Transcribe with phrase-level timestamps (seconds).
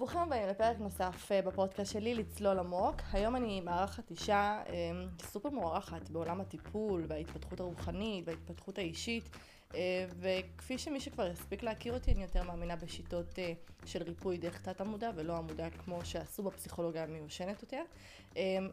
[0.00, 2.96] ברוכים הבאים לפרק נוסף אה, בפודקאסט שלי, לצלול עמוק.
[3.12, 4.90] היום אני מארחת אישה אה,
[5.22, 9.28] סופר מוערכת בעולם הטיפול וההתפתחות הרוחנית וההתפתחות האישית.
[9.74, 13.38] אה, וכפי שמי שכבר הספיק להכיר אותי, אני יותר מאמינה בשיטות
[13.84, 17.82] של ריפוי דרך תת עמודה ולא עמודה כמו שעשו בפסיכולוגיה המיושנת יותר.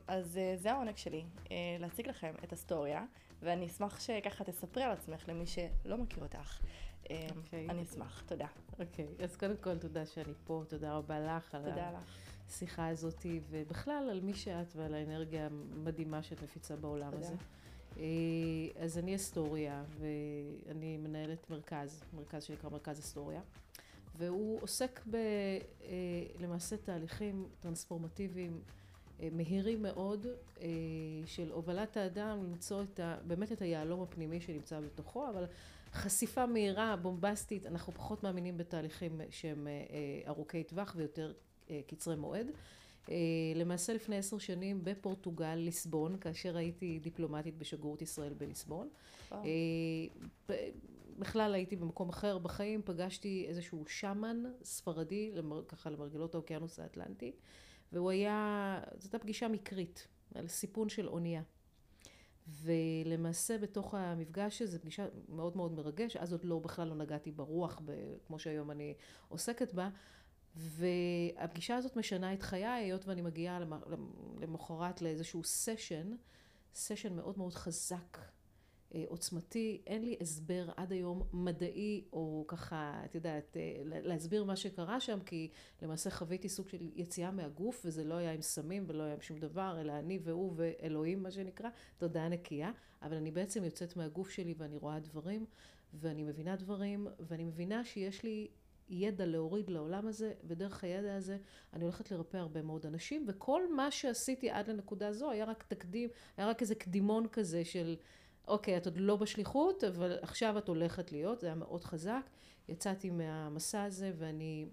[0.08, 1.24] אז זה העונג שלי,
[1.80, 3.04] להציג לכם את הסטוריה,
[3.42, 6.60] ואני אשמח שככה תספרי על עצמך למי שלא מכיר אותך.
[7.08, 7.38] Okay.
[7.38, 7.70] אוקיי.
[7.70, 8.48] אני אשמח, תודה.
[8.80, 9.24] אוקיי, okay.
[9.24, 11.64] אז קודם כל תודה שאני פה, תודה רבה לך על
[12.48, 17.26] השיחה הזאת, ובכלל על מי שאת ועל האנרגיה המדהימה שאת מפיצה בעולם תודה.
[17.28, 17.36] הזה.
[17.98, 18.04] אה,
[18.84, 23.42] אז אני אסטוריה, ואני מנהלת מרכז, מרכז שנקרא מרכז אסטוריה,
[24.18, 25.16] והוא עוסק ב...
[25.16, 25.90] אה,
[26.40, 28.62] למעשה תהליכים טרנספורמטיביים
[29.20, 30.26] אה, מהירים מאוד
[31.26, 35.46] של הובלת האדם למצוא את ה, באמת את היהלום הפנימי שנמצא בתוכו, אבל
[35.98, 39.68] חשיפה מהירה, בומבסטית, אנחנו פחות מאמינים בתהליכים שהם
[40.28, 41.34] ארוכי טווח ויותר
[41.88, 42.48] קצרי מועד.
[43.56, 48.90] למעשה לפני עשר שנים בפורטוגל, ליסבון, כאשר הייתי דיפלומטית בשגרירות ישראל בליסבון.
[49.32, 49.44] וואו.
[51.20, 55.32] בכלל הייתי במקום אחר בחיים, פגשתי איזשהו שמן ספרדי,
[55.68, 57.32] ככה למרגלות האוקיינוס האטלנטי,
[57.94, 61.42] והוא היה, זאת הייתה פגישה מקרית, על סיפון של אונייה.
[62.48, 67.82] ולמעשה בתוך המפגש הזה, פגישה מאוד מאוד מרגש, אז עוד לא, בכלל לא נגעתי ברוח,
[68.28, 68.94] כמו שהיום אני
[69.30, 69.90] עוסקת בה,
[70.56, 73.60] והפגישה הזאת משנה את חיי, היות ואני מגיעה
[74.40, 76.16] למחרת לאיזשהו סשן,
[76.76, 78.18] סשן מאוד מאוד חזק,
[79.08, 85.00] עוצמתי, אין לי הסבר עד היום מדעי, או ככה, את יודעת, אה, להסביר מה שקרה
[85.00, 85.50] שם, כי
[85.82, 89.40] למעשה חוויתי סוג של יציאה מהגוף, וזה לא היה עם סמים ולא היה עם שום
[89.40, 92.72] דבר, אלא אני והוא ואלוהים, מה שנקרא, תודעה נקייה,
[93.02, 95.46] אבל אני בעצם יוצאת מהגוף שלי ואני רואה דברים,
[95.94, 98.48] ואני מבינה דברים, ואני מבינה שיש לי
[98.90, 101.38] ידע להוריד לעולם הזה, ודרך הידע הזה
[101.74, 106.10] אני הולכת לרפא הרבה מאוד אנשים, וכל מה שעשיתי עד לנקודה זו היה רק תקדים,
[106.38, 107.96] היה רק איזה קדימון כזה של,
[108.48, 112.30] אוקיי, את עוד לא בשליחות, אבל עכשיו את הולכת להיות, זה היה מאוד חזק.
[112.70, 114.66] יצאתי מהמסע הזה, ואני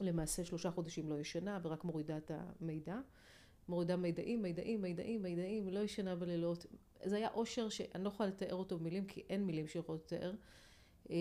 [0.00, 2.98] למעשה שלושה חודשים לא ישנה, ורק מורידה את המידע.
[3.68, 6.66] מורידה מידעים, מידעים, מידעים, מידעים, לא ישנה בלילות.
[7.04, 10.32] זה היה אושר שאני לא יכולה לתאר אותו במילים, כי אין מילים שיכולות לתאר.
[11.10, 11.16] אה,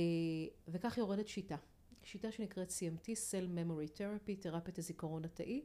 [0.68, 1.56] וכך יורדת שיטה.
[2.04, 5.62] שיטה שנקראת CMT, Cell Memory Therapy, תרפיית הזיכרון התאי.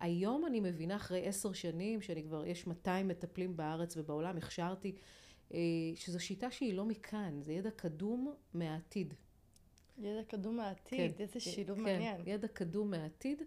[0.00, 4.94] היום אני מבינה, אחרי עשר שנים, שאני כבר, יש 200 מטפלים בארץ ובעולם, הכשרתי,
[5.94, 9.14] שזו שיטה שהיא לא מכאן, זה ידע קדום מהעתיד.
[9.98, 12.20] ידע קדום מהעתיד, כן, איזה שילוב כן, מעניין.
[12.26, 13.42] ידע קדום מהעתיד.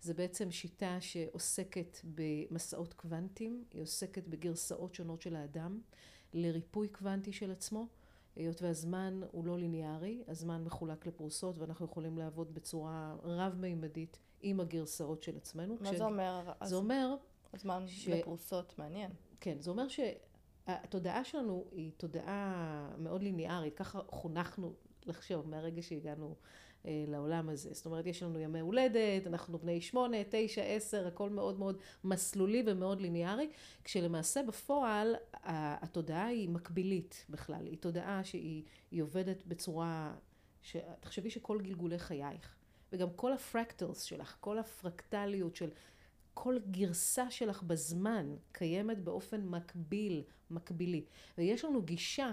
[0.00, 5.80] זה בעצם שיטה שעוסקת במסעות קוונטיים, היא עוסקת בגרסאות שונות של האדם,
[6.34, 7.86] לריפוי קוונטי של עצמו.
[8.36, 15.22] היות והזמן הוא לא ליניארי, הזמן מחולק לפרוסות ואנחנו יכולים לעבוד בצורה רב-מימדית עם הגרסאות
[15.22, 15.76] של עצמנו.
[15.80, 15.96] מה כש...
[15.96, 16.52] זה אומר?
[16.64, 16.76] זה.
[16.76, 17.16] אומר...
[17.52, 18.08] הזמן ש...
[18.08, 19.10] לפרוסות, מעניין.
[19.40, 19.86] כן, זה אומר
[20.68, 24.74] שהתודעה שלנו היא תודעה מאוד ליניארית, ככה חונכנו
[25.06, 26.34] לחשוב מהרגע שהגענו
[26.86, 27.74] אה, לעולם הזה.
[27.74, 32.62] זאת אומרת, יש לנו ימי הולדת, אנחנו בני שמונה, תשע, עשר, הכל מאוד מאוד מסלולי
[32.66, 33.50] ומאוד ליניארי,
[33.84, 40.14] כשלמעשה בפועל התודעה היא מקבילית בכלל, היא תודעה שהיא עובדת בצורה,
[40.62, 40.76] ש...
[41.00, 42.56] תחשבי שכל גלגולי חייך,
[42.92, 45.70] וגם כל הפרקטלס שלך, כל הפרקטליות של
[46.40, 51.04] כל גרסה שלך בזמן קיימת באופן מקביל, מקבילי.
[51.38, 52.32] ויש לנו גישה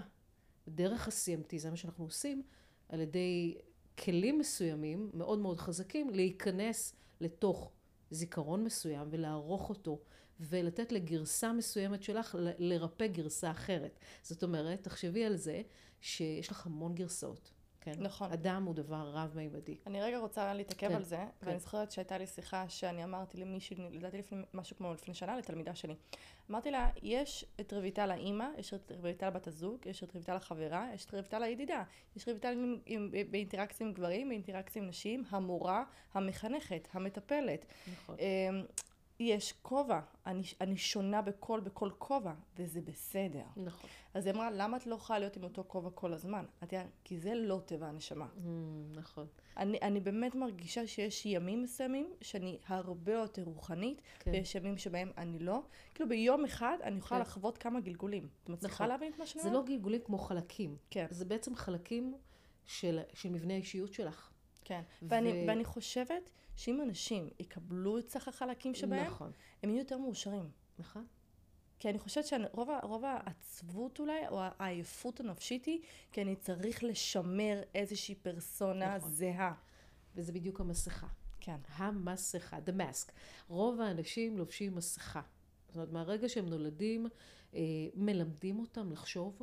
[0.68, 2.44] דרך ה-CMT, זה מה שאנחנו עושים,
[2.90, 3.58] על ידי
[3.98, 7.72] כלים מסוימים, מאוד מאוד חזקים, להיכנס לתוך
[8.12, 10.00] זיכרון מסוים ולערוך אותו
[10.40, 14.00] ולתת לגרסה מסוימת שלך לרפא גרסה אחרת.
[14.22, 15.62] זאת אומרת, תחשבי על זה
[16.02, 17.52] שיש לך המון גרסאות.
[17.85, 17.94] כן?
[18.00, 18.31] נכון.
[18.31, 19.78] אדם הוא דבר רב-מימדי.
[19.88, 21.47] אני רגע רוצה להתעכב כן, על זה, כן.
[21.47, 25.75] ואני זוכרת שהייתה לי שיחה שאני אמרתי למישהי, לדעתי לפני, משהו כמו לפני שנה, לתלמידה
[25.75, 25.96] שלי.
[26.50, 30.88] אמרתי לה, יש את רויטל האימא, יש את רויטל בת הזוג, יש את רויטל החברה,
[30.94, 31.84] יש את רויטל הידידה,
[32.16, 32.79] יש רויטל
[33.31, 37.66] באינטראקציה עם גברים, באינטראקציה עם נשים, המורה, המחנכת, המטפלת.
[37.94, 38.16] נכון.
[39.20, 43.44] יש כובע, אני, אני שונה בכל, בכל כובע, וזה בסדר.
[43.58, 43.90] נכון.
[44.14, 46.46] אז היא אמרה, למה את לא יכולה להיות עם אותו כובע כל הזמן?
[46.64, 48.26] את יודעת, כי זה לא טבע הנשמה.
[48.26, 48.40] Mm,
[48.97, 49.28] נכון.
[49.58, 54.32] אני, אני באמת מרגישה שיש ימים מסוימים שאני הרבה יותר רוחנית, כן.
[54.32, 55.62] ויש ימים שבהם אני לא.
[55.94, 57.29] כאילו ביום אחד אני יכולה כן.
[57.29, 58.28] לחוות כמה גלגולים.
[58.44, 58.88] את מצליחה נכון.
[58.88, 59.53] להבין את מה שאני אומרת?
[59.53, 60.78] זה לא גלגולים כמו חלקים.
[60.90, 61.06] כן.
[61.09, 62.14] זה בעצם חלקים
[62.66, 64.32] של, של מבנה האישיות שלך.
[64.66, 65.06] כן, ו...
[65.09, 69.32] ואני, ואני חושבת שאם אנשים יקבלו את סך החלקים שבהם, נכון.
[69.64, 70.50] הם יהיו יותר מאושרים.
[70.79, 71.06] נכון.
[71.79, 75.79] כי אני חושבת שרוב העצבות אולי, או העייפות הנפשית היא,
[76.12, 79.12] כי אני צריך לשמר איזושהי פרסונה נכון.
[79.12, 79.53] זהה.
[80.16, 81.08] וזה בדיוק המסכה.
[81.40, 81.58] כן.
[81.67, 83.12] המסכה, the mask.
[83.47, 85.22] רוב האנשים לובשים מסכה.
[85.67, 87.08] זאת אומרת, מהרגע שהם נולדים,
[87.53, 87.59] אה,
[87.96, 89.41] מלמדים אותם לחשוב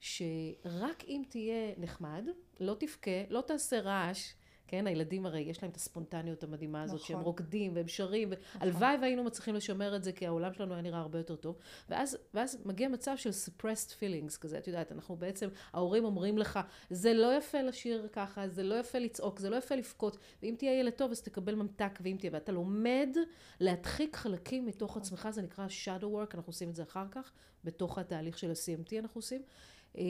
[0.00, 2.24] שרק אם תהיה נחמד,
[2.60, 4.32] לא תבכה, לא תעשה רעש,
[4.66, 7.06] כן, הילדים הרי יש להם את הספונטניות המדהימה הזאת, נכון.
[7.06, 10.98] שהם רוקדים והם שרים, והלוואי והיינו מצליחים לשמר את זה, כי העולם שלנו היה נראה
[10.98, 11.56] הרבה יותר טוב.
[11.88, 16.60] ואז, ואז מגיע מצב של suppressed feelings כזה, את יודעת, אנחנו בעצם, ההורים אומרים לך,
[16.90, 20.80] זה לא יפה לשיר ככה, זה לא יפה לצעוק, זה לא יפה לבכות, ואם תהיה
[20.80, 23.16] ילד טוב אז תקבל ממתק, ואם תהיה, ואתה לומד
[23.60, 27.32] להדחיק חלקים מתוך עצמך, זה נקרא shadow work, אנחנו עושים את זה אחר כך,
[27.64, 29.42] בתוך התהליך של ה-CMT אנחנו עושים.
[29.98, 30.02] אה,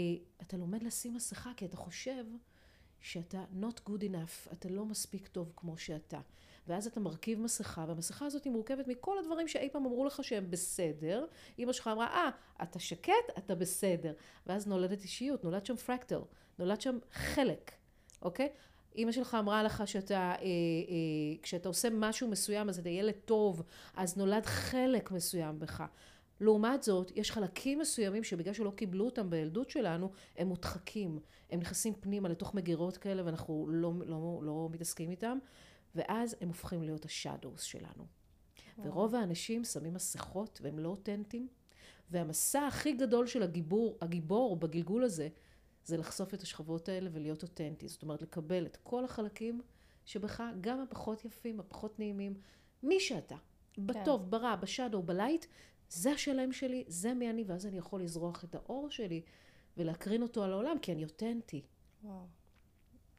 [0.43, 2.25] אתה לומד לשים מסכה, כי אתה חושב
[3.02, 6.20] שאתה not good enough, אתה לא מספיק טוב כמו שאתה.
[6.66, 10.50] ואז אתה מרכיב מסכה, והמסכה הזאת היא מורכבת מכל הדברים שאי פעם אמרו לך שהם
[10.50, 11.26] בסדר.
[11.58, 12.31] אמא שלך אמרה, אה,
[12.62, 14.12] אתה שקט, אתה בסדר.
[14.46, 16.20] ואז נולדת אישיות, נולד שם פרקטל,
[16.58, 17.72] נולד שם חלק,
[18.22, 18.49] אוקיי?
[18.96, 23.62] אמא שלך אמרה לך שאתה, אה, אה, כשאתה עושה משהו מסוים אז אתה ילד טוב,
[23.94, 25.84] אז נולד חלק מסוים בך.
[26.43, 31.19] לעומת זאת, יש חלקים מסוימים שבגלל שלא קיבלו אותם בילדות שלנו, הם מודחקים.
[31.50, 35.39] הם נכנסים פנימה לתוך מגירות כאלה ואנחנו לא, לא, לא מתעסקים איתם,
[35.94, 38.06] ואז הם הופכים להיות השאדוס שלנו.
[38.79, 41.49] ורוב האנשים שמים מסכות והם לא אותנטיים,
[42.11, 45.29] והמסע הכי גדול של הגיבור, הגיבור בגלגול הזה,
[45.85, 47.88] זה לחשוף את השכבות האלה ולהיות אותנטי.
[47.88, 49.61] זאת אומרת, לקבל את כל החלקים
[50.05, 52.35] שבך, גם הפחות יפים, הפחות נעימים,
[52.83, 53.37] מי שאתה.
[53.79, 55.47] בטוב, ברע, בשאדו, בלייט,
[55.93, 59.23] זה השלם שלי, זה מי אני, ואז אני יכול לזרוח את האור שלי
[59.77, 61.62] ולהקרין אותו על העולם, כי אני אותנטי.
[62.05, 62.27] וואו.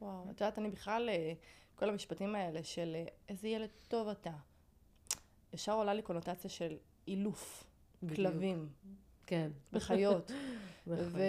[0.00, 0.24] וואו.
[0.24, 1.32] את יודעת, אני בכלל, אה,
[1.74, 4.32] כל המשפטים האלה של אה, איזה ילד טוב אתה,
[5.52, 6.76] ישר עולה לי קונוטציה של
[7.06, 7.64] אילוף,
[8.02, 8.16] בדיוק.
[8.16, 8.68] כלבים,
[9.26, 9.50] כן.
[9.72, 10.30] בחיות.
[10.86, 11.04] נכון.
[11.12, 11.20] ו...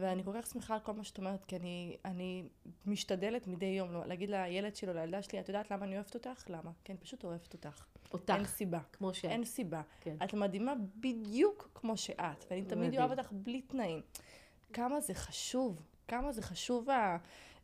[0.00, 2.44] ואני כל כך שמחה על כל מה שאת אומרת, כי אני, אני
[2.86, 6.14] משתדלת מדי יום לא, להגיד לילד שלי או לילדה שלי, את יודעת למה אני אוהבת
[6.14, 6.44] אותך?
[6.50, 6.70] למה?
[6.84, 7.84] כי אני פשוט אוהבת אותך.
[8.12, 8.80] אותך, אין סיבה.
[8.92, 9.30] כמו שאת.
[9.30, 9.82] אין סיבה.
[10.00, 10.16] כן.
[10.24, 12.94] את מדהימה בדיוק כמו שאת, ואני תמיד.
[12.98, 14.00] אוהבת אותך בלי תנאים.
[14.72, 17.16] כמה זה חשוב, כמה זה חשוב ה...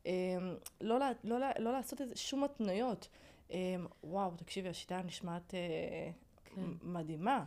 [0.06, 0.12] אמ,
[0.80, 3.08] לא, לא, לה- לא לעשות איזה שום התניות.
[3.50, 3.56] אמ,
[4.04, 6.10] וואו, תקשיבי, השיטה נשמעת אה,
[6.54, 6.62] כן.
[6.82, 7.44] מדהימה.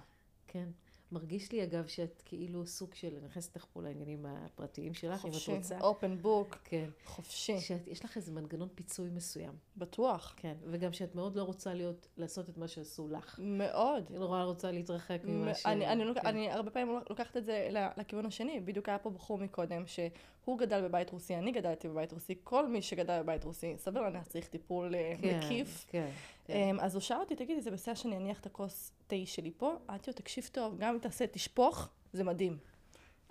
[0.48, 0.70] כן.
[1.12, 5.30] מרגיש לי אגב שאת כאילו סוג של, אני נכנסת לך פה לעניינים הפרטיים שלך, אם
[5.30, 5.80] את חופשי, רוצה.
[5.80, 6.90] אופן בוק, כן.
[7.06, 9.54] חופשי, שיש לך איזה מנגנון פיצוי מסוים.
[9.78, 10.34] בטוח.
[10.38, 10.54] כן.
[10.66, 13.40] וגם שאת מאוד לא רוצה להיות, לעשות את מה שעשו לך.
[13.44, 14.04] מאוד.
[14.10, 15.66] היא נורא רוצה להתרחק מ- ממה ש...
[15.66, 16.04] אני, אני.
[16.16, 16.28] כן.
[16.28, 18.60] אני הרבה פעמים לוקחת את זה לכיוון השני.
[18.60, 22.82] בדיוק היה פה בחור מקודם, שהוא גדל בבית רוסי, אני גדלתי בבית רוסי, כל מי
[22.82, 25.86] שגדל בבית רוסי, סביר להניח צריך טיפול אה, כן, מקיף.
[25.90, 26.10] כן.
[26.46, 26.54] כן.
[26.54, 29.76] אמ, אז הוא שאל אותי, תגידי, זה בסדר שאני אניח את הכוס תה שלי פה?
[29.90, 32.58] אמרתי לו, תקשיב טוב, גם אם תעשה, תשפוך, זה מדהים.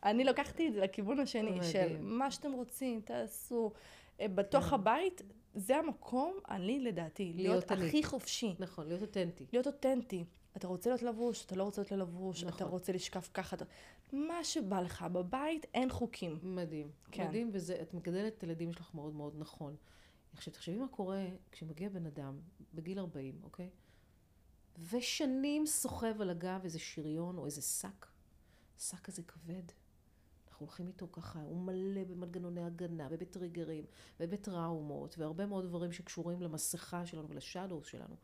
[0.04, 1.62] אני לקחתי את זה לכיוון השני, מדהים.
[1.72, 3.72] של מה שאתם רוצים, תעשו.
[4.20, 5.22] אה, בתוך הבית,
[5.54, 7.86] זה המקום, אני לדעתי, להיות להיות.
[7.88, 8.54] הכי חופשי.
[8.58, 9.46] נכון, להיות אותנטי.
[9.52, 10.24] להיות אותנטי.
[10.56, 12.66] אתה רוצה להיות לבוש, אתה לא רוצה להיות לבוש, אתה נכון.
[12.66, 13.56] רוצה לשקף ככה.
[13.56, 13.64] אתה-
[14.12, 16.38] מה שבא לך בבית, אין חוקים.
[16.42, 16.90] מדהים.
[17.12, 17.26] כן.
[17.28, 19.76] מדהים, ואת מגדלת את הילדים שלך מאוד מאוד נכון.
[20.32, 22.40] עכשיו, תחשבי מה קורה כשמגיע בן אדם
[22.74, 23.70] בגיל 40, אוקיי?
[24.90, 28.06] ושנים סוחב על הגב איזה שריון או איזה שק.
[28.78, 29.62] שק כזה כבד.
[30.48, 33.84] אנחנו הולכים איתו ככה, הוא מלא במנגנוני הגנה ובטריגרים
[34.20, 38.16] ובטראומות והרבה מאוד דברים שקשורים למסכה שלנו ולשאדוס שלנו.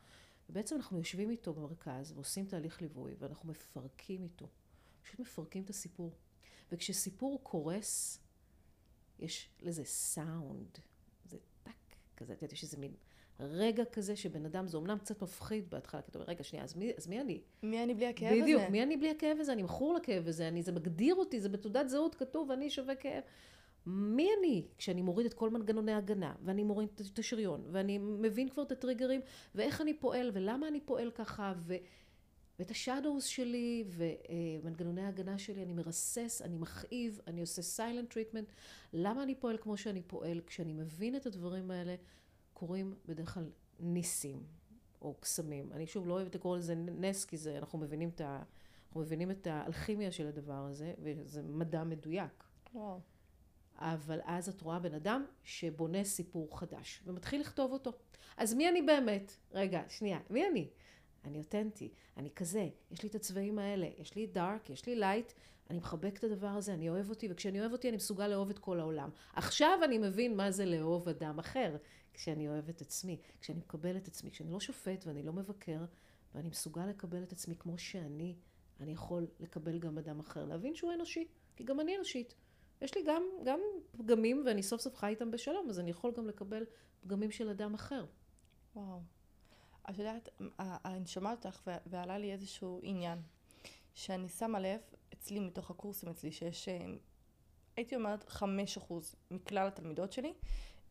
[0.51, 4.49] ובעצם אנחנו יושבים איתו במרכז ועושים תהליך ליווי ואנחנו מפרקים איתו.
[5.03, 6.13] פשוט מפרקים את הסיפור.
[6.73, 8.21] וכשסיפור קורס,
[9.19, 10.79] יש לזה סאונד.
[12.17, 12.93] כזה, את יודעת, יש איזה מין
[13.41, 16.77] רגע כזה שבן אדם, זה אומנם קצת מפחיד בהתחלה, כי אתה אומר, רגע, שנייה, אז
[16.77, 17.41] מי, אז מי אני?
[17.63, 18.43] מי אני בלי הכאב הזה?
[18.43, 19.53] בדיוק, מי אני בלי הכאב הזה?
[19.53, 23.23] אני מכור לכאב הזה, אני, זה מגדיר אותי, זה בתעודת זהות כתוב, אני שווה כאב.
[23.87, 28.63] מי אני כשאני מוריד את כל מנגנוני ההגנה, ואני מוריד את השריון, ואני מבין כבר
[28.63, 29.21] את הטריגרים,
[29.55, 31.75] ואיך אני פועל, ולמה אני פועל ככה, ו...
[32.59, 38.53] ואת ה shadows שלי ומנגנוני ההגנה שלי, אני מרסס, אני מכאיב, אני עושה silent treatment.
[38.93, 40.41] למה אני פועל כמו שאני פועל?
[40.47, 41.95] כשאני מבין את הדברים האלה,
[42.55, 44.43] קורים בדרך כלל ניסים
[45.03, 45.73] או קסמים.
[45.73, 48.43] אני שוב לא אוהבת לקרוא לזה נס, כי זה, אנחנו מבינים את, ה,
[48.87, 52.45] אנחנו מבינים את האלכימיה של הדבר הזה, וזה מדע מדויק.
[52.75, 53.01] וואו.
[53.79, 57.93] אבל אז את רואה בן אדם שבונה סיפור חדש ומתחיל לכתוב אותו.
[58.37, 59.33] אז מי אני באמת?
[59.53, 60.69] רגע, שנייה, מי אני?
[61.27, 65.33] אני אותנטי, אני כזה, יש לי את הצבעים האלה, יש לי dark, יש לי light,
[65.71, 68.59] אני מחבק את הדבר הזה, אני אוהב אותי, וכשאני אוהב אותי אני מסוגל לאהוב את
[68.59, 69.11] כל העולם.
[69.33, 71.77] עכשיו אני מבין מה זה לאהוב אדם אחר,
[72.15, 75.85] כשאני אוהב את עצמי, כשאני מקבל את עצמי, כשאני לא שופט ואני לא מבקר,
[76.35, 78.35] ואני מסוגל לקבל את עצמי כמו שאני,
[78.81, 82.35] אני יכול לקבל גם אדם אחר, להבין שהוא אנושי, כי גם אני אנושית.
[82.81, 83.61] יש לי גם, גם
[83.97, 86.65] פגמים, ואני סוף סוף חי איתם בשלום, אז אני יכול גם לקבל
[87.01, 88.05] פגמים של אדם אחר.
[88.77, 89.16] וואו.
[89.91, 90.29] את יודעת,
[90.59, 93.19] אני שומעת אותך ועלה לי איזשהו עניין,
[93.95, 94.81] שאני שמה לב,
[95.13, 96.87] אצלי מתוך הקורסים אצלי, שיש, אה,
[97.77, 100.33] הייתי אומרת, חמש אחוז מכלל התלמידות שלי,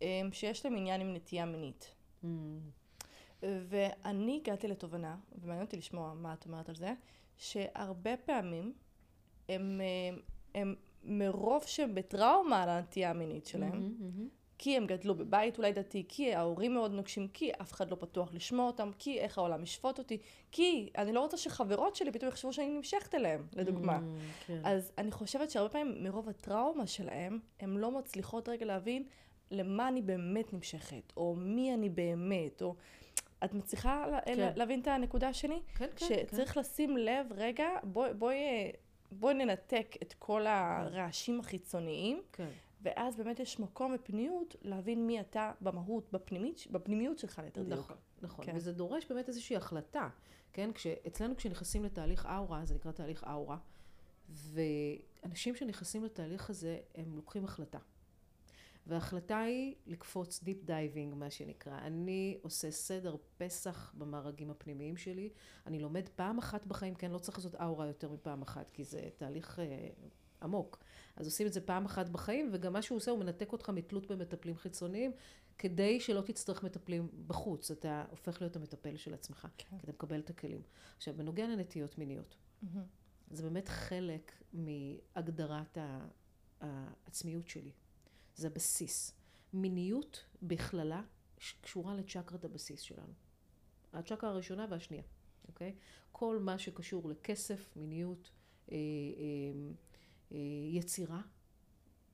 [0.01, 1.95] אה, שיש להם עניין עם נטייה מינית.
[2.23, 2.27] Mm.
[3.41, 6.93] ואני הגעתי לתובנה, ומעניין אותי לשמוע מה את אומרת על זה,
[7.37, 8.73] שהרבה פעמים
[9.49, 10.19] הם, הם,
[10.55, 14.34] הם מרוב שהם בטראומה על הנטייה המינית שלהם, mm-hmm, mm-hmm.
[14.57, 18.33] כי הם גדלו בבית אולי דתי, כי ההורים מאוד נוקשים, כי אף אחד לא פתוח
[18.33, 20.17] לשמוע אותם, כי איך העולם ישפוט אותי,
[20.51, 23.97] כי אני לא רוצה שחברות שלי פתאום יחשבו שאני נמשכת אליהם, לדוגמה.
[23.97, 24.61] Mm, כן.
[24.63, 29.03] אז אני חושבת שהרבה פעמים מרוב הטראומה שלהם, הן לא מצליחות רגע להבין
[29.51, 32.75] למה אני באמת נמשכת, או מי אני באמת, או...
[33.43, 34.51] את מצליחה כן.
[34.55, 35.59] להבין את הנקודה שלי?
[35.77, 36.05] כן, כן.
[36.05, 36.59] שצריך כן.
[36.59, 38.31] לשים לב, רגע, בואי בוא,
[39.11, 42.21] בוא ננתק את כל הרעשים החיצוניים.
[42.33, 42.47] כן.
[42.85, 47.79] ואז באמת יש מקום ופניות להבין מי אתה במהות, בפנימית, בפנימיות שלך ליתר דיוק.
[47.79, 48.45] נכון, נכון.
[48.45, 48.51] כן.
[48.55, 50.09] וזה דורש באמת איזושהי החלטה,
[50.53, 50.73] כן?
[50.73, 53.57] כשאצלנו כשנכנסים לתהליך אאורה, זה נקרא תהליך אאורה,
[54.29, 57.79] ואנשים שנכנסים לתהליך הזה, הם לוקחים החלטה.
[58.87, 61.77] וההחלטה היא לקפוץ deep diving, מה שנקרא.
[61.77, 65.29] אני עושה סדר פסח במארגים הפנימיים שלי.
[65.65, 69.09] אני לומד פעם אחת בחיים, כן, לא צריך לעשות אאורה יותר מפעם אחת, כי זה
[69.17, 69.89] תהליך אה,
[70.41, 70.79] עמוק.
[71.15, 74.11] אז עושים את זה פעם אחת בחיים, וגם מה שהוא עושה, הוא מנתק אותך מתלות
[74.11, 75.11] במטפלים חיצוניים,
[75.57, 77.71] כדי שלא תצטרך מטפלים בחוץ.
[77.71, 79.77] אתה הופך להיות המטפל של עצמך, כן.
[79.79, 80.61] כדי לקבל את הכלים.
[80.97, 82.77] עכשיו, בנוגע לנטיות מיניות, mm-hmm.
[83.31, 85.77] זה באמת חלק מהגדרת
[86.61, 87.71] העצמיות שלי.
[88.35, 89.11] זה הבסיס.
[89.53, 91.01] מיניות בכללה
[91.61, 93.13] קשורה לצ'קרת הבסיס שלנו.
[93.93, 95.03] הצ'קרה הראשונה והשנייה,
[95.47, 95.75] אוקיי?
[96.11, 98.31] כל מה שקשור לכסף, מיניות,
[98.71, 99.71] אה, אה,
[100.71, 101.21] יצירה.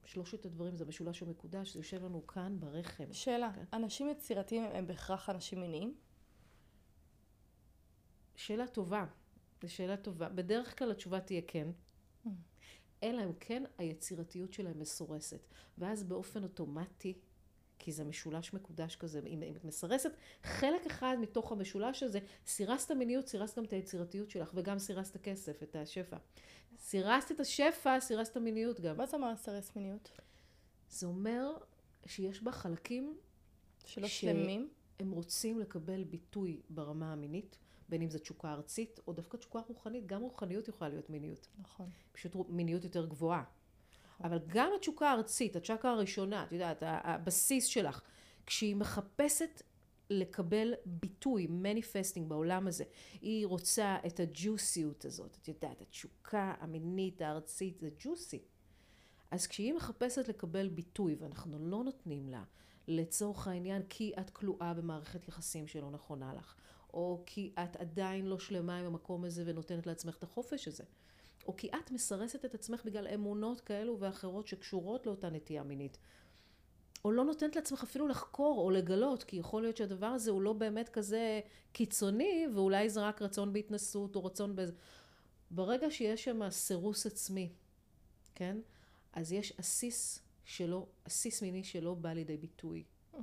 [0.03, 3.13] שלושת הדברים זה המשולש המקודש, זה יושב לנו כאן ברחם.
[3.13, 3.63] שאלה, כן?
[3.74, 5.96] אנשים יצירתיים הם בהכרח אנשים מיניים?
[8.36, 9.06] שאלה טובה,
[9.62, 10.30] זו שאלה טובה.
[10.30, 11.68] בדרך כלל התשובה תהיה כן.
[12.25, 12.30] Mm.
[13.03, 15.48] אלא אם כן היצירתיות שלהם מסורסת.
[15.77, 17.20] ואז באופן אוטומטי,
[17.84, 20.12] כי זה משולש מקודש כזה, אם את מסרסת
[20.44, 25.64] חלק אחד מתוך המשולש הזה, סירסת מיניות, סירסת גם את היצירתיות שלך, וגם סירסת כסף,
[25.64, 26.18] את השפע.
[26.80, 28.98] סירסת את השפע, סירסת מיניות גם.
[28.98, 30.12] מה זה אומר סירס מיניות?
[30.90, 31.58] זה אומר
[32.06, 33.18] שיש בה חלקים
[33.86, 34.70] שלא שלמים.
[34.98, 37.58] שהם רוצים לקבל ביטוי ברמה המינית.
[37.90, 41.48] בין אם זו תשוקה ארצית, או דווקא תשוקה רוחנית, גם רוחניות יכולה להיות מיניות.
[41.60, 41.90] נכון.
[42.12, 43.44] פשוט מיניות יותר גבוהה.
[44.24, 48.01] אבל גם התשוקה הארצית, הצ'קה הראשונה, את יודעת, הבסיס שלך,
[48.46, 49.62] כשהיא מחפשת
[50.10, 52.84] לקבל ביטוי, מניפסטינג בעולם הזה,
[53.22, 58.42] היא רוצה את הג'וסיות הזאת, את יודעת, התשוקה המינית הארצית זה ג'וסי.
[59.32, 62.44] אז כשהיא מחפשת לקבל ביטוי ואנחנו לא נותנים לה,
[62.88, 66.56] לצורך העניין כי את כלואה במערכת יחסים שלא נכונה לך,
[66.94, 70.84] או כי את עדיין לא שלמה עם המקום הזה ונותנת לעצמך את החופש הזה.
[71.48, 75.98] או כי את מסרסת את עצמך בגלל אמונות כאלו ואחרות שקשורות לאותה נטייה מינית.
[77.05, 80.53] או לא נותנת לעצמך אפילו לחקור או לגלות, כי יכול להיות שהדבר הזה הוא לא
[80.53, 81.39] באמת כזה
[81.71, 84.74] קיצוני, ואולי זה רק רצון בהתנסות או רצון באיזה...
[85.51, 87.53] ברגע שיש שם סירוס עצמי,
[88.36, 88.57] כן?
[89.13, 92.83] אז יש עסיס שלא, עסיס מיני שלא בא לידי ביטוי.
[93.13, 93.17] Mm-hmm.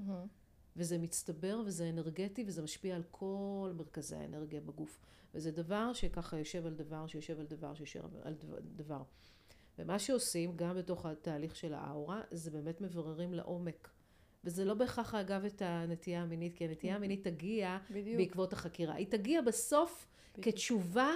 [0.79, 5.01] וזה מצטבר וזה אנרגטי וזה משפיע על כל מרכזי האנרגיה בגוף.
[5.35, 8.35] וזה דבר שככה יושב על דבר, שיושב על דבר, שיושב על
[8.77, 9.03] דבר.
[9.79, 13.91] ומה שעושים, גם בתוך התהליך של האאורה, זה באמת מבררים לעומק.
[14.45, 18.17] וזה לא בהכרח אגב את הנטייה המינית, כי הנטייה המינית תגיע בדיוק.
[18.17, 18.95] בעקבות החקירה.
[18.95, 20.55] היא תגיע בסוף בדיוק.
[20.55, 21.11] כתשובה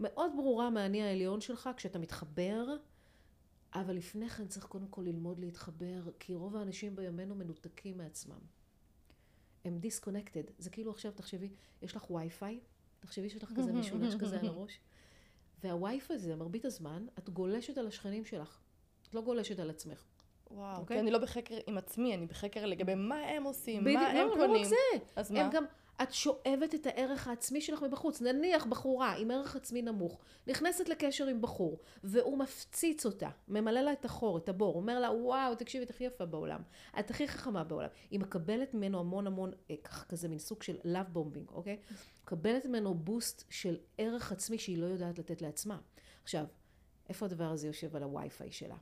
[0.00, 2.66] מאוד ברורה מהאני העליון שלך, כשאתה מתחבר,
[3.74, 8.61] אבל לפני כן צריך קודם כל ללמוד להתחבר, כי רוב האנשים בימינו מנותקים מעצמם.
[9.64, 10.42] הם דיסקונקטד.
[10.58, 11.50] זה כאילו עכשיו, תחשבי,
[11.82, 12.60] יש לך וי-פיי,
[13.00, 14.80] תחשבי שיש לך כזה משולש כזה על הראש,
[15.64, 18.58] והווי-פיי הזה, מרבית הזמן, את גולשת על השכנים שלך.
[19.08, 20.04] את לא גולשת על עצמך.
[20.50, 20.78] וואו, okay?
[20.78, 20.96] אוקיי?
[20.96, 24.28] כי אני לא בחקר עם עצמי, אני בחקר לגבי מה הם עושים, בדיוק, מה הם
[24.28, 24.54] לא, קונים.
[24.54, 25.04] לא רק זה.
[25.16, 25.48] אז מה?
[25.52, 25.64] גם,
[26.02, 28.20] את שואבת את הערך העצמי שלך מבחוץ.
[28.20, 33.92] נניח בחורה עם ערך עצמי נמוך, נכנסת לקשר עם בחור, והוא מפציץ אותה, ממלא לה
[33.92, 36.62] את החור, את הבור, אומר לה, וואו, תקשיבי, את הכי יפה בעולם,
[36.98, 37.88] את הכי חכמה בעולם.
[38.10, 41.78] היא מקבלת ממנו המון המון, אה, ככה כזה מין סוג של love bombing, אוקיי?
[42.22, 45.78] מקבלת ממנו בוסט של ערך עצמי שהיא לא יודעת לתת לעצמה.
[46.22, 46.44] עכשיו,
[47.08, 48.76] איפה הדבר הזה יושב על הווי-פיי שלה?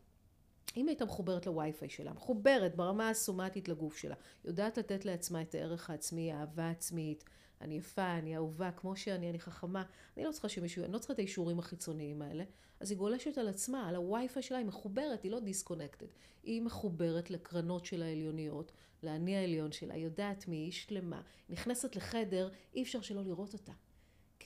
[0.77, 4.15] אם הייתה מחוברת לווי-פיי שלה, מחוברת ברמה הסומטית לגוף שלה,
[4.45, 7.25] יודעת לתת לעצמה את הערך העצמי, האהבה העצמית,
[7.61, 9.85] אני יפה, אני אהובה, כמו שאני, אני חכמה.
[10.17, 12.45] אני לא צריכה שמישהו, אני לא צריכה את האישורים החיצוניים האלה.
[12.81, 16.07] אז היא גולשת על עצמה, על הווי-פיי שלה, היא מחוברת, היא לא דיסקונקטד.
[16.43, 21.23] היא מחוברת לקרנות של העליוניות, לאני העליון שלה, היא יודעת מי היא שלמה.
[21.49, 23.73] נכנסת לחדר, אי אפשר שלא לראות אותה.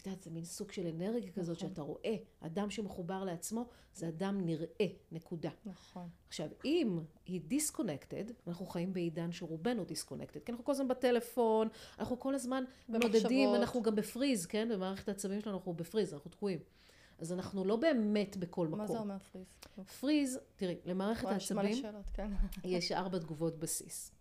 [0.04, 1.68] את יודעת, זה מין סוג של אנרגיה כזאת נכון.
[1.68, 5.50] שאתה רואה, אדם שמחובר לעצמו, זה אדם נראה, נקודה.
[5.64, 6.08] נכון.
[6.28, 11.68] עכשיו, אם היא דיסקונקטד, אנחנו חיים בעידן שרובנו דיסקונקטד, כי אנחנו כל הזמן בטלפון,
[11.98, 13.14] אנחנו כל הזמן במחשבות.
[13.14, 14.68] נודדים, אנחנו גם בפריז, כן?
[14.72, 16.58] במערכת העצבים שלנו אנחנו בפריז, אנחנו תקועים.
[17.18, 18.78] אז אנחנו לא באמת בכל מקום.
[18.78, 19.46] מה זה אומר freeze?
[20.00, 22.30] freeze, תראי, למערכת יש העצבים שאלות, כן.
[22.64, 24.12] יש ארבע תגובות בסיס.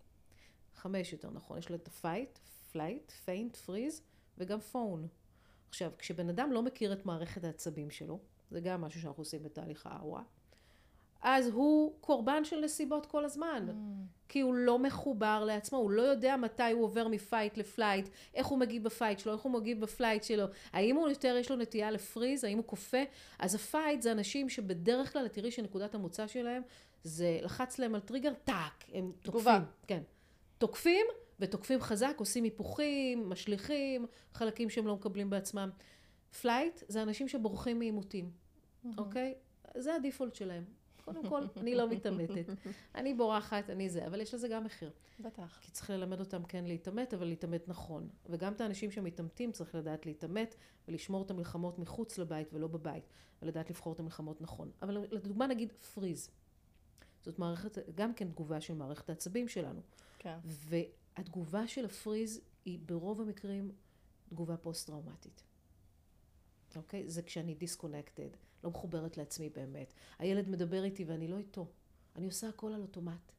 [0.75, 2.39] חמש יותר נכון, יש לה את ה fight,
[2.71, 4.01] flight, faint, freeze
[4.37, 5.07] וגם fawn.
[5.73, 8.19] עכשיו, כשבן אדם לא מכיר את מערכת העצבים שלו,
[8.51, 10.21] זה גם משהו שאנחנו עושים בתהליך האאורה,
[11.21, 13.67] אז הוא קורבן של נסיבות כל הזמן.
[14.29, 18.09] כי הוא לא מחובר לעצמו, הוא לא יודע מתי הוא עובר מ fight ל flight,
[18.33, 21.35] איך הוא מגיב ב fight שלו, איך הוא מגיב ב flight שלו, האם הוא יותר,
[21.39, 23.01] יש לו נטייה ל freeze, האם הוא קופא.
[23.39, 26.61] אז ה fight זה אנשים שבדרך כלל, תראי שנקודת המוצא שלהם,
[27.03, 29.59] זה לחץ להם על טריגר, טאק, הם תגובה.
[29.59, 29.71] תוקפים.
[29.87, 30.01] כן.
[30.57, 31.05] תוקפים,
[31.39, 35.69] ותוקפים חזק, עושים היפוכים, משליכים, חלקים שהם לא מקבלים בעצמם.
[36.41, 38.31] flight זה אנשים שבורחים מעימותים,
[38.97, 39.33] אוקיי?
[39.77, 40.63] זה ה default שלהם.
[41.05, 42.45] קודם כל, אני לא מתעמתת.
[42.95, 44.91] אני בורחת, אני זה, אבל יש לזה גם מחיר.
[45.19, 45.59] בטח.
[45.61, 48.09] כי צריך ללמד אותם כן להתעמת, אבל להתעמת נכון.
[48.29, 50.55] וגם את האנשים שמתעמתים צריך לדעת להתעמת
[50.87, 53.09] ולשמור את המלחמות מחוץ לבית ולא בבית,
[53.41, 54.71] ולדעת לבחור את המלחמות נכון.
[54.81, 56.29] אבל לדוגמה נגיד פריז.
[57.21, 59.81] זאת מערכת, גם כן תגובה של מערכת העצבים שלנו.
[60.19, 60.37] כן.
[61.17, 63.71] והתגובה של הפריז היא ברוב המקרים
[64.29, 65.43] תגובה פוסט-טראומטית.
[66.75, 67.09] אוקיי?
[67.09, 68.29] זה כשאני דיסקונקטד,
[68.63, 69.93] לא מחוברת לעצמי באמת.
[70.19, 71.67] הילד מדבר איתי ואני לא איתו.
[72.15, 73.31] אני עושה הכל על אוטומט.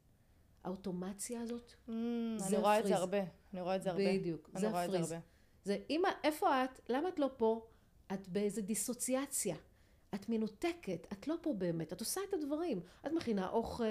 [0.63, 1.91] האוטומציה הזאת, Mm,
[2.37, 2.95] זה אני רואה את הפריז.
[2.95, 3.17] זה הרבה.
[3.53, 4.13] אני רואה את זה הרבה.
[4.19, 5.11] בדיוק, אני זה זה הפריז.
[5.11, 5.23] הרבה.
[5.63, 6.79] זה, אמא, איפה את?
[6.89, 7.67] למה את לא פה?
[8.13, 9.55] את באיזה דיסוציאציה.
[10.15, 12.79] את מנותקת, את לא פה באמת, את עושה את הדברים.
[13.05, 13.83] את מכינה אוכל,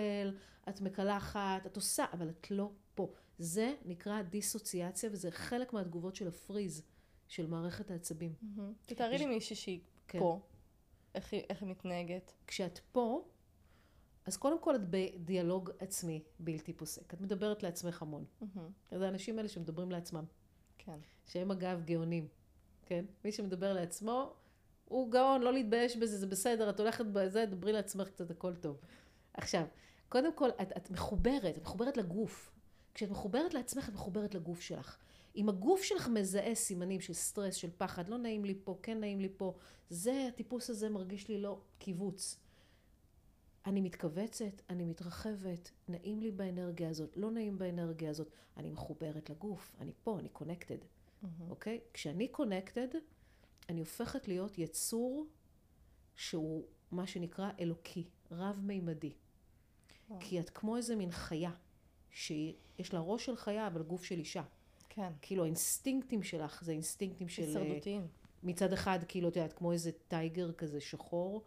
[0.68, 2.70] את מקלחת, את עושה, אבל את לא.
[3.38, 6.82] זה נקרא דיסוציאציה, וזה חלק מהתגובות של הפריז,
[7.28, 8.34] של מערכת העצבים.
[8.86, 10.18] תתארי לי מישהי שהיא כן.
[10.18, 10.40] פה.
[11.14, 12.32] איך היא מתנהגת.
[12.46, 13.24] כשאת פה,
[14.26, 17.14] אז קודם כל את בדיאלוג עצמי בלתי פוסק.
[17.14, 18.24] את מדברת לעצמך המון.
[18.90, 20.24] זה האנשים האלה שמדברים לעצמם.
[20.78, 20.98] כן.
[21.26, 22.28] שהם אגב גאונים,
[22.86, 23.04] כן?
[23.24, 24.34] מי שמדבר לעצמו,
[24.84, 28.80] הוא גאון, לא להתבייש בזה, זה בסדר, את הולכת בזה, דברי לעצמך קצת, הכל טוב.
[29.34, 29.64] עכשיו,
[30.08, 32.53] קודם כל, את, את מחוברת, את מחוברת לגוף.
[32.94, 34.96] כשאת מחוברת לעצמך, את מחוברת לגוף שלך.
[35.36, 39.20] אם הגוף שלך מזהה סימנים של סטרס, של פחד, לא נעים לי פה, כן נעים
[39.20, 39.54] לי פה,
[39.90, 42.38] זה, הטיפוס הזה מרגיש לי לא קיבוץ.
[43.66, 49.76] אני מתכווצת, אני מתרחבת, נעים לי באנרגיה הזאת, לא נעים באנרגיה הזאת, אני מחוברת לגוף,
[49.80, 50.78] אני פה, אני קונקטד.
[51.22, 51.50] מהמם.
[51.50, 51.80] אוקיי?
[51.92, 52.88] כשאני קונקטד,
[53.68, 55.26] אני הופכת להיות יצור
[56.16, 59.12] שהוא מה שנקרא אלוקי, רב-מימדי.
[60.08, 60.20] וואו.
[60.20, 61.50] כי את כמו איזה מין חיה,
[62.14, 64.42] שיש לה ראש של חיה, אבל גוף של אישה.
[64.88, 65.12] כן.
[65.22, 67.42] כאילו האינסטינקטים שלך זה אינסטינקטים של...
[67.42, 68.06] הישרדותיים.
[68.42, 71.44] מצד אחד, כאילו, את יודעת, כמו איזה טייגר כזה שחור,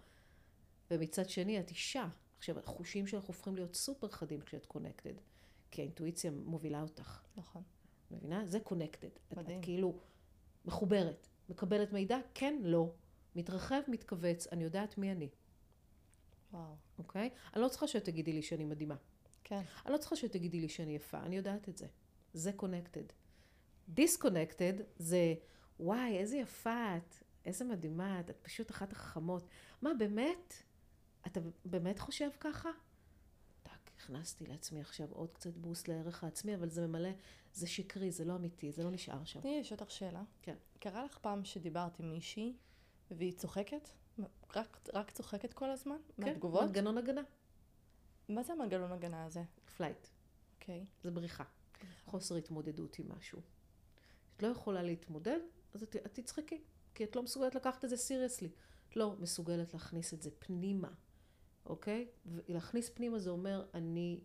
[0.91, 2.07] ומצד שני, את אישה.
[2.37, 5.13] עכשיו, החושים שלך הופכים להיות סופר חדים כשאת קונקטד,
[5.71, 7.21] כי האינטואיציה מובילה אותך.
[7.37, 7.61] נכון.
[8.11, 8.45] מבינה?
[8.45, 9.07] זה קונקטד.
[9.07, 9.59] את, מדהים.
[9.59, 9.99] את כאילו
[10.65, 12.91] מחוברת, מקבלת מידע, כן, לא.
[13.35, 15.29] מתרחב, מתכווץ, אני יודעת מי אני,
[16.51, 16.75] וואו.
[16.97, 17.29] אוקיי?
[17.53, 18.95] אני לא צריכה שתגידי לי שאני מדהימה.
[19.47, 19.61] כן.
[19.85, 21.87] אני לא צריכה שתגידי לי שאני יפה, אני יודעת את זה.
[22.33, 23.03] זה קונקטד.
[23.89, 25.33] דיסקונקטד זה,
[25.79, 29.47] וואי, איזה יפה את, איזה מדהימה את, את פשוט אחת החכמות.
[29.81, 30.53] מה, באמת?
[31.27, 32.69] אתה באמת חושב ככה?
[33.63, 37.09] טאק, הכנסתי לעצמי עכשיו עוד קצת boost לערך העצמי, אבל זה ממלא,
[37.53, 39.41] זה שקרי, זה לא אמיתי, זה לא נשאר שם.
[39.41, 40.23] תני לי לשאול אותך שאלה.
[40.41, 40.55] כן.
[40.79, 42.53] קרה לך פעם שדיברת עם מישהי
[43.11, 43.89] והיא צוחקת?
[44.55, 45.69] רק, רק צוחקת כל?
[46.17, 46.61] מהתגובות?
[46.61, 47.21] כן, מנגנון הגנה.
[48.29, 49.43] מה זה המנגנון הגנה הזה?
[49.77, 50.07] flight.
[50.55, 50.85] אוקיי.
[51.03, 51.43] זה בריחה.
[52.05, 53.41] חוסר התמודדות עם משהו.
[54.37, 55.39] את לא יכולה להתמודד,
[55.73, 56.61] אז את, את תצחקי,
[56.95, 58.49] כי את לא מסוגלת לקחת את זה סיריוסלי.
[58.89, 60.91] את לא מסוגלת להכניס את זה פנימה,
[61.65, 62.07] אוקיי?
[62.25, 64.21] ולהכניס פנימה זה אומר, אני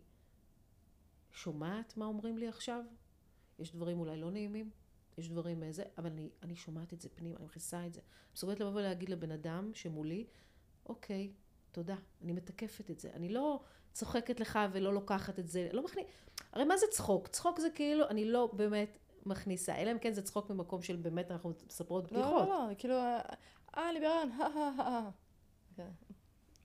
[1.31, 2.83] שומעת מה אומרים לי עכשיו,
[3.59, 4.69] יש דברים אולי לא נעימים,
[5.17, 8.01] יש דברים איזה, אבל אני, אני שומעת את זה פנימה, אני מכניסה את זה.
[8.35, 10.27] מסוגלת לבוא ולהגיד לבן אדם שמולי,
[10.85, 11.33] אוקיי,
[11.73, 13.09] תודה, אני מתקפת את זה.
[13.13, 13.59] אני לא
[13.93, 16.05] צוחקת לך ולא לוקחת את זה, לא מכניס...
[16.53, 17.27] הרי מה זה צחוק?
[17.27, 21.31] צחוק זה כאילו, אני לא באמת מכניסה, אלא אם כן זה צחוק ממקום של באמת
[21.31, 22.49] אנחנו מספרות לא, בדיחות.
[22.49, 22.95] לא, לא, כאילו,
[23.77, 25.09] אה, ליברן, הא, הא, הא.
[25.75, 25.89] כן.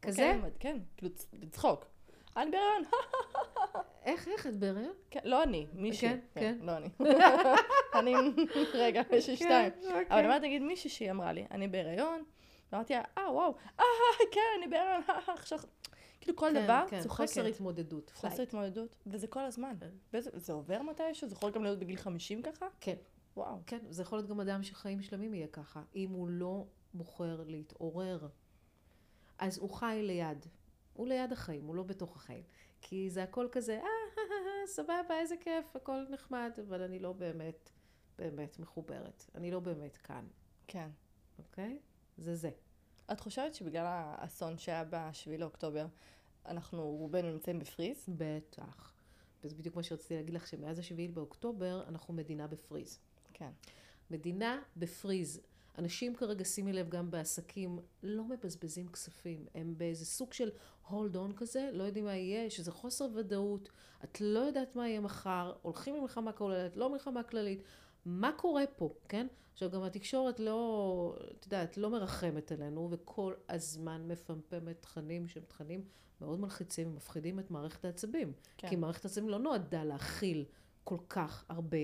[0.02, 0.34] כזה?
[0.36, 1.86] אוקיי, כן, כאילו, בצחוק.
[2.36, 2.82] אני בהיריון,
[4.04, 4.94] איך, איך את בהיריון?
[5.10, 6.08] כן, לא אני, מישהי.
[6.08, 6.58] כן, כן.
[6.62, 6.88] לא אני.
[7.98, 8.14] אני,
[8.74, 9.72] רגע, יש לי שתיים.
[9.76, 10.06] אוקיי.
[10.10, 12.24] אבל אני אומרת, נגיד מישהי שהיא אמרה לי, אני בהיריון,
[12.72, 13.84] ואמרתי לה, אה, וואו, אה,
[14.32, 15.58] כן, אני בהיריון, אה, עכשיו,
[16.20, 17.28] כאילו כל כן, דבר, כן, צוחקת.
[17.28, 18.10] חוסר התמודדות.
[18.14, 18.42] חוסר.
[18.42, 19.76] התמודדות, וזה כל הזמן.
[19.80, 19.90] כן.
[20.12, 21.28] וזה זה עובר מתישהו?
[21.28, 22.66] זה יכול גם להיות בגיל 50 ככה?
[22.80, 22.96] כן,
[23.36, 23.58] וואו.
[23.66, 25.82] כן, זה יכול להיות גם אדם שחיים שלמים יהיה ככה.
[25.96, 28.28] אם הוא לא בוחר להתעורר,
[29.38, 30.46] אז הוא חי ליד.
[30.92, 32.42] הוא ליד החיים, הוא לא בתוך החיים.
[32.80, 36.98] כי זה הכל כזה, אה, אה, אה, אה, סבבה, איזה כיף, הכל נחמד, אבל אני
[36.98, 37.70] לא באמת,
[38.18, 39.24] באמת מחוברת.
[39.34, 40.26] אני לא באמת כאן,
[40.66, 40.88] כן.
[41.38, 41.78] אוקיי?
[42.18, 42.50] זה זה.
[43.12, 45.86] את חושבת שבגלל האסון שהיה ב-7 לאוקטובר,
[46.46, 48.04] אנחנו רובנו נמצאים בפריז?
[48.08, 48.92] בטח.
[49.44, 52.98] וזה בדיוק מה שרציתי להגיד לך, שמאז השביעי באוקטובר אנחנו מדינה בפריז.
[53.32, 53.50] כן.
[54.10, 55.40] מדינה בפריז.
[55.78, 59.46] אנשים כרגע, שימי לב, גם בעסקים, לא מבזבזים כספים.
[59.54, 60.50] הם באיזה סוג של
[60.88, 63.68] hold on כזה, לא יודעים מה יהיה, יש איזה חוסר ודאות,
[64.04, 67.62] את לא יודעת מה יהיה מחר, הולכים למלחמה כוללת, לא מלחמה כללית.
[68.04, 69.26] מה קורה פה, כן?
[69.58, 75.84] עכשיו, גם התקשורת לא, את יודעת, לא מרחמת עלינו, וכל הזמן מפמפמת תכנים שהם תכנים
[76.20, 78.32] מאוד מלחיצים ומפחידים את מערכת העצבים.
[78.58, 78.68] כן.
[78.68, 80.44] כי מערכת העצבים לא נועדה להכיל
[80.84, 81.78] כל כך הרבה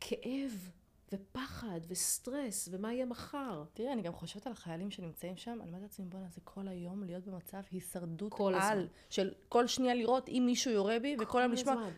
[0.00, 0.70] כאב
[1.12, 3.64] ופחד וסטרס, ומה יהיה מחר.
[3.74, 7.04] תראי, אני גם חושבת על החיילים שנמצאים שם, אני אומרת לעצמי, בואנה, זה כל היום
[7.04, 8.60] להיות במצב הישרדות כל על.
[8.62, 8.86] הזמן.
[9.10, 11.88] של כל שנייה לראות אם מישהו יורה בי, וכל היום לשמוע...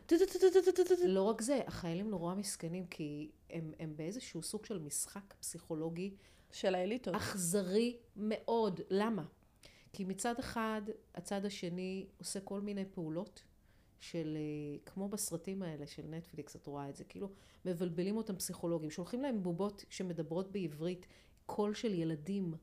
[1.09, 6.15] לא רק זה, החיילים נורא מסכנים, כי הם, הם באיזשהו סוג של משחק פסיכולוגי
[6.53, 7.15] של האליטות.
[7.15, 8.81] אכזרי מאוד.
[8.91, 9.25] למה?
[9.93, 10.83] כי מצד אחד,
[11.15, 13.43] הצד השני עושה כל מיני פעולות
[14.03, 17.29] של, אה, כמו בסרטים האלה של נטפליקס, את רואה את זה, כאילו
[17.65, 21.07] מבלבלים אותם פסיכולוגים, שולחים להם בובות שמדברות בעברית,
[21.47, 22.55] קול של ילדים,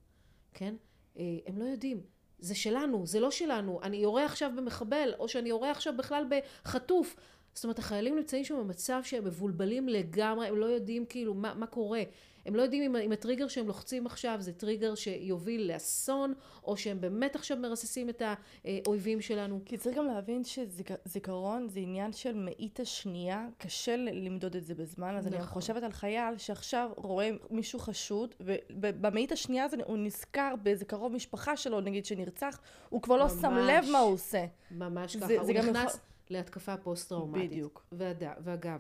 [0.54, 0.76] כן?
[1.18, 2.02] אה, הם לא יודעים.
[2.40, 7.16] זה שלנו, זה לא שלנו, אני יורה עכשיו במחבל, או שאני יורה עכשיו בכלל בחטוף.
[7.54, 11.68] זאת אומרת, החיילים נמצאים שם במצב שהם מבולבלים לגמרי, הם לא יודעים כאילו מה, מה
[11.68, 12.04] קורה.
[12.50, 16.34] הם לא יודעים אם, אם הטריגר שהם לוחצים עכשיו זה טריגר שיוביל לאסון,
[16.64, 18.22] או שהם באמת עכשיו מרססים את
[18.66, 19.60] האויבים שלנו.
[19.66, 25.16] כי צריך גם להבין שזיכרון זה עניין של מאית השנייה, קשה למדוד את זה בזמן,
[25.16, 25.48] אז אני נכון.
[25.48, 28.36] חושבת על חייל שעכשיו רואה מישהו חשוד,
[28.70, 32.60] ובמאית השנייה הזה הוא נזכר באיזה קרוב משפחה שלו, נגיד, שנרצח,
[32.90, 33.70] הוא כבר לא שם ממש.
[33.86, 34.46] לב מה הוא עושה.
[34.72, 35.28] ממש זה- ככה.
[35.28, 37.50] זה הוא גם נכנס יכול- להתקפה פוסט-טראומטית.
[37.52, 37.86] בדיוק.
[37.92, 38.80] ועד, ואגב,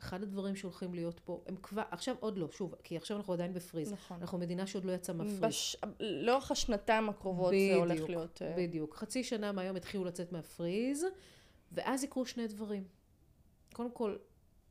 [0.00, 3.54] אחד הדברים שהולכים להיות פה, הם כבר, עכשיו עוד לא, שוב, כי עכשיו אנחנו עדיין
[3.54, 3.92] בפריז.
[3.92, 4.16] נכון.
[4.20, 5.40] אנחנו מדינה שעוד לא יצאה מהפריז.
[5.40, 5.76] בש...
[6.00, 8.42] לאורך השנתיים הקרובות זה הולך בדיוק, להיות...
[8.42, 8.94] אה, בדיוק.
[8.94, 11.04] חצי שנה מהיום התחילו לצאת מהפריז,
[11.72, 12.84] ואז יקרו שני דברים.
[13.72, 14.16] קודם כל,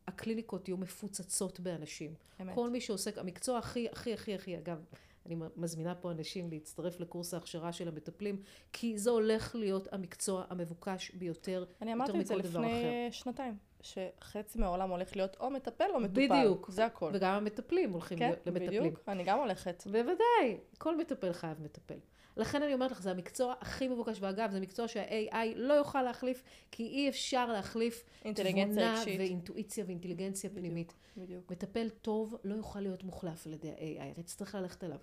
[0.08, 2.14] הקליניקות יהיו מפוצצות באנשים.
[2.42, 2.56] אמת.
[2.56, 4.86] כל מי שעוסק, המקצוע הכי, הכי, הכי, הכי, אגב,
[5.26, 8.42] אני מזמינה פה אנשים להצטרף לקורס ההכשרה של המטפלים,
[8.74, 13.08] כי זה הולך להיות המקצוע המבוקש ביותר, אני יותר אמרתי את זה מכל דבר לפני
[13.08, 13.12] אחר.
[13.12, 16.28] שנתיים, שחצי מהעולם הולך להיות או מטפל או מטופל.
[16.30, 16.70] בדיוק.
[16.72, 17.12] זה הכל.
[17.14, 18.84] וגם המטפלים הולכים כן, למטפלים.
[18.84, 19.00] בדיוק.
[19.08, 19.84] אני גם הולכת.
[19.86, 21.98] בוודאי, כל מטפל חייב מטפל.
[22.38, 26.44] לכן אני אומרת לך, זה המקצוע הכי מבוקש, ואגב, זה מקצוע שה-AI לא יוכל להחליף,
[26.72, 29.20] כי אי אפשר להחליף תבונה רגשית.
[29.20, 30.66] ואינטואיציה ואינטליגנציה בדיוק.
[30.66, 30.94] פנימית.
[31.18, 31.52] בדיוק.
[31.52, 34.98] מטפל טוב לא יוכל להיות מוחלף על ידי ה-AI, אתה תצטרך ללכת עליו.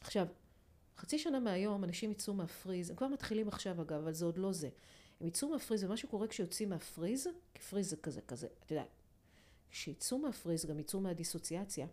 [0.00, 0.26] עכשיו,
[0.96, 4.52] חצי שנה מהיום אנשים יצאו מהפריז, הם כבר מתחילים עכשיו אגב, אבל זה עוד לא
[4.52, 4.68] זה.
[5.22, 8.88] הם יצאו מהפריז, ומה שקורה כשיוצאים מהפריז, כי פריז זה כזה, כזה, את יודעת,
[9.70, 11.86] כשיצאו מהפריז, גם יצאו מהדיסוציאציה,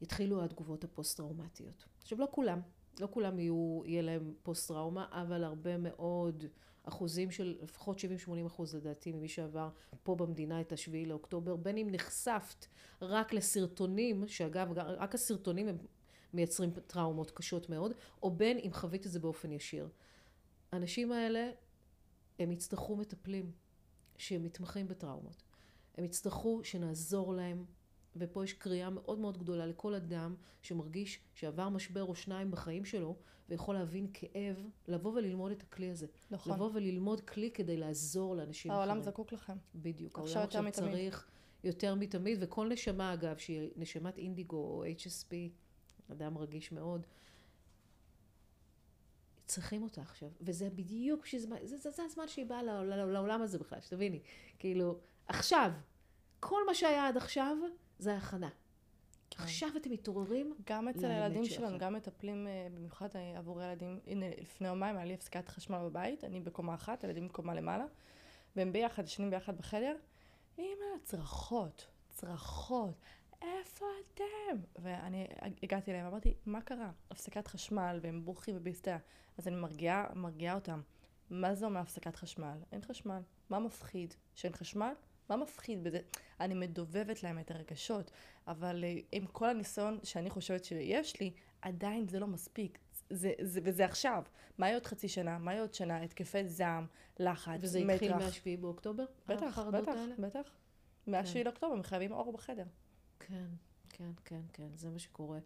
[0.00, 1.84] יתחילו התגובות הפוסט-טראומטיות.
[2.02, 2.60] עכשיו, לא כולם,
[3.00, 6.44] לא כולם יהיו, יהיה להם פוסט-טראומה, אבל הרבה מאוד
[6.82, 8.02] אחוזים של לפחות 70-80
[8.46, 9.70] אחוז לדעתי ממי שעבר
[10.02, 12.66] פה במדינה את השביעי לאוקטובר, בין אם נחשפת
[13.02, 15.78] רק לסרטונים, שאגב, רק הסרטונים הם
[16.34, 19.88] מייצרים טראומות קשות מאוד, או בין אם חווית את זה באופן ישיר.
[20.72, 21.50] האנשים האלה,
[22.40, 23.52] הם יצטרכו מטפלים
[24.16, 25.42] שמתמחים בטראומות.
[25.98, 27.64] הם יצטרכו שנעזור להם,
[28.16, 33.16] ופה יש קריאה מאוד מאוד גדולה לכל אדם שמרגיש שעבר משבר או שניים בחיים שלו,
[33.48, 36.06] ויכול להבין כאב, לבוא וללמוד את הכלי הזה.
[36.30, 36.52] נכון.
[36.52, 39.02] לבוא וללמוד כלי כדי לעזור לאנשים העולם אחרים.
[39.02, 39.56] זקוק לכם.
[39.74, 40.18] בדיוק.
[40.18, 40.90] עכשיו העולם עכשיו מתמיד.
[40.90, 41.28] צריך
[41.64, 45.34] יותר מתמיד, וכל נשמה אגב, שהיא נשמת אינדיגו או HSP,
[46.12, 47.06] אדם רגיש מאוד,
[49.50, 50.28] צריכים אותה עכשיו.
[50.40, 54.20] וזה בדיוק, שזה, זה, זה, זה הזמן שהיא באה לעול- לעול- לעולם הזה בכלל, שתביני.
[54.58, 55.70] כאילו, עכשיו,
[56.40, 57.56] כל מה שהיה עד עכשיו,
[57.98, 58.48] זה הכנה.
[59.30, 59.42] כן.
[59.42, 61.44] עכשיו אתם מתעוררים, גם אצל הילדים.
[61.44, 65.78] שלנו, גם מטפלים, אה, במיוחד אה, עבור ילדים, הנה, לפני יומיים היה לי הפסקת חשמל
[65.78, 67.84] בבית, אני בקומה אחת, הילדים בקומה למעלה,
[68.56, 69.96] והם ביחד, ישנים ביחד בחדר,
[70.58, 70.66] אמא,
[71.04, 72.94] צרחות, צרחות,
[73.42, 74.58] איפה אתם?
[74.78, 75.26] ואני
[75.62, 76.90] הגעתי אליהם, אמרתי, מה קרה?
[77.10, 78.98] הפסקת חשמל, והם בוכים ובהסתעה.
[79.40, 80.80] אז אני מרגיעה, מרגיעה אותם.
[81.30, 82.58] מה זה אומר הפסקת חשמל?
[82.72, 83.20] אין חשמל.
[83.50, 84.14] מה מפחיד?
[84.34, 84.92] שאין חשמל?
[85.28, 85.98] מה מפחיד בזה?
[86.40, 88.10] אני מדובבת להם את הרגשות,
[88.46, 92.78] אבל אה, עם כל הניסיון שאני חושבת שיש לי, עדיין זה לא מספיק.
[93.10, 94.22] זה, זה, וזה עכשיו.
[94.58, 95.38] מה יהיה עוד חצי שנה?
[95.38, 96.02] מה יהיה עוד שנה?
[96.02, 96.86] התקפי זעם,
[97.18, 99.04] לחץ, וזה התחיל מה-7 באוקטובר?
[99.28, 100.14] בטח, בטח, האלה?
[100.18, 100.50] בטח.
[101.06, 101.44] מה-7 כן.
[101.44, 102.66] לאוקטובר הם חייבים אור בחדר.
[103.20, 103.46] כן,
[103.88, 105.38] כן, כן, כן, זה מה שקורה.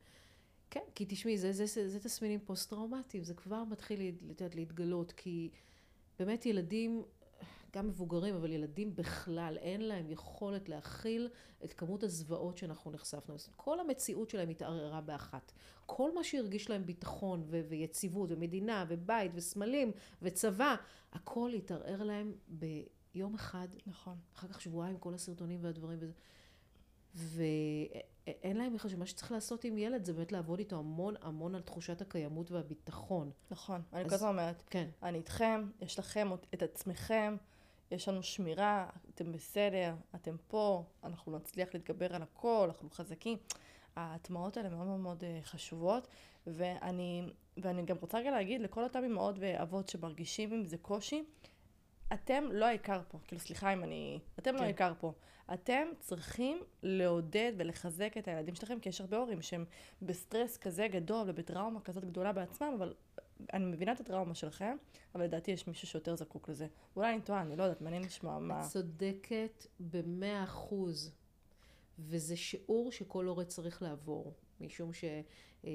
[0.71, 5.51] כן, כי תשמעי, זה, זה, זה, זה תסמינים פוסט-טראומטיים, זה כבר מתחיל יודעת, להתגלות, כי
[6.19, 7.03] באמת ילדים,
[7.75, 11.29] גם מבוגרים, אבל ילדים בכלל, אין להם יכולת להכיל
[11.65, 13.35] את כמות הזוועות שאנחנו נחשפנו.
[13.35, 15.53] אז כל המציאות שלהם התערערה באחת.
[15.87, 20.77] כל מה שהרגיש להם ביטחון ו- ויציבות ומדינה ובית וסמלים וצבא,
[21.13, 24.17] הכל התערער להם ביום אחד נכון.
[24.35, 26.13] אחר כך שבועיים כל הסרטונים והדברים וזה.
[27.15, 31.63] ואין להם בכלל שמה שצריך לעשות עם ילד זה באמת לעבוד איתו המון המון על
[31.63, 33.31] תחושת הקיימות והביטחון.
[33.51, 33.83] נכון.
[33.93, 34.89] אני אז- כל הזמן אומרת, כן.
[35.03, 37.37] אני איתכם, יש לכם את עצמכם,
[37.91, 43.39] יש לנו שמירה, אתם בסדר, אתם פה, אנחנו נצליח להתגבר על הכל, אנחנו חזקים.
[43.97, 46.09] ההטמעות האלה מאוד מאוד מאוד אה, חשובות,
[46.47, 47.23] ואני,
[47.57, 51.25] ואני גם רוצה רגע להגיד לכל אותם אמהות ואבות שמרגישים עם זה קושי,
[52.13, 54.65] אתם לא העיקר פה, כאילו סליחה אם אני, אתם לא כן.
[54.65, 55.13] העיקר פה.
[55.55, 59.65] אתם צריכים לעודד ולחזק את הילדים שלכם, כי יש הרבה הורים שהם
[60.03, 62.95] בסטרס כזה גדול ובטראומה כזאת גדולה בעצמם, אבל
[63.53, 64.77] אני מבינה את הטראומה שלכם,
[65.15, 66.67] אבל לדעתי יש מישהו שיותר זקוק לזה.
[66.97, 68.61] אולי אני טועה, אני לא יודעת, מעניין לשמוע מה...
[68.61, 71.15] את צודקת במאה אחוז.
[71.99, 74.35] וזה שיעור שכל הורה צריך לעבור.
[74.61, 75.05] משום ש...
[75.65, 75.71] אה,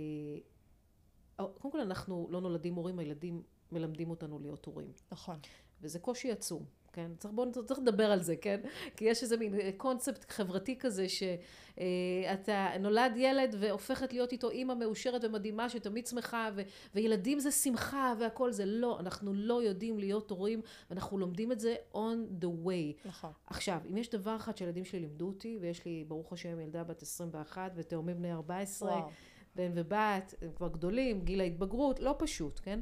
[1.37, 4.91] קודם כל אנחנו לא נולדים הורים, הילדים מלמדים אותנו להיות הורים.
[5.11, 5.39] נכון.
[5.81, 6.63] וזה קושי עצום,
[6.93, 7.11] כן?
[7.17, 8.59] צריך, בוא, צריך לדבר על זה, כן?
[8.95, 14.73] כי יש איזה מין אה, קונספט חברתי כזה שאתה נולד ילד והופכת להיות איתו אימא
[14.73, 16.61] מאושרת ומדהימה שתמיד שמחה ו,
[16.95, 21.75] וילדים זה שמחה והכל זה לא, אנחנו לא יודעים להיות הורים ואנחנו לומדים את זה
[21.93, 23.07] on the way.
[23.07, 23.31] נכון.
[23.47, 27.01] עכשיו, אם יש דבר אחד שהילדים שלי לימדו אותי, ויש לי ברוך השם ילדה בת
[27.01, 29.09] 21 ותאומים בני 14, וואו.
[29.55, 32.79] בן ובת, הם כבר גדולים, גיל ההתבגרות, לא פשוט, כן?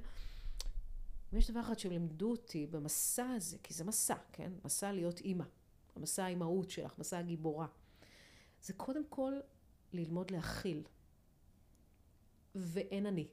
[1.34, 4.52] אם יש דבר אחד שהם לימדו אותי במסע הזה, כי זה מסע, כן?
[4.66, 5.44] מסע להיות אימא,
[5.96, 7.68] המסע האימהות שלך, מסע הגיבורה.
[8.62, 9.34] זה קודם כל
[9.94, 10.84] ללמוד להכיל.
[12.56, 13.28] ואין אני.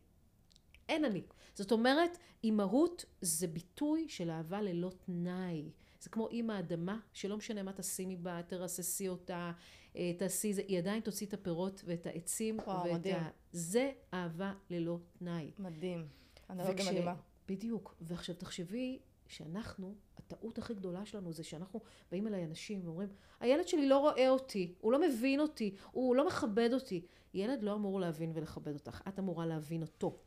[0.89, 1.23] אין אני.
[1.55, 2.11] זאת אומרת,
[2.45, 5.71] אימהות זה ביטוי של אהבה ללא תנאי.
[6.01, 9.53] זה כמו אימא אדמה, שלא משנה מה תשימי בה, תרססי אותה,
[9.97, 12.59] אה, תעשי זה, היא עדיין תוציא את הפירות ואת העצים.
[12.59, 13.17] וואו, ואת מדהים.
[13.53, 15.51] זה אהבה ללא תנאי.
[15.59, 16.09] מדהים.
[16.51, 17.15] אנלוגיה וכש- מדהימה.
[17.49, 17.95] בדיוק.
[18.01, 21.81] ועכשיו תחשבי שאנחנו, הטעות הכי גדולה שלנו זה שאנחנו
[22.11, 23.09] באים אליי אנשים ואומרים,
[23.41, 27.07] הילד שלי לא רואה אותי, הוא לא מבין אותי, הוא לא מכבד אותי.
[27.35, 30.19] ילד לא אמור להבין ולכבד אותך, את אמורה להבין אותו.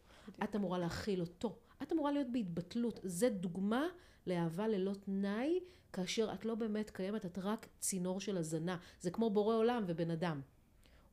[0.44, 1.58] את אמורה להכיל אותו.
[1.84, 3.00] את אמורה להיות בהתבטלות.
[3.04, 3.88] זה דוגמה
[4.28, 5.60] לאהבה ללא תנאי,
[5.94, 8.78] כאשר את לא באמת קיימת, את רק צינור של הזנה.
[9.02, 10.42] זה כמו בורא עולם ובן אדם.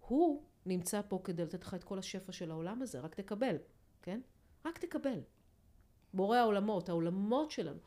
[0.00, 3.56] הוא נמצא פה כדי לתת לך את כל השפע של העולם הזה, רק תקבל,
[4.02, 4.20] כן?
[4.64, 5.20] רק תקבל.
[6.14, 7.78] בורא העולמות, העולמות שלנו.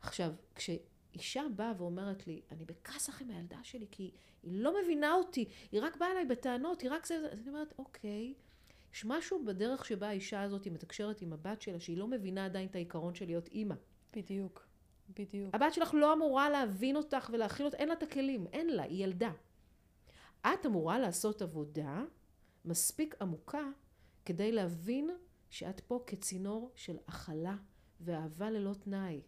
[0.00, 4.10] עכשיו, כשאישה באה ואומרת לי, אני בכסח עם הילדה שלי, כי
[4.42, 7.74] היא לא מבינה אותי, היא רק באה אליי בטענות, היא רק זה, אז אני אומרת,
[7.78, 8.34] אוקיי,
[8.94, 12.74] יש משהו בדרך שבה האישה הזאת מתקשרת עם הבת שלה, שהיא לא מבינה עדיין את
[12.74, 13.74] העיקרון של להיות אימא.
[14.16, 14.66] בדיוק.
[15.18, 15.54] בדיוק.
[15.54, 19.04] הבת שלך לא אמורה להבין אותך ולהכיל אותך, אין לה את הכלים, אין לה, היא
[19.04, 19.32] ילדה.
[20.46, 22.04] את אמורה לעשות עבודה
[22.64, 23.62] מספיק עמוקה
[24.24, 25.10] כדי להבין
[25.50, 27.56] שאת פה כצינור של הכלה
[28.00, 29.20] ואהבה ללא תנאי.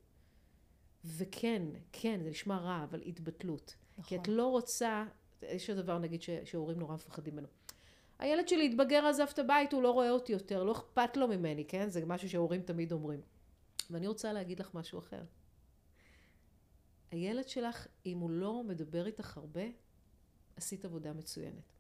[1.05, 3.77] וכן, כן, זה נשמע רע, אבל התבטלות.
[3.93, 4.05] נכון.
[4.05, 5.05] כי את לא רוצה,
[5.43, 7.49] יש דבר נגיד ש- שהורים נורא מפחדים ממנו.
[8.19, 11.65] הילד שלי התבגר, עזב את הבית, הוא לא רואה אותי יותר, לא אכפת לו ממני,
[11.65, 11.89] כן?
[11.89, 13.21] זה משהו שהורים תמיד אומרים.
[13.91, 15.23] ואני רוצה להגיד לך משהו אחר.
[17.11, 19.63] הילד שלך, אם הוא לא מדבר איתך הרבה,
[20.57, 21.73] עשית עבודה מצוינת.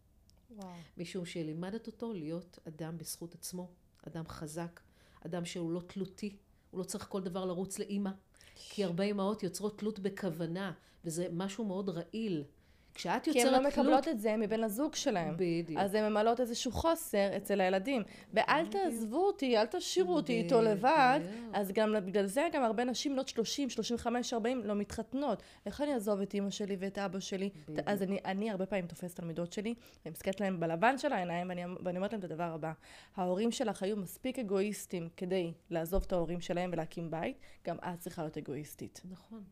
[0.50, 0.68] וואו.
[0.96, 3.70] משום שלימדת אותו להיות אדם בזכות עצמו,
[4.09, 4.81] אדם חזק,
[5.27, 6.37] אדם שהוא לא תלותי,
[6.71, 8.11] הוא לא צריך כל דבר לרוץ לאימא.
[8.55, 10.73] כי הרבה אימהות יוצרות תלות בכוונה,
[11.05, 12.45] וזה משהו מאוד רעיל.
[12.94, 13.72] כשאת כי הן יוצרת לא תלות...
[13.72, 15.35] מקבלות את זה מבן הזוג שלהם.
[15.37, 15.81] בדיוק.
[15.81, 18.03] אז הן ממלאות איזשהו חוסר אצל הילדים.
[18.35, 21.20] ואל תעזבו אותי, אל תשאירו אותי איתו לבד.
[21.53, 25.42] אז גם בגלל זה גם הרבה נשים בנות 30, 35, 40 לא מתחתנות.
[25.66, 27.50] איך אני אעזוב את אימא שלי ואת אבא שלי?
[27.87, 29.74] אז אני, אני הרבה פעמים תופסת תלמידות שלי,
[30.05, 32.72] אני מסתכלת להן בלבן של העיניים ואני, ואני אומרת להן את הדבר הבא:
[33.16, 38.22] ההורים שלך היו מספיק אגואיסטים כדי לעזוב את ההורים שלהם ולהקים בית, גם את צריכה
[38.22, 39.00] להיות אגואיסטית.
[39.11, 39.44] נכון,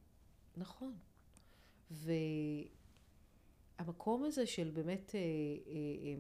[0.57, 0.94] נכון.
[3.79, 6.14] והמקום הזה של באמת אה, אה, אה,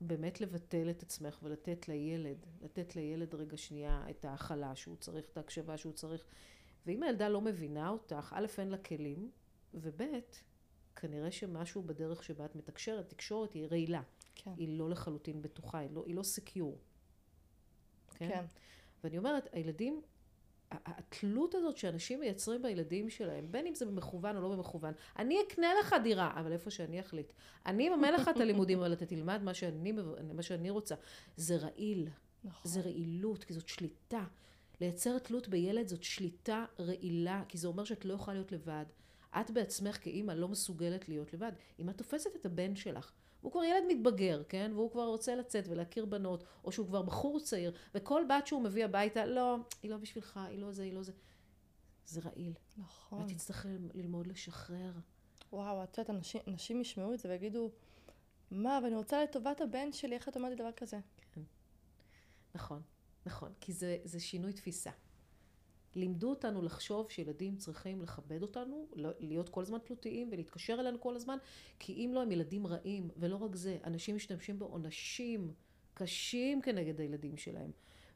[0.00, 5.36] באמת לבטל את עצמך ולתת לילד, לתת לילד רגע שנייה את ההכלה שהוא צריך, את
[5.36, 6.24] ההקשבה שהוא צריך.
[6.86, 9.30] ואם הילדה לא מבינה אותך, א', אין לה כלים,
[9.74, 10.02] וב',
[10.96, 14.02] כנראה שמשהו בדרך שבה את מתקשרת, תקשורת היא רעילה.
[14.34, 14.50] כן.
[14.56, 16.78] היא לא לחלוטין בטוחה, היא לא, היא לא סקיור.
[18.14, 18.28] כן?
[18.28, 18.44] כן.
[19.04, 20.02] ואני אומרת, הילדים,
[20.86, 25.68] התלות הזאת שאנשים מייצרים בילדים שלהם, בין אם זה במכוון או לא במכוון, אני אקנה
[25.80, 27.32] לך דירה, אבל איפה שאני אחליט.
[27.66, 29.92] אני אממן לך את הלימודים, אבל אתה תלמד מה שאני,
[30.34, 30.94] מה שאני רוצה.
[31.36, 32.08] זה רעיל,
[32.44, 32.70] נכון.
[32.72, 34.24] זה רעילות, כי זאת שליטה.
[34.80, 38.84] לייצר תלות בילד זאת שליטה רעילה, כי זה אומר שאת לא יכולה להיות לבד.
[39.40, 41.52] את בעצמך כאימא לא מסוגלת להיות לבד.
[41.78, 44.70] אם את תופסת את הבן שלך, הוא כבר ילד מתבגר, כן?
[44.74, 48.84] והוא כבר רוצה לצאת ולהכיר בנות, או שהוא כבר בחור צעיר, וכל בת שהוא מביא
[48.84, 51.12] הביתה, לא, היא לא בשבילך, היא לא זה, היא לא זה.
[52.06, 52.52] זה רעיל.
[52.78, 53.22] נכון.
[53.22, 54.92] ואת תצטרך ללמוד לשחרר.
[55.52, 57.70] וואו, את יודעת, אנשים, אנשים ישמעו את זה ויגידו,
[58.50, 60.98] מה, אבל אני רוצה לטובת הבן שלי, איך את אומרת דבר כזה?
[62.54, 62.82] נכון,
[63.26, 64.90] נכון, כי זה, זה שינוי תפיסה.
[65.94, 71.16] לימדו אותנו לחשוב שילדים צריכים לכבד אותנו, לא- להיות כל הזמן תלותיים ולהתקשר אלינו כל
[71.16, 71.38] הזמן,
[71.78, 75.52] כי אם לא הם ילדים רעים, ולא רק זה, אנשים משתמשים בעונשים
[75.94, 77.70] קשים כנגד הילדים שלהם,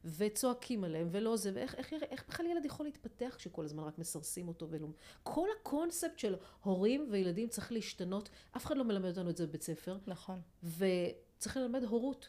[0.05, 4.49] וצועקים עליהם, ולא זה, ואיך איך, איך בכלל ילד יכול להתפתח כשכל הזמן רק מסרסים
[4.49, 4.89] אותו ולא...
[5.23, 9.62] כל הקונספט של הורים וילדים צריך להשתנות, אף אחד לא מלמד אותנו את זה בבית
[9.62, 10.41] ספר, נכון.
[10.62, 12.29] וצריך ללמד הורות.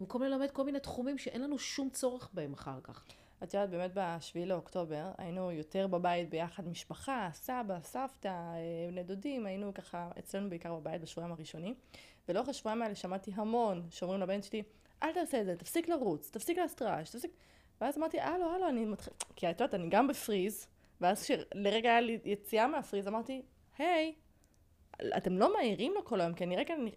[0.00, 3.04] במקום ללמד כל מיני תחומים שאין לנו שום צורך בהם אחר כך.
[3.42, 9.46] את יודעת, באמת בשביעי לאוקטובר היינו יותר בבית ביחד, משפחה, סבא, סבתא, אה, בני דודים,
[9.46, 11.74] היינו ככה אצלנו בעיקר בבית בשבועיים הראשונים.
[12.28, 14.62] ולאורך השבועיים האלה שמעתי המון שאומרים לבן שלי,
[15.02, 17.30] אל תעשה את זה, תפסיק לרוץ, תפסיק רעש, תפסיק...
[17.80, 19.12] ואז אמרתי, הלו, הלו, אני מתחיל...
[19.36, 20.66] כי את יודעת, אני גם בפריז,
[21.00, 23.42] ואז כשלרגע היה לי יציאה מהפריז, אמרתי,
[23.78, 24.14] היי,
[25.16, 26.92] אתם לא מעירים לו כל היום, כי אני רגע אני-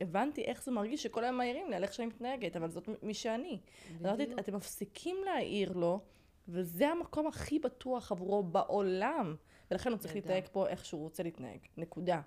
[0.00, 3.14] הבנתי איך זה מרגיש שכל היום מעירים לי על איך שאני מתנהגת, אבל זאת מי
[3.14, 3.58] שאני.
[4.00, 4.26] אמרתי.
[4.38, 6.00] אתם מפסיקים להעיר לו,
[6.48, 9.36] וזה המקום הכי בטוח עבורו בעולם.
[9.70, 10.14] ולכן הוא צריך.
[10.14, 11.58] להתנהג פה איך שהוא רוצה להתנהג.
[11.76, 12.20] נקודה.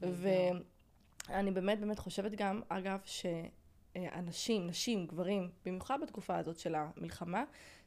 [0.00, 7.44] ואני באמת באמת חושבת גם, אגב, שאנשים, נשים, גברים, במיוחד בתקופה הזאת של המלחמה,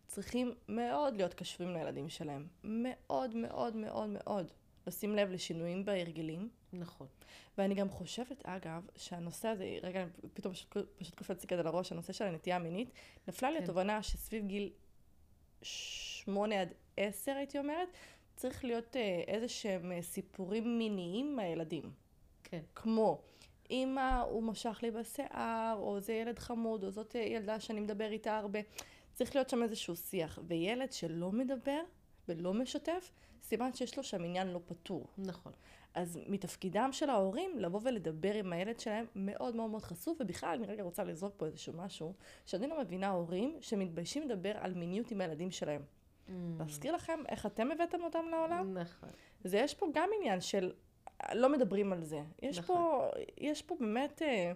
[0.07, 2.47] צריכים מאוד להיות קשובים לילדים שלהם.
[2.63, 4.51] מאוד מאוד מאוד מאוד.
[4.87, 6.49] לשים לב לשינויים בהרגלים.
[6.73, 7.07] נכון.
[7.57, 12.13] ואני גם חושבת, אגב, שהנושא הזה, רגע, פתאום פשוט, פשוט קופץ לי כזה לראש, הנושא
[12.13, 12.91] של הנטייה המינית,
[13.27, 13.63] נפלה לי כן.
[13.63, 14.69] התובנה שסביב גיל
[15.61, 17.87] שמונה עד עשר, הייתי אומרת,
[18.35, 21.91] צריך להיות אה, איזה שהם אה, סיפורים מיניים מהילדים.
[22.43, 22.61] כן.
[22.75, 23.21] כמו,
[23.71, 28.11] אמא, הוא משך לי בשיער, או זה ילד חמוד, או זאת אה, ילדה שאני מדבר
[28.11, 28.59] איתה הרבה.
[29.13, 30.39] צריך להיות שם איזשהו שיח.
[30.47, 31.81] וילד שלא מדבר
[32.27, 35.07] ולא משתף, סימן שיש לו שם עניין לא פתור.
[35.17, 35.51] נכון.
[35.93, 40.67] אז מתפקידם של ההורים לבוא ולדבר עם הילד שלהם מאוד מאוד מאוד חשוף, ובכלל אני
[40.67, 42.13] רגע רוצה לזרוק פה איזשהו משהו,
[42.45, 45.81] שאני לא מבינה הורים שמתביישים לדבר על מיניות עם הילדים שלהם.
[46.59, 48.77] להזכיר לכם איך אתם הבאתם אותם לעולם?
[48.77, 49.09] נכון.
[49.43, 50.71] זה יש פה גם עניין של
[51.33, 52.21] לא מדברים על זה.
[52.41, 52.75] יש, נכון.
[52.75, 54.51] פה, יש פה באמת אה,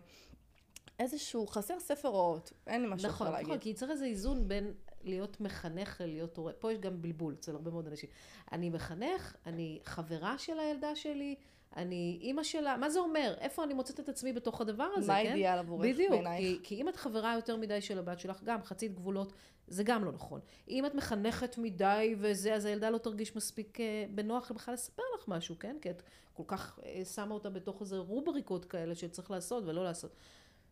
[1.00, 3.48] איזשהו חסר ספר הוראות, אין לי משהו נכון, אחר להגיד.
[3.48, 4.74] נכון, כי צריך איזה איזון בין
[5.08, 6.54] להיות מחנך ללהיות הורה.
[6.54, 8.10] פה יש גם בלבול אצל הרבה מאוד אנשים.
[8.52, 11.36] אני מחנך, אני חברה של הילדה שלי,
[11.76, 13.36] אני אימא שלה, מה זה אומר?
[13.40, 15.28] איפה אני מוצאת את עצמי בתוך הדבר הזה, מה כן?
[15.30, 16.42] האידיאל עבורך בדיוק, בעינייך?
[16.42, 19.34] כי, כי אם את חברה יותר מדי של הבת שלך, גם חצית גבולות,
[19.68, 20.40] זה גם לא נכון.
[20.70, 25.28] אם את מחנכת מדי וזה, אז הילדה לא תרגיש מספיק אה, בנוח בכלל לספר לך
[25.28, 25.78] משהו, כן?
[25.82, 30.16] כי את כל כך אה, שמה אותה בתוך איזה רובריקות כאלה שצריך לעשות ולא לעשות.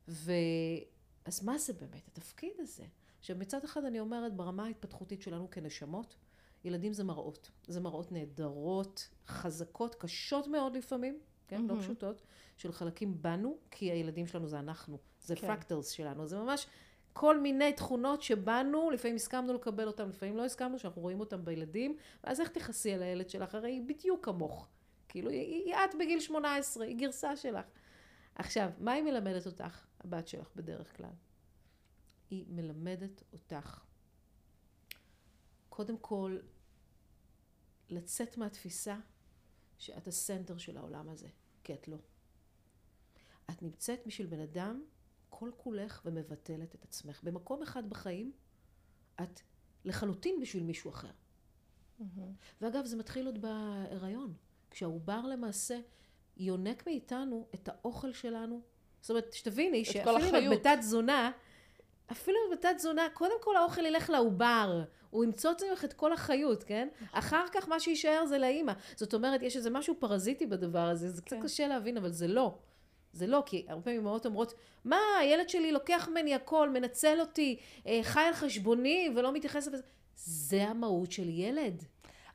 [0.07, 0.31] ו...
[1.25, 2.83] אז מה זה באמת התפקיד הזה?
[3.25, 6.15] עכשיו מצד אחד אני אומרת ברמה ההתפתחותית שלנו כנשמות,
[6.63, 7.51] ילדים זה מראות.
[7.67, 11.61] זה מראות נהדרות, חזקות, קשות מאוד לפעמים, כן?
[11.61, 11.81] לא מהמם.
[11.81, 12.21] פשוטות,
[12.57, 14.97] של חלקים בנו, כי הילדים שלנו זה אנחנו.
[15.21, 15.47] זה כן.
[15.47, 16.27] פרקטלס שלנו.
[16.27, 16.67] זה ממש
[17.13, 21.97] כל מיני תכונות שבנו, לפעמים הסכמנו לקבל אותם, לפעמים לא הסכמנו, שאנחנו רואים אותם בילדים,
[22.23, 23.55] ואז איך תכעסי על הילד שלך?
[23.55, 24.67] הרי היא בדיוק כמוך.
[25.09, 27.65] כאילו, היא, היא את בגיל 18, היא גרסה שלך.
[28.35, 31.09] עכשיו, מה היא מלמדת אותך, הבת שלך בדרך כלל?
[32.29, 33.85] היא מלמדת אותך,
[35.69, 36.39] קודם כל,
[37.89, 38.99] לצאת מהתפיסה
[39.77, 41.27] שאת הסנטר של העולם הזה,
[41.63, 41.97] כי את לא.
[43.49, 44.85] את נמצאת בשביל בן אדם
[45.29, 47.23] כל כולך ומבטלת את עצמך.
[47.23, 48.31] במקום אחד בחיים,
[49.21, 49.39] את
[49.85, 51.11] לחלוטין בשביל מישהו אחר.
[51.99, 52.33] מהמם.
[52.61, 54.33] ואגב, זה מתחיל עוד בהיריון.
[54.71, 55.79] כשהעובר למעשה
[56.37, 58.61] יונק מאיתנו את האוכל שלנו.
[59.01, 60.59] זאת אומרת, שתביני שאפילו אם את.
[60.59, 61.31] בתת תזונה,
[62.11, 64.83] אפילו את בתת תזונה, קודם כל האוכל ילך לעובר.
[65.09, 66.87] הוא ימצוץ ממך את כל החיות, כן?
[67.11, 68.73] אחר כך מה שיישאר זה לאימא.
[68.95, 71.43] זאת אומרת, יש איזה משהו פרזיטי בדבר הזה, זה קצת כן.
[71.43, 72.57] קשה להבין, אבל זה לא.
[73.13, 74.53] זה לא, כי הרבה פעמים אמהות אומרות,
[74.85, 79.83] מה, הילד שלי לוקח ממני הכל, מנצל אותי, אה, חי על חשבוני ולא מתייחס לזה.
[80.15, 81.83] זה המהות של ילד.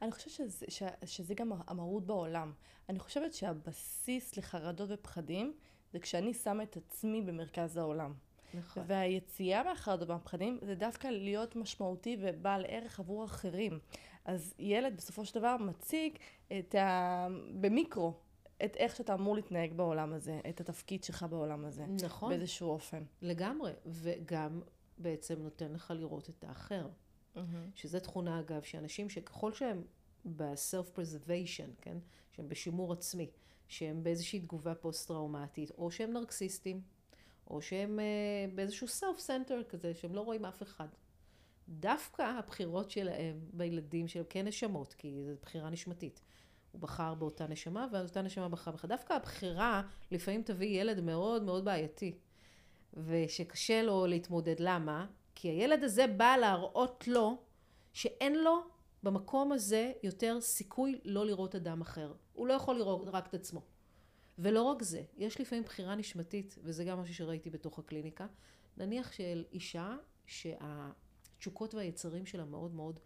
[0.03, 2.53] אני חושבת שזה, ש, שזה גם המהות בעולם.
[2.89, 5.53] אני חושבת שהבסיס לחרדות ופחדים
[5.93, 8.15] זה כשאני שמה את עצמי במרכז העולם.
[8.55, 8.83] נכון.
[8.87, 13.79] והיציאה מהחרדות והפחדים זה דווקא להיות משמעותי ובעל ערך עבור אחרים.
[14.25, 16.17] אז ילד בסופו של דבר מציג
[16.59, 17.27] את ה...
[17.61, 18.15] במיקרו,
[18.65, 21.87] את איך שאתה אמור להתנהג בעולם הזה, את התפקיד שלך בעולם הזה.
[21.87, 22.31] נכון.
[22.31, 23.03] באיזשהו אופן.
[23.23, 23.73] לגמרי.
[23.87, 24.61] וגם
[24.99, 26.89] בעצם נותן לך לראות את האחר.
[27.75, 29.83] שזה תכונה, אגב, שאנשים שככל שהם
[30.25, 31.99] ב-self-preservation, כן?
[32.33, 33.31] שהם בשימור עצמי,
[33.69, 36.81] שהם באיזושהי תגובה פוסט-טראומטית, או שהם נרקסיסטים,
[37.51, 40.89] או שהם uh, באיזשהו self-center כזה, שהם לא רואים אף אחד.
[41.69, 46.21] דווקא הבחירות שלהם בילדים שלהם, כן נשמות, כי זו בחירה נשמתית.
[46.73, 48.85] הוא בחר באותה נשמה, ואותה נשמה בחרה בך.
[48.85, 52.19] דווקא הבחירה לפעמים תביא ילד מאוד מאוד בעייתי,
[52.95, 54.55] ושקשה לו להתמודד.
[54.59, 55.07] למה?
[55.35, 57.43] כי הילד הזה בא להראות לו
[57.93, 58.61] שאין לו
[59.03, 62.13] במקום הזה יותר סיכוי לא לראות אדם אחר.
[62.33, 63.61] הוא לא יכול לראות רק את עצמו.
[64.43, 68.27] ולא רק זה, יש לפעמים בחירה נשמתית, וזה גם משהו שראיתי בתוך הקליניקה,
[68.77, 73.01] נניח של אישה שהתשוקות והיצרים שלה מאוד מאוד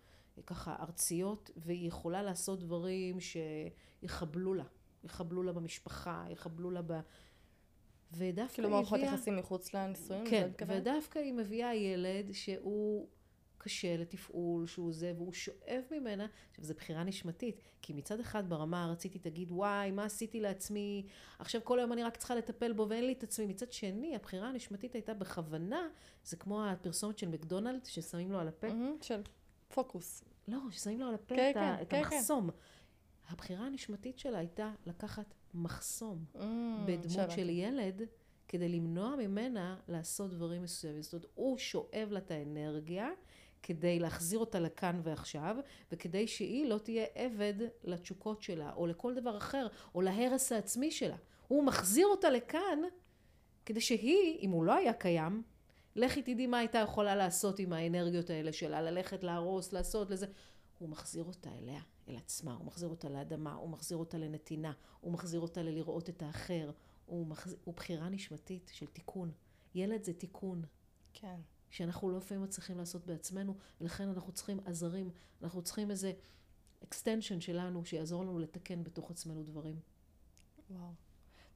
[0.47, 4.65] ככה ארציות, והיא יכולה לעשות דברים שיחבלו לה,
[5.05, 7.01] יחבלו לה במשפחה, יחבלו לה ב...
[8.13, 10.27] ודווקא כאילו מערכות יחסים מחוץ לנישואים?
[10.27, 13.09] כן, ודווקא היא מביאה ילד שהוא
[13.65, 18.85] קשה לתפעול, שהוא זה, והוא שואב ממנה, עכשיו זו בחירה נשמתית, כי מצד אחד ברמה
[18.85, 21.07] הארצית היא תגיד, וואי, מה עשיתי לעצמי,
[21.39, 23.47] עכשיו כל היום אני רק צריכה לטפל בו ואין לי את עצמי.
[23.47, 25.89] מצד שני, הבחירה הנשמתית הייתה בכוונה,
[26.25, 28.69] זה כמו הפרסומת של מקדונלד, ששמים לו על הפה.
[28.69, 29.21] Mm-hmm, של
[29.69, 30.25] פוקוס.
[30.49, 32.51] לא, ששמים לו על הפה כן, את, כן, את כן, המחסום.
[32.51, 32.57] כן.
[33.29, 36.39] הבחירה הנשמתית שלה הייתה לקחת מחסום Mm,
[36.87, 37.31] בדמות.
[37.31, 38.03] של ילד,
[38.49, 41.03] כדי למנוע ממנה לעשות דברים מסוימים.
[41.03, 43.11] זאת אומרת, הוא שואב לה את האנרגיה
[43.67, 45.57] כדי להחזיר אותה לכאן ועכשיו,
[45.93, 47.55] וכדי שהיא לא תהיה עבד
[47.85, 51.17] לתשוקות שלה, או לכל דבר אחר, או להרס העצמי שלה.
[51.49, 52.79] הוא מחזיר אותה לכאן,
[53.67, 55.43] כדי שהיא, אם הוא לא היה קיים,
[55.97, 60.27] לכי תדעי מה הייתה יכולה לעשות עם האנרגיות האלה שלה, ללכת להרוס, לעשות לזה.
[60.79, 65.13] הוא מחזיר אותה אליה, אל עצמה, הוא מחזיר אותה לאדמה, הוא מחזיר אותה לנתינה, הוא
[65.13, 66.71] מחזיר אותה ללראות את האחר,
[67.07, 69.31] הוא, מחזיר, הוא בחירה נשמתית של תיקון.
[69.75, 70.63] ילד זה תיקון.
[71.13, 71.41] כן.
[71.75, 75.11] שאנחנו לא לפעמים מצליחים לעשות בעצמנו, ולכן אנחנו צריכים עזרים,
[75.43, 76.13] אנחנו צריכים איזה
[76.85, 79.81] extension שלנו שיעזור לנו לתקן בתוך עצמנו דברים.
[80.71, 80.93] וואו.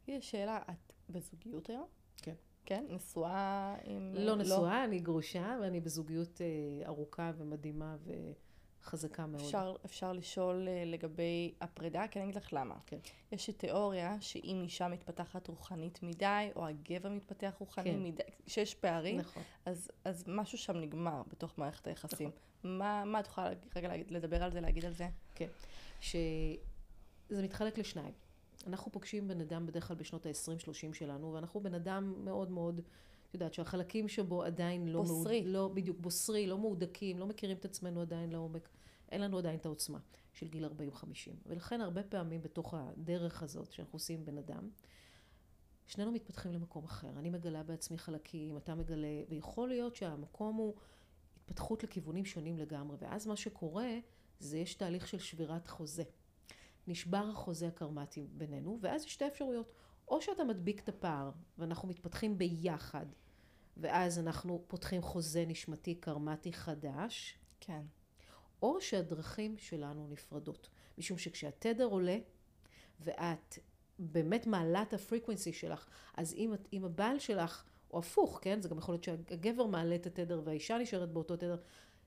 [0.04, 1.86] תגידי, שאלה, את בזוגיות היום?
[2.16, 2.34] כן.
[2.64, 2.84] כן?
[2.88, 4.14] נשואה עם...
[4.14, 7.96] לא נשואה, אני גרושה, ואני בזוגיות אה, ארוכה ומדהימה
[8.82, 9.42] וחזקה מאוד.
[9.42, 12.74] אפשר, אפשר לשאול אה, לגבי הפרידה, כי אני אגיד לך למה.
[12.86, 12.98] כן.
[13.32, 18.02] יש תיאוריה שאם אישה מתפתחת רוחנית מדי, או הגבר מתפתח רוחני כן.
[18.02, 19.42] מדי, כשיש פערים, נכון.
[19.64, 22.28] אז, אז משהו שם נגמר בתוך מערכת היחסים.
[22.28, 22.78] נכון.
[22.78, 25.08] מה, מה את יכולה רגע לדבר על זה, להגיד על זה?
[26.00, 28.12] שזה מתחלק לשניים.
[28.66, 32.80] אנחנו פוגשים בן אדם בדרך כלל בשנות ה-20-30 שלנו, ואנחנו בן אדם מאוד מאוד,
[33.28, 35.02] את יודעת, שהחלקים שבו עדיין לא...
[35.02, 35.40] בוסרי.
[35.40, 38.68] מעוד, לא, בדיוק, בוסרי, לא מהודקים, לא מכירים את עצמנו עדיין לעומק.
[39.12, 39.98] אין לנו עדיין את העוצמה
[40.32, 40.68] של גיל 40-50.
[41.46, 44.70] ולכן הרבה פעמים בתוך הדרך הזאת שאנחנו עושים בן אדם,
[45.86, 47.18] שנינו מתפתחים למקום אחר.
[47.18, 50.74] אני מגלה בעצמי חלקים, אתה מגלה, ויכול להיות שהמקום הוא
[51.36, 52.96] התפתחות לכיוונים שונים לגמרי.
[53.00, 53.98] ואז מה שקורה,
[54.38, 56.02] זה יש תהליך של שבירת חוזה.
[56.86, 59.72] נשבר החוזה הקרמטי בינינו, ואז יש שתי אפשרויות.
[60.08, 63.06] או שאתה מדביק את הפער, ואנחנו מתפתחים ביחד,
[63.76, 67.82] ואז אנחנו פותחים חוזה נשמתי קרמטי חדש, כן.
[68.62, 70.68] או שהדרכים שלנו נפרדות.
[70.98, 72.18] משום שכשהתדר עולה,
[73.00, 73.58] ואת
[73.98, 75.86] באמת מעלה את הפריקוונסי שלך,
[76.16, 78.62] אז אם, אם הבעל שלך, או הפוך, כן?
[78.62, 81.56] זה גם יכול להיות שהגבר מעלה את התדר והאישה נשארת באותו תדר,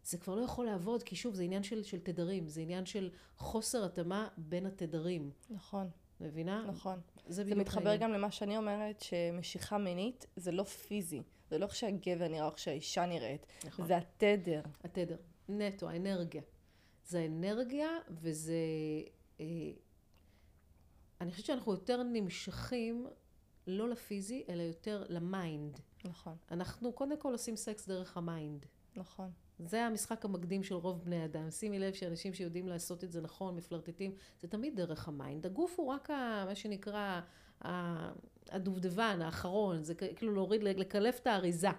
[0.03, 3.09] זה כבר לא יכול לעבוד, כי שוב, זה עניין של, של תדרים, זה עניין של
[3.37, 5.31] חוסר התאמה בין התדרים.
[5.49, 5.89] נכון,
[6.21, 6.65] מבינה?
[6.67, 6.99] נכון.
[7.27, 8.09] זה זה בדיוק מתחבר העניין.
[8.09, 11.21] גם למה שאני אומרת, שמשיכה מינית זה לא פיזי.
[11.49, 13.45] זה לא איך שהגבר נראה או איך שהאישה נראית.
[13.65, 13.85] נכון.
[13.85, 14.61] זה התדר.
[14.83, 15.15] התדר,
[15.49, 16.41] נטו, האנרגיה.
[17.05, 18.53] זה האנרגיה וזה...
[19.39, 19.45] אה,
[21.21, 23.07] אני חושבת שאנחנו יותר נמשכים
[23.67, 25.79] לא לפיזי, אלא יותר ל mind.
[26.05, 28.65] נכון, אנחנו קודם כל עושים סקס דרך ה mind.
[28.95, 29.31] נכון.
[29.65, 31.51] זה המשחק המקדים של רוב בני אדם.
[31.51, 35.45] שימי לב שאנשים שיודעים לעשות את זה נכון, מפלרטטים, זה תמיד דרך ה mind.
[35.45, 37.21] הגוף הוא רק ה, מה שנקרא
[38.49, 41.69] הדובדבן האחרון, זה כאילו להוריד, לקלף את האריזה.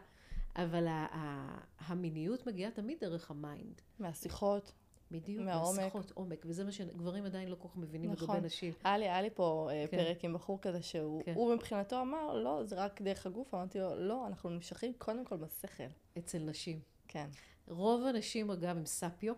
[0.57, 3.81] אבל ה- ה- המיניות מגיעה תמיד דרך ה mind.
[3.99, 4.73] מהשיחות.
[5.11, 5.79] בדיוק, מהעומק.
[5.79, 8.35] מהשיחות עומק, וזה מה שגברים עדיין לא כל כך מבינים נכון.
[8.37, 8.73] לגבי נשים.
[8.85, 9.97] היה לי, היה לי פה אה, כן.
[9.97, 11.33] פרק עם בחור כזה שהוא כן.
[11.35, 13.55] הוא מבחינתו אמר, לא, זה רק דרך הגוף.
[13.55, 15.83] אמרתי לו, לא, אנחנו נמשכים קודם כל בשכל.
[16.19, 16.81] אצל נשים.
[17.09, 17.29] כן.
[17.73, 19.35] רוב הנשים, אגב, הם sapio.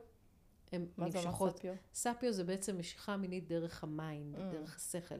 [0.72, 1.56] הן מה זה אומר נמשכות.
[1.56, 1.74] sapio?
[1.94, 4.38] sapio זה בעצם משיכה מינית דרך ה mind, Mm.
[4.52, 5.18] דרך השכל.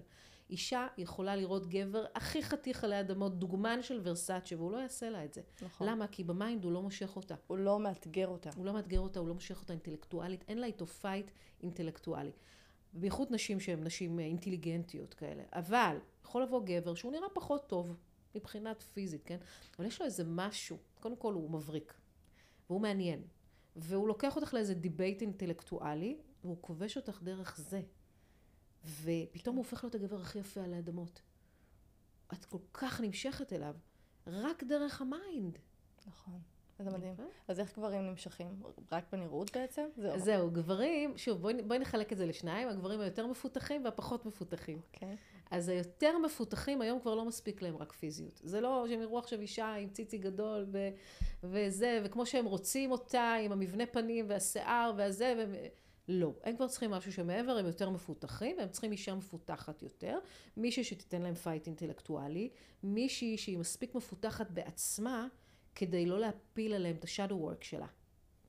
[0.51, 5.25] אישה יכולה לראות גבר הכי חתיך עלי אדמות, דוגמן של ורסאצ'ה, והוא לא יעשה לה
[5.25, 5.41] את זה.
[5.63, 5.89] נכון.
[5.89, 6.07] למה?
[6.07, 7.35] כי ב mind הוא לא מושך אותה.
[7.47, 8.51] הוא לא מאתגר אותה.
[8.57, 11.31] הוא לא מאתגר אותה, הוא לא מושך אותה אינטלקטואלית, אין לה איתו fight
[11.63, 12.31] אינטלקטואלי.
[12.93, 15.43] בייחוד נשים שהן נשים אה, אינטליגנטיות כאלה.
[15.53, 17.95] אבל יכול לבוא גבר שהוא נראה פחות טוב
[18.35, 19.39] מבחינת פיזית, כן?
[19.79, 21.95] אבל יש לו איזה משהו, קודם כל הוא מבריק,
[22.75, 23.23] והוא מעניין,
[23.77, 27.81] והוא לוקח אותך לאיזה debate אינטלקטואלי, והוא כובש אותך דרך זה.
[28.85, 31.23] ופתאום הוא הופך להיות הגבר הכי יפה על האדמות.
[32.33, 33.75] את כל כך נמשכת אליו,
[34.27, 35.59] רק דרך ה mind.
[36.07, 36.41] נכון.
[36.79, 37.13] איזה מדהים.
[37.13, 37.27] אוקיי?
[37.49, 38.63] אז איך גברים נמשכים?
[38.93, 39.87] רק בנראות בעצם?
[39.97, 40.19] זהו.
[40.19, 44.81] זהו, גברים, שוב, בואי, בואי נחלק את זה לשניים, הגברים היותר מפותחים והפחות מפותחים.
[44.95, 45.17] אוקיי.
[45.51, 48.41] אז היותר מפותחים היום כבר לא מספיק להם רק פיזיות.
[48.45, 50.89] זה לא שהם יראו עכשיו אישה עם ציצי גדול ו-
[51.43, 55.55] וזה, וכמו שהם רוצים אותה, עם המבנה פנים והשיער והזה, והם...
[56.09, 56.35] לא.
[56.45, 60.19] הם כבר צריכים משהו שמעבר, הם יותר מפותחים, והם צריכים אישה מפותחת יותר,
[60.57, 62.51] מישהי שתיתן להם fight אינטלקטואלי,
[62.83, 65.27] מישהי שהיא מספיק מפותחת בעצמה,
[65.75, 67.87] כדי לא להפיל עליהם את השאדו וורק שלה.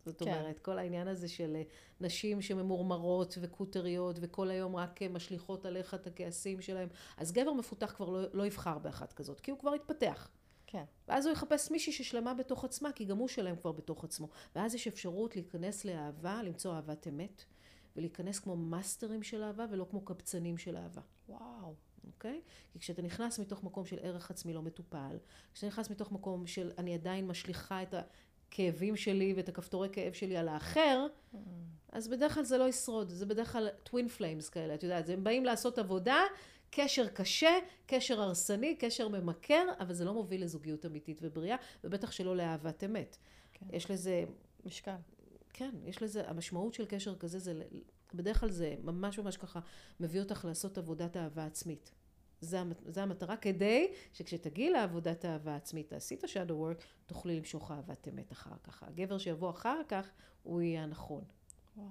[0.06, 0.26] זאת כן.
[0.26, 1.62] אומרת, כל העניין הזה של אה,
[2.01, 6.88] נשים שממורמרות וקוטריות וכל היום רק אה, משליכות עליך את הכעסים שלהם,
[7.18, 10.30] אז גבר מפותח כבר לא, לא יבחר באחת כזאת, כי הוא כבר התפתח.
[10.68, 10.84] כן.
[11.08, 14.30] ואז הוא יחפש מישהי ששלמה בתוך עצמה, כי גם הוא שלם כבר בתוך עצמו.
[14.56, 17.43] ואז יש אפשרות להיכנס לאהבה, למצוא אהבת אמת,
[17.95, 21.01] ולהיכנס כמו מאסטרים של אהבה ולא כמו קבצנים של אהבה.
[21.30, 21.76] וואו.
[22.08, 22.41] אוקיי?
[22.72, 25.18] כי כשאתה נכנס מתוך מקום של ערך עצמי לא מטופל,
[25.53, 27.93] כשאתה נכנס מתוך מקום של אני עדיין משליכה את
[28.56, 31.08] הכאבים שלי ואת הכפתורי כאב שלי על האחר,
[31.91, 35.24] אז בדרך כלל זה לא ישרוד, זה בדרך כלל twin flames כאלה, את יודעת, הם
[35.24, 36.22] באים לעשות עבודה,
[36.70, 42.36] קשר קשה, קשר הרסני, קשר ממכר, אבל זה לא מוביל לזוגיות אמיתית ובריאה, ובטח שלא
[42.36, 43.18] לאהבת אמת.
[43.53, 43.66] כן.
[43.74, 44.26] יש לזה,
[44.66, 44.95] משקל.
[45.53, 47.62] כן, יש לזה, המשמעות של קשר כזה זה,
[48.14, 49.60] בדרך כלל זה ממש ממש ככה
[49.99, 51.91] מביא אותך לעשות עבודת אהבה עצמית.
[52.46, 58.08] זה, זה המטרה, כדי שכשתגיעי לעבודת אהבה עצמית, תעשי את ה-shadow work, תוכלי למשוך אהבת
[58.08, 58.84] אמת אחר כך.
[58.84, 60.12] הגבר שיבוא אחר כך,
[60.43, 61.24] הוא יהיה הנכון.
[61.78, 61.88] וואו.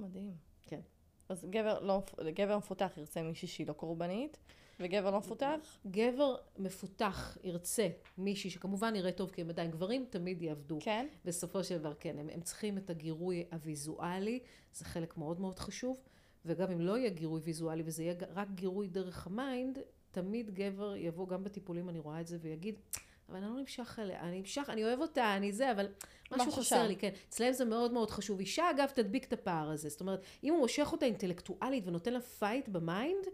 [0.00, 0.36] מדהים.
[0.66, 0.80] כן.
[1.28, 4.38] אז גבר, לא, גבר מפותח ירצה מישהי שהיא לא קורבנית,
[4.80, 5.78] וגבר לא מפותח?
[5.86, 7.88] גבר מפותח ירצה
[8.18, 10.78] מישהי שכמובן נראה טוב כי הם עדיין גברים, תמיד יעבדו.
[10.80, 11.06] כן.
[11.24, 14.40] בסופו של דבר כן, הם, הם צריכים את הגירוי הוויזואלי,
[14.72, 16.00] זה חלק מאוד מאוד חשוב,
[16.48, 19.78] וגם אם לא יהיה גירוי ויזואלי וזה יהיה רק גירוי דרך ה mind,
[20.10, 22.74] תמיד גבר יבוא, גם בטיפולים אני רואה את זה, ויגיד,
[23.28, 25.86] אבל אני לא נמשך אליה, אני נמשך, אני אוהב אותה, אני זה, אבל
[26.32, 26.84] משהו חסר שם.
[26.88, 27.10] לי, כן.
[27.28, 28.38] אצלם זה מאוד מאוד חשוב.
[28.40, 29.88] אישה, אגב, תדביק את הפער הזה.
[29.88, 33.26] זאת אומרת, אם הוא מושך אותה אינטלקטואלית ונותן לה fight ב mind,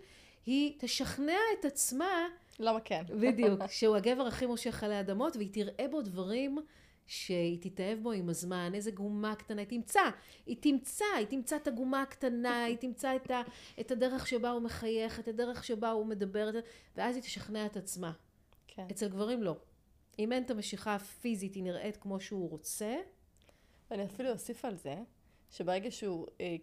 [0.47, 3.03] היא תשכנע את עצמה למה כן?
[3.21, 6.59] בדיוק, שהוא הגבר הכי מושך עלי אדמות, והיא תראה בו דברים
[7.07, 10.01] שהיא תתאהב בו עם הזמן, איזה גומה קטנה, היא תמצא,
[10.47, 13.43] היא תמצא, היא תמצא את הגומה הקטנה, היא תמצא את, ה,
[13.81, 16.51] את הדרך שבה הוא מחייך, את הדרך שבה הוא מדבר,
[16.97, 18.13] ואז היא תשכנע את עצמה.
[18.67, 18.87] כן.
[18.91, 19.57] אצל גברים לא.
[20.19, 22.97] אם אין את המשיכה הפיזית, היא נראית כמו שהוא רוצה,
[23.91, 24.95] ואני אפילו אוסיף על זה,
[25.51, 26.57] שברגע שהוא, אה,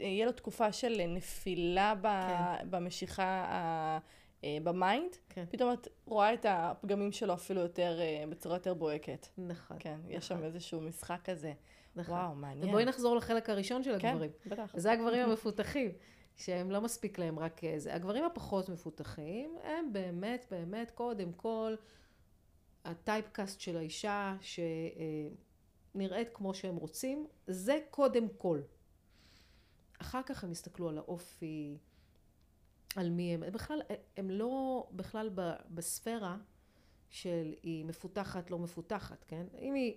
[0.00, 2.70] יהיה לו תקופה של נפילה ב, כן.
[2.70, 3.98] במשיכה ה, אה,
[4.42, 5.44] ב mind, כן.
[5.50, 9.26] פתאום את רואה את הפגמים שלו אפילו יותר, אה, בצורה יותר בוהקת.
[9.38, 9.76] נכון.
[9.80, 10.46] כן, יש שם נכון.
[10.46, 11.52] איזשהו משחק כזה.
[11.96, 12.14] נכון.
[12.14, 12.68] וואו, מעניין.
[12.68, 14.30] ובואי נחזור לחלק הראשון של כן, הגברים.
[14.46, 14.74] בטח.
[14.76, 15.90] זה הגברים המפותחים,
[16.36, 17.94] שהם לא מספיק להם רק אה, זה.
[17.94, 21.74] הגברים הפחות מפותחים, הם באמת, באמת, קודם כל,
[22.84, 24.36] הטייפקאסט של האישה
[25.94, 28.60] שנראית כמו שהם רוצים, זה קודם כל.
[30.00, 31.78] אחר כך הם יסתכלו על האופי,
[32.96, 33.42] על מי הם.
[33.42, 33.80] הם בכלל,
[34.16, 36.36] הם לא בכלל ב- בספירה
[37.10, 39.46] של היא מפותחת, לא מפותחת, כן?
[39.60, 39.94] אם היא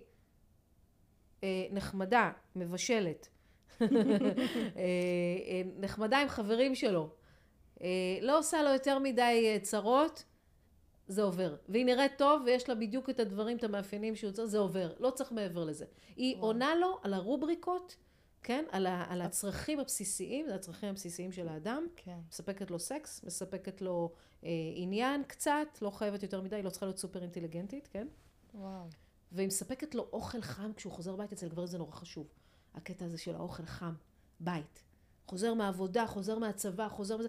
[1.44, 3.28] אה, נחמדה, מבשלת,
[3.80, 3.86] אה,
[4.76, 7.10] אה, נחמדה עם חברים שלו,
[7.82, 7.88] אה,
[8.22, 10.24] לא עושה לו יותר מדי אה, צרות,
[11.08, 11.56] זה עובר.
[11.68, 14.92] והיא נראית טוב ויש לה בדיוק את הדברים, את המאפיינים שהוא צריך, זה עובר.
[14.98, 15.84] לא צריך מעבר לזה.
[16.16, 16.46] היא וואו.
[16.46, 17.96] עונה לו על הרובריקות,
[18.42, 18.64] כן?
[18.70, 21.86] על, ה, על הצרכים הבסיסיים, זה הצרכים הבסיסיים של האדם.
[21.96, 22.18] כן.
[22.30, 24.12] מספקת לו סקס, מספקת לו
[24.44, 28.08] אה, עניין קצת, לא חייבת יותר מדי, היא לא צריכה להיות סופר אינטליגנטית, כן?
[28.54, 28.88] וואו.
[29.32, 32.26] והיא מספקת לו אוכל חם כשהוא חוזר בית, אצל גברים זה נורא חשוב.
[32.74, 33.94] הקטע הזה של האוכל חם,
[34.40, 34.82] בית.
[35.26, 37.28] חוזר מהעבודה, חוזר מהצבא, חוזר מזה.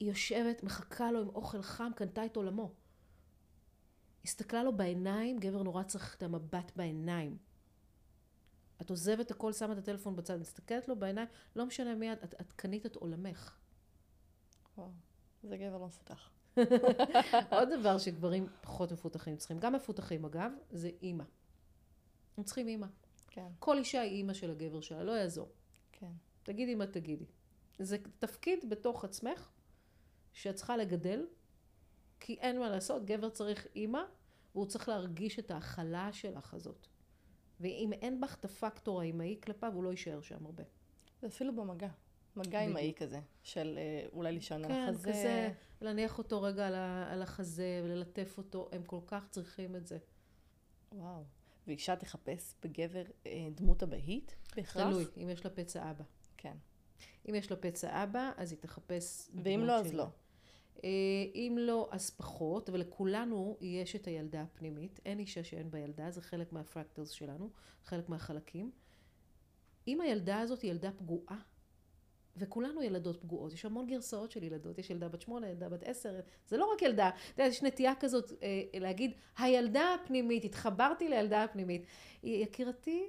[0.00, 2.72] היא יושבת, מחכה לו עם אוכל חם, קנתה את עולמו.
[4.24, 7.36] הסתכלה לו בעיניים, גבר נורא צריך את המבט בעיניים.
[8.80, 12.34] את עוזבת הכל, שמה את הטלפון בצד, מסתכלת לו בעיניים, לא משנה מי את, את,
[12.40, 13.56] את קנית את עולמך.
[14.78, 14.90] וואו,
[15.42, 16.30] זה גבר לא מפותח.
[17.58, 21.24] עוד דבר שגברים פחות מפותחים צריכים, גם מפותחים אגב, זה אימא.
[22.36, 22.86] הם צריכים אימא.
[23.28, 25.48] כן, כל אישה היא אימא של הגבר שלה, לא יעזור.
[25.92, 26.12] כן.
[26.42, 27.26] תגידי מה תגידי.
[27.78, 29.50] זה תפקיד בתוך עצמך
[30.32, 31.26] שאת צריכה לגדל,
[32.20, 34.02] כי אין מה לעשות, גבר צריך אימא,
[34.54, 36.86] והוא צריך להרגיש את ההכלה שלך הזאת.
[37.60, 40.62] ואם אין בך את הפקטור האימהי כלפיו, הוא לא יישאר שם הרבה.
[41.22, 41.88] זה אפילו במגע.
[42.36, 45.08] מגע האי כזה, של אה, אולי לישון על כן, החזה.
[45.08, 49.86] כזה, להניח אותו רגע על, ה- על החזה וללטף אותו, הם כל כך צריכים את
[49.86, 49.98] זה.
[50.92, 51.24] וואו.
[51.66, 54.36] ואישה תחפש בגבר אה, דמות אבהית?
[54.56, 54.88] בהכרח?
[54.88, 56.04] תלוי, אם יש לה פצע אבא.
[56.36, 56.56] כן.
[57.28, 59.30] אם יש לה פצע אבא, אז היא תחפש...
[59.44, 59.94] ואם לא, אז.
[59.94, 60.06] לא.
[60.84, 60.88] אה,
[61.34, 65.00] אם לא, אז פחות, ולכולנו יש את הילדה הפנימית.
[65.04, 67.50] אין אישה שאין בה ילדה, זה חלק מהפרקטלס שלנו,
[67.84, 68.70] חלק מהחלקים.
[69.88, 71.38] אם הילדה הזאת היא ילדה פגועה,
[72.36, 76.20] וכולנו ילדות פגועות, יש המון גרסאות של ילדות, יש ילדה בת שמונה, ילדה בת עשר,
[76.46, 81.44] זה לא רק ילדה, אתה יודע, יש נטייה כזאת אה, להגיד, הילדה הפנימית, התחברתי לילדה
[81.44, 81.86] הפנימית.
[82.22, 83.08] יקירתי,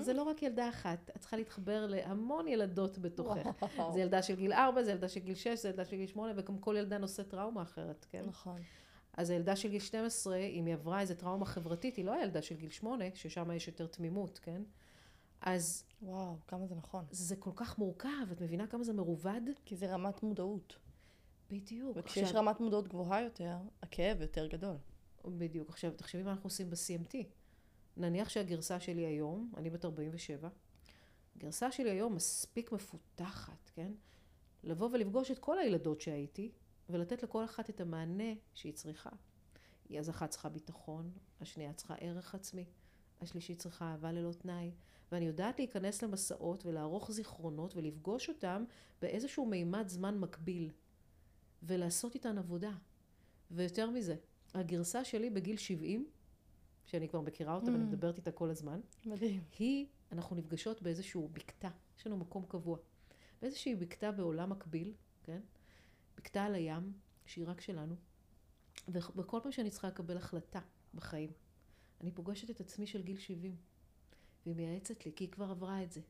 [0.00, 3.62] זה לא רק ילדה אחת, את צריכה להתחבר להמון ילדות בתוכך.
[3.76, 3.92] וואו.
[3.92, 6.32] זה ילדה של גיל 4, זה ילדה של גיל 6, זה ילדה של גיל 8,
[6.36, 8.24] וגם כל ילדה נושאת טראומה אחרת, כן?
[8.26, 8.60] נכון.
[9.16, 12.54] אז הילדה של גיל 12, אם היא עברה איזה טראומה חברתית, היא לא הילדה של
[12.54, 14.62] גיל 8, ששם יש יותר תמימות, כן?
[15.40, 17.04] אז וואו, כמה זה נכון.
[17.10, 19.40] זה כל כך מורכב, את מבינה כמה זה מרובד?
[19.64, 20.76] כי זה רמת מודעות.
[21.50, 21.96] בדיוק.
[21.96, 24.76] וכשיש עכשיו, רמת מודעות גבוהה יותר, הכאב יותר גדול.
[25.24, 25.68] בדיוק.
[25.68, 27.14] עכשיו, תחשבי מה אנחנו עושים ב-CMT.
[27.96, 30.48] נניח שהגרסה שלי היום, אני בת 47,
[31.36, 33.92] הגרסה שלי היום מספיק מפותחת, כן?
[34.62, 36.52] לבוא ולפגוש את כל הילדות שהייתי,
[36.88, 39.10] ולתת לכל אחת את המענה שהיא צריכה.
[39.88, 42.64] היא אז אחת צריכה ביטחון, השנייה צריכה ערך עצמי,
[43.20, 44.70] השלישית צריכה אהבה ללא תנאי,
[45.12, 48.64] ואני יודעת להיכנס למסעות ולערוך זיכרונות ולפגוש אותם
[49.02, 50.70] באיזשהו מימד זמן מקביל,
[51.62, 52.72] ולעשות איתן עבודה.
[53.50, 54.16] ויותר מזה,
[54.54, 56.08] הגרסה שלי בגיל 70,
[56.86, 57.86] שאני כבר מכירה אותה ואני Mm.
[57.86, 59.44] מדברת איתה כל הזמן, מדהים.
[59.58, 61.68] היא, אנחנו נפגשות באיזשהו בקתה,
[61.98, 62.78] יש לנו מקום קבוע.
[63.42, 65.40] באיזושהי בקתה בעולם מקביל, כן?
[66.16, 66.92] בקתה על הים,
[67.26, 67.96] שהיא רק שלנו.
[68.88, 70.60] וכל פעם שאני צריכה לקבל החלטה
[70.94, 71.30] בחיים,
[72.00, 73.56] אני פוגשת את עצמי של גיל 70.
[74.46, 76.00] והיא מייעצת לי, כי היא כבר עברה את זה.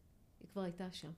[0.40, 1.10] היא כבר הייתה שם.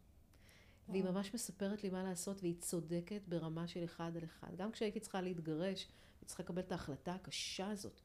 [0.88, 1.04] והיא.
[1.04, 4.56] ממש מספרת לי מה לעשות, והיא צודקת ברמה של אחד על אחד.
[4.56, 8.00] גם כשהייתי צריכה להתגרש, הייתי צריכה לקבל את ההחלטה הקשה הזאת.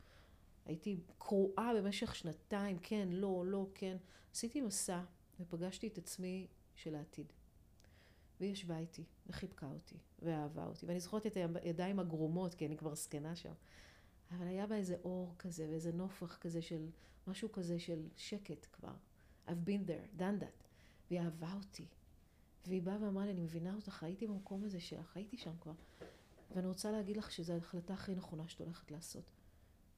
[0.66, 3.98] הייתי קרועה במשך שנתיים, כן, לא, לא, כן.
[4.34, 5.04] עשיתי מסע
[5.40, 7.34] ופגשתי את עצמי של העתיד.
[8.40, 10.86] והיא ישבה איתי, וחיבקה אותי, ואהבה אותי.
[10.86, 13.54] ואני זוכרת את הידיים הגרומות, כי אני כבר זקנה שם.
[14.32, 16.90] אבל היה בה איזה אור כזה, ואיזה נופח כזה של,
[17.28, 18.94] משהו כזה של שקט כבר.
[19.48, 20.64] I've been there, done that.
[21.10, 21.86] והיא אהבה אותי.
[22.68, 25.74] והיא באה ואמרה לי, אני מבינה אותך, הייתי במקום הזה שלך, הייתי שם כבר.
[26.56, 29.24] ואני רוצה להגיד לך שזו ההחלטה הכי נכונה שאת הולכת לעשות.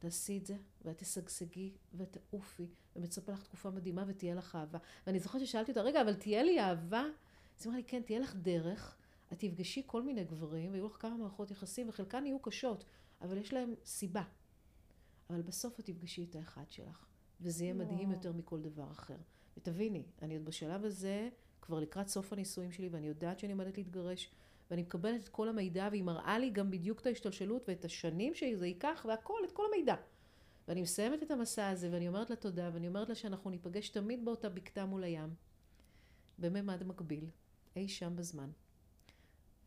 [0.03, 4.79] תעשי את זה, ואת תשגשגי, ותעופי, ומצפה לך תקופה מדהימה, ותהיה לך אהבה.
[5.07, 7.01] ואני זוכרת ששאלתי אותה, רגע, אבל תהיה לי אהבה?
[7.01, 8.97] אז היא אמרה לי, כן, תהיה לך דרך,
[9.33, 12.85] את תפגשי כל מיני גברים, ויהיו לך כמה מערכות יחסים, וחלקן יהיו קשות,
[13.21, 14.23] אבל יש להם סיבה.
[15.29, 17.05] אבל בסוף את תפגשי את האחד שלך,
[17.41, 18.11] וזה יהיה מדהים וואו.
[18.11, 19.17] יותר מכל דבר אחר.
[19.57, 21.29] ותביני, אני עוד בשלב הזה,
[21.61, 24.31] כבר לקראת סוף הנישואים שלי, ואני יודעת שאני עומדת להתגרש,
[24.73, 28.67] ואני מקבלת את כל המידע, והיא מראה לי גם בדיוק את ההשתלשלות ואת השנים שזה
[28.67, 29.95] ייקח, והכל, את כל המידע.
[30.67, 34.25] ואני מסיימת את המסע הזה, ואני אומרת לה תודה, ואני אומרת לה שאנחנו ניפגש תמיד
[34.25, 35.35] באותה בקתה מול הים,
[36.39, 37.25] בממד מקביל,
[37.75, 38.49] אי שם בזמן.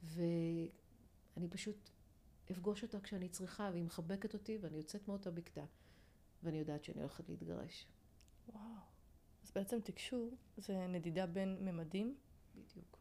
[0.02, 1.90] ואני פשוט
[2.50, 5.64] אפגוש אותה כשאני צריכה, והיא מחבקת אותי, ואני יוצאת מאותה בקתה,
[6.42, 7.86] ואני יודעת שאני הולכת להתגרש.
[8.48, 8.62] וואו.
[9.44, 12.16] אז בעצם תקשור זה נדידה בין ממדים?
[12.54, 12.95] בדיוק.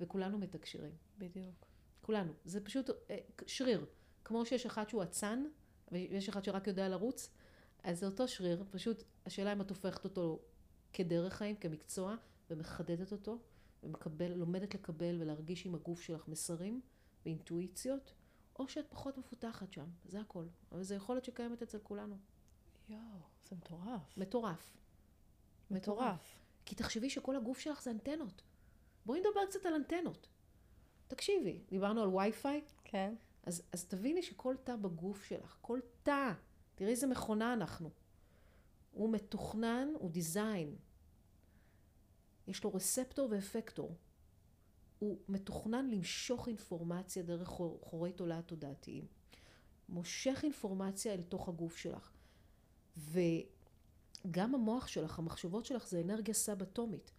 [0.00, 0.92] וכולנו מתקשרים.
[1.18, 1.66] בדיוק.
[2.00, 2.32] כולנו.
[2.44, 3.86] זה פשוט אה, שריר.
[4.24, 5.44] כמו שיש אחד שהוא אצן,
[5.92, 7.30] ויש אחד שרק יודע לרוץ,
[7.82, 8.64] אז זה אותו שריר.
[8.70, 10.42] פשוט השאלה אם את הופכת אותו
[10.92, 12.16] כדרך חיים, כמקצוע,
[12.50, 13.38] ומחדדת אותו,
[14.16, 16.80] ולומדת לקבל ולהרגיש עם הגוף שלך מסרים
[17.24, 18.12] ואינטואיציות,
[18.58, 19.86] או שאת פחות מפותחת שם.
[20.04, 20.44] זה הכל.
[20.72, 22.16] אבל זו יכולת שקיימת אצל כולנו.
[22.88, 23.00] יואו,
[23.48, 24.18] זה מטורף.
[24.18, 24.76] מטורף.
[25.70, 26.38] מטורף.
[26.66, 28.42] כי תחשבי שכל הגוף שלך זה אנטנות.
[29.06, 30.28] בואי נדבר קצת על אנטנות.
[31.08, 33.14] תקשיבי, דיברנו על וי-פיי, כן.
[33.42, 36.32] אז, אז תביני שכל תא בגוף שלך, כל תא,
[36.74, 37.90] תראי איזה מכונה אנחנו.
[38.92, 40.76] הוא מתוכנן, הוא דיזיין.
[42.46, 43.94] יש לו רספטור ואפקטור.
[44.98, 49.06] הוא מתוכנן למשוך אינפורמציה דרך חור, חורי תולעת תודעתיים.
[49.88, 52.12] מושך אינפורמציה אל תוך הגוף שלך.
[54.30, 57.10] גם המוח שלך, המחשבות שלך זה אנרגיה סאב-אטומית.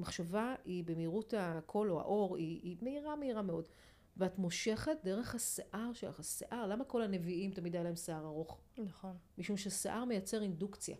[0.00, 3.64] מחשבה היא במהירות הקול או האור, היא, היא מהירה מהירה מאוד.
[4.16, 8.60] ואת מושכת דרך השיער שלך, השיער, למה כל הנביאים תמיד היה להם שיער ארוך?
[8.78, 9.16] נכון.
[9.38, 10.96] משום ששיער מייצר אינדוקציה.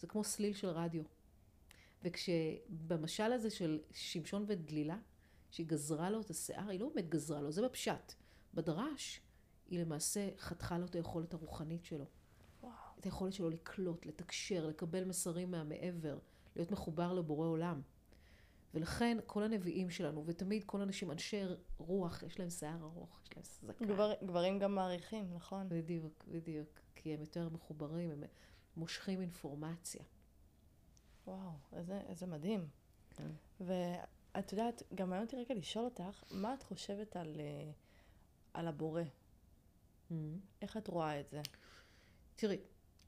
[0.00, 1.02] זה כמו סליל של רדיו.
[2.02, 4.98] וכשבמשל הזה של שמשון ודלילה,
[5.50, 8.12] שהיא גזרה לו את השיער, היא לא באמת גזרה לו, זה בפשט.
[8.54, 9.20] בדרש,
[9.68, 12.06] היא למעשה חתכה לו את היכולת הרוחנית שלו.
[12.62, 12.72] וואו.
[13.00, 16.18] את היכולת שלו לקלוט, לתקשר, לקבל מסרים מהמעבר,
[16.56, 17.80] להיות מחובר לבורא עולם.
[18.74, 21.42] ולכן כל הנביאים שלנו, ותמיד כל אנשים, אנשי
[21.78, 23.86] רוח, יש להם שיער ארוך, יש להם זקן.
[23.86, 25.68] גבר, גברים גם מעריכים, נכון?
[25.68, 26.68] בדיוק, בדיוק.
[26.94, 28.22] כי הם יותר מחוברים, הם
[28.76, 30.02] מושכים אינפורמציה.
[31.26, 32.68] וואו, איזה, איזה מדהים.
[33.10, 33.30] כן.
[33.60, 37.70] ואת יודעת, גם מעניין אותי רגע לשאול אותך, מה את חושבת על, אה,
[38.54, 39.02] על הבורא?
[39.02, 40.14] Mm-hmm.
[40.62, 41.40] איך את רואה את זה?
[42.36, 42.58] תראי,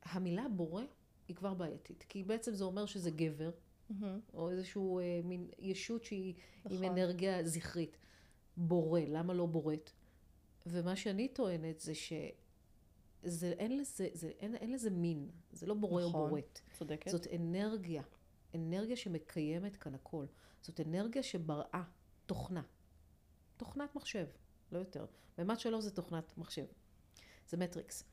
[0.03, 0.83] המילה בורא
[1.29, 3.51] היא כבר בעייתית, כי בעצם זה אומר שזה גבר,
[4.35, 6.35] או איזשהו אה, מין ישות שהיא
[6.71, 6.85] עם נכון.
[6.85, 7.97] אנרגיה זכרית.
[8.57, 9.91] בורא, למה לא בוראת?
[10.67, 16.03] ומה שאני טוענת זה שזה, אין לזה, זה, אין, אין לזה מין, זה לא בורא
[16.03, 16.21] נכון.
[16.21, 16.61] או בוראת.
[16.73, 17.11] צודקת?
[17.11, 18.03] זאת אנרגיה,
[18.55, 20.27] אנרגיה שמקיימת כאן הכל.
[20.63, 21.83] זאת אנרגיה שבראה
[22.27, 22.63] תוכנה.
[23.57, 24.27] תוכנת מחשב,
[24.73, 25.07] לא יותר.
[25.39, 26.67] ממד שלוש זה תוכנת מחשב.
[27.49, 28.05] זה מטריקס.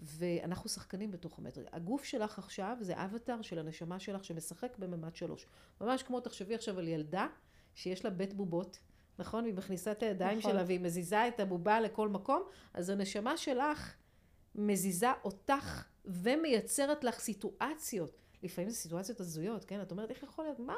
[0.00, 1.70] ואנחנו שחקנים בתוך המטריקס.
[1.72, 5.46] הגוף שלך עכשיו זה אבטר של הנשמה שלך שמשחק בממד שלוש.
[5.80, 7.26] ממש כמו, תחשבי עכשיו על ילדה
[7.74, 8.78] שיש לה בית בובות,
[9.18, 9.44] נכון?
[9.44, 10.50] והיא מכניסה את הידיים נכון.
[10.50, 12.42] שלה והיא מזיזה את הבובה לכל מקום,
[12.74, 13.94] אז הנשמה שלך
[14.54, 18.18] מזיזה אותך ומייצרת לך סיטואציות.
[18.42, 19.82] לפעמים זה סיטואציות הזויות, כן?
[19.82, 20.58] את אומרת, איך יכול להיות?
[20.58, 20.74] מה,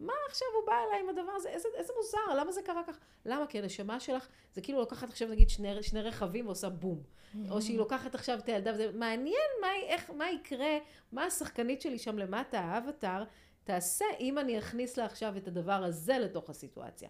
[0.00, 1.48] מה עכשיו הוא בא אליי עם הדבר הזה?
[1.48, 2.98] איזה, איזה מוזר, למה זה קרה כך?
[3.26, 3.46] למה?
[3.46, 7.02] כי הנשמה שלך, זה כאילו לוקחת עכשיו נגיד שני, שני רכבים ועושה בום.
[7.50, 10.78] או שהיא לוקחת עכשיו את הילדה וזה מעניין מה, איך, מה יקרה,
[11.12, 13.24] מה השחקנית שלי שם למטה, האבטר,
[13.64, 17.08] תעשה אם אני אכניס לה עכשיו את הדבר הזה לתוך הסיטואציה.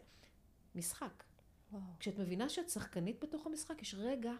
[0.74, 1.24] משחק.
[1.72, 1.82] וואו.
[2.00, 4.32] כשאת מבינה שאת שחקנית בתוך המשחק, יש רגע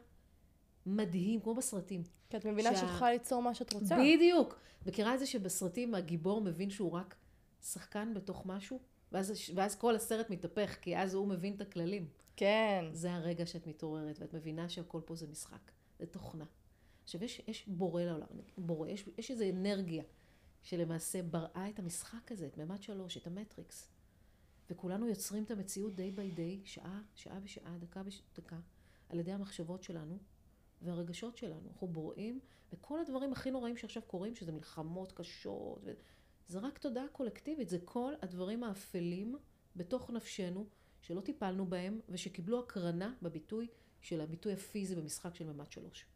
[0.87, 2.03] מדהים, כמו בסרטים.
[2.31, 3.97] כי את מבינה שה- שאת יכולה ליצור מה שאת רוצה.
[3.97, 4.59] בדיוק.
[4.87, 7.15] מכירה את זה שבסרטים הגיבור מבין שהוא רק
[7.63, 8.81] שחקן בתוך משהו?
[9.13, 12.09] ואז, ואז כל הסרט מתהפך, כי אז הוא מבין את הכללים.
[12.37, 12.85] כן.
[12.93, 16.45] זה הרגע שאת מתעוררת, ואת מבינה שהכל פה זה משחק, זה תוכנה.
[17.05, 18.27] עכשיו, יש, יש בורא לעולם,
[18.59, 20.05] בורא, יש, יש איזו אנרגיה
[20.63, 23.91] שלמעשה בראה את המשחק הזה, את ממד שלוש, את המטריקס.
[24.71, 28.59] וכולנו יוצרים את המציאות די ביי די, שעה, שעה בשעה, דקה בדקה,
[29.09, 30.19] על ידי המחשבות שלנו
[30.83, 31.69] והרגשות שלנו.
[31.73, 32.41] אנחנו בוראים,
[32.73, 35.93] וכל הדברים הכי נוראים שעכשיו קורים, שזה מלחמות קשות, ו...
[36.51, 39.37] זה רק תודעה קולקטיבית, זה כל הדברים האפלים
[39.77, 40.67] בתוך נפשנו,
[41.01, 43.69] שלא טיפלנו בהם, ושקיבלו הקרנה בביטוי
[44.01, 46.07] של הביטוי הפיזי במשחק של ממד שלוש.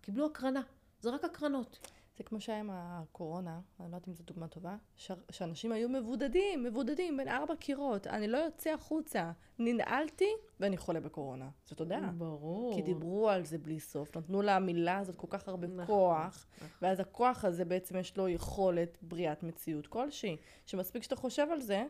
[0.00, 0.62] קיבלו הקרנה,
[1.00, 1.88] זה רק הקרנות.
[2.16, 5.88] זה כמו שהיה עם הקורונה, אני לא יודעת אם זו דוגמה טובה, ש- שאנשים היו
[5.88, 10.28] מבודדים, מבודדים בין ארבע קירות, אני לא יוצא החוצה, ננעלתי
[10.60, 11.48] ואני חולה בקורונה.
[11.64, 12.10] זאת תודעה.
[12.18, 12.74] ברור.
[12.74, 16.68] כי דיברו על זה בלי סוף, נתנו למילה הזאת כל כך הרבה נכון, כוח, נכון.
[16.82, 20.36] ואז הכוח הזה בעצם יש לו יכולת בריאת מציאות כלשהי,
[20.66, 21.86] שמספיק שאתה חושב על זה,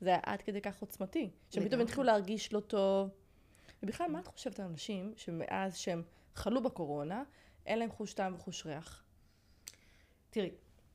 [0.00, 1.80] זה היה עד כדי כך עוצמתי, שפתאום.
[1.80, 3.08] התחילו להרגיש לא טוב.
[3.82, 6.02] ובכלל, מה את חושבת על אנשים שמאז שהם
[6.34, 7.22] חלו בקורונה,
[7.66, 9.05] אין להם חוש טעם וחוש ריח?
[10.36, 10.50] תראי,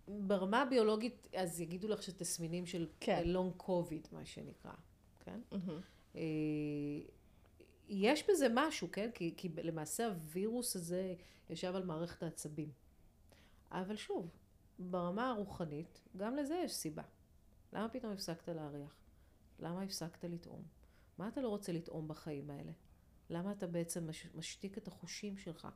[0.08, 3.24] ברמה הביולוגית, אז יגידו לך שתסמינים של כן.
[3.26, 4.72] לונג קוביד, מה שנקרא,
[5.20, 5.40] כן?
[6.16, 6.22] אה,
[7.90, 9.10] יש בזה משהו, כן?
[9.14, 11.16] כי, כי למעשה הווירוס הזה
[11.50, 12.72] ישב על מערכת העצבים.
[13.72, 14.30] אבל שוב,
[14.80, 17.04] ברמה הרוחנית, גם לזה יש סיבה.
[17.74, 18.96] למה פתאום הפסקת להריח?
[19.60, 20.64] למה הפסקת לטעום?
[21.18, 22.72] מה אתה לא רוצה לטעום בחיים האלה?
[23.30, 25.68] למה אתה בעצם מש, משתיק את החושים שלך?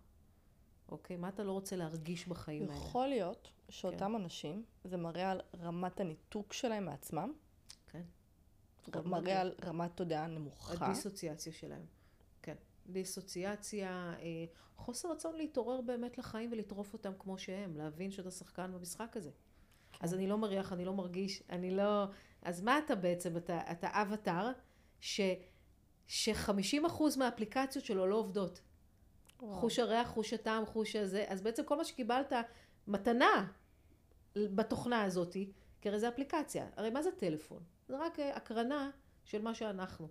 [0.89, 1.17] אוקיי?
[1.17, 2.73] מה אתה לא רוצה להרגיש בחיים האלה?
[2.73, 7.33] יכול להיות שאותם אנשים, זה מראה על רמת הניתוק שלהם מעצמם,
[7.87, 8.01] כן.
[9.05, 10.85] מראה על רמת תודעה נמוכה.
[10.85, 11.85] הדיסוציאציה שלהם.
[12.41, 12.55] כן.
[12.87, 19.17] דיסוציאציה, אה, חוסר רצון להתעורר באמת לחיים ולטרוף אותם כמו שהם, להבין שאתה שחקן במשחק
[19.17, 19.31] הזה.
[19.99, 22.05] אז אני לא מריח, אני לא מרגיש, אני לא...
[22.41, 23.37] אז מה אתה בעצם?
[23.37, 24.51] אתה, אתה אבטאר
[24.99, 25.21] ש,
[26.07, 28.61] ש-50% מהאפליקציות שלו לא עובדות.
[29.41, 29.53] וואו.
[29.53, 32.33] חוש הריח, חוש הטעם, חוש הזה, אז בעצם כל מה שקיבלת
[32.87, 33.51] מתנה
[34.35, 37.63] בתוכנה הזאתי, כי הרי זה אפליקציה, הרי מה זה טלפון?
[37.87, 38.89] זה רק אה, הקרנה
[39.23, 40.07] של מה שאנחנו.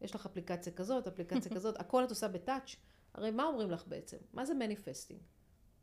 [0.00, 2.76] יש לך אפליקציה כזאת, אפליקציה כזאת, הכל את עושה ב touch,
[3.14, 4.16] הרי מה אומרים לך בעצם?
[4.32, 5.20] מה זה manifesting?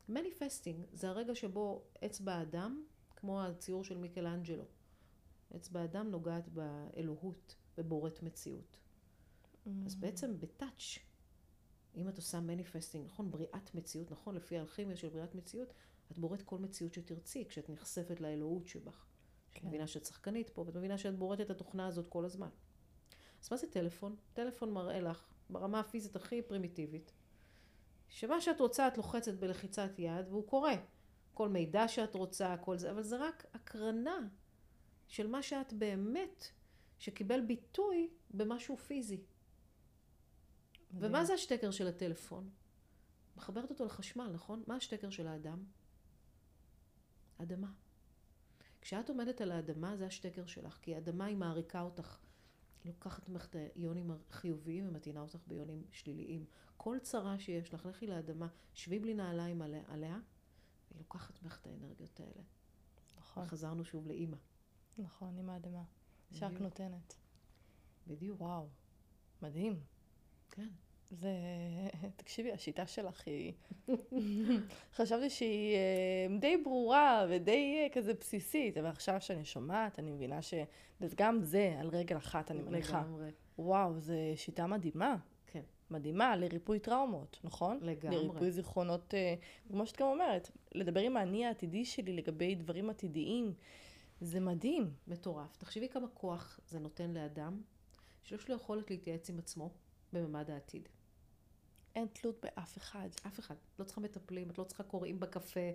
[0.09, 2.83] manifesting זה הרגע שבו אצבע האדם,
[3.15, 4.65] כמו הציור של מיקלאנג'לו,
[5.55, 8.77] אצבע האדם נוגעת באלוהות ובוראת מציאות.
[9.85, 10.97] אז בעצם ב touch
[11.95, 15.73] אם את עושה manifesting, נכון, בריאת מציאות, נכון, לפי האלכימיה של בריאת מציאות,
[16.11, 19.05] את בוראת כל מציאות שתרצי, כשאת נחשפת לאלוהות שבך.
[19.53, 19.59] כן.
[19.59, 22.49] את מבינה שאת שחקנית פה, ואת מבינה שאת בוראת את התוכנה הזאת כל הזמן.
[23.43, 24.15] אז מה זה טלפון?
[24.33, 27.11] טלפון מראה לך, ברמה הפיזית הכי פרימיטיבית,
[28.07, 30.75] שמה שאת רוצה את לוחצת בלחיצת יד והוא קורה.
[31.33, 34.27] כל מידע שאת רוצה, כל זה, אבל זה רק הקרנה
[35.07, 36.45] של מה שאת באמת,
[36.99, 39.21] שקיבל ביטוי במשהו פיזי.
[40.99, 42.49] ומה זה השטקר של הטלפון?
[43.37, 44.63] מחברת אותו לחשמל, נכון?
[44.67, 45.63] מה השטקר של האדם?
[47.37, 47.71] אדמה.
[48.81, 52.17] כשאת עומדת על האדמה זה השטקר שלך, כי האדמה היא מעריקה אותך.
[52.83, 56.45] היא לוקחת ממך את היונים החיוביים ומתאינה אותך ביונים שליליים.
[56.77, 60.19] כל צרה שיש לך, לכי לאדמה, שבי בלי נעליים עליה, עליה
[60.89, 62.43] והיא לוקחת ממך את האנרגיות האלה.
[63.17, 63.45] נכון.
[63.47, 64.37] חזרנו שוב לאימא.
[64.97, 65.83] נכון, אימא אדמה.
[66.31, 67.15] שרק נותנת.
[68.07, 68.41] בדיוק.
[68.41, 68.69] וואו,
[69.41, 69.79] מדהים.
[70.51, 70.69] כן.
[71.11, 71.29] זה,
[72.15, 73.53] תקשיבי, השיטה שלך היא...
[74.95, 80.39] חשבתי שהיא אה, די ברורה ודי אה, כזה בסיסית, אבל עכשיו שאני שומעת, אני מבינה
[80.41, 83.01] שגם זה על רגל אחת, אני מניחה.
[83.01, 83.31] לגמרי.
[83.59, 85.15] וואו, זו שיטה מדהימה.
[85.47, 85.61] כן.
[85.91, 87.79] מדהימה לריפוי טראומות, נכון?
[87.81, 88.15] לגמרי.
[88.15, 89.35] לריפוי זיכרונות, אה,
[89.67, 93.53] כמו שאת גם אומרת, לדבר עם האני העתידי שלי לגבי דברים עתידיים,
[94.21, 94.93] זה מדהים.
[95.07, 95.57] מטורף.
[95.57, 97.61] תחשבי כמה כוח זה נותן לאדם,
[98.23, 99.69] שיש לו יכולת להתייעץ עם עצמו
[100.17, 100.89] בממד העתיד.
[101.95, 103.09] אין תלות באף אחד.
[103.27, 103.55] אף אחד.
[103.55, 105.69] את לא צריכה מטפלים, את לא צריכה קוראים בקפה,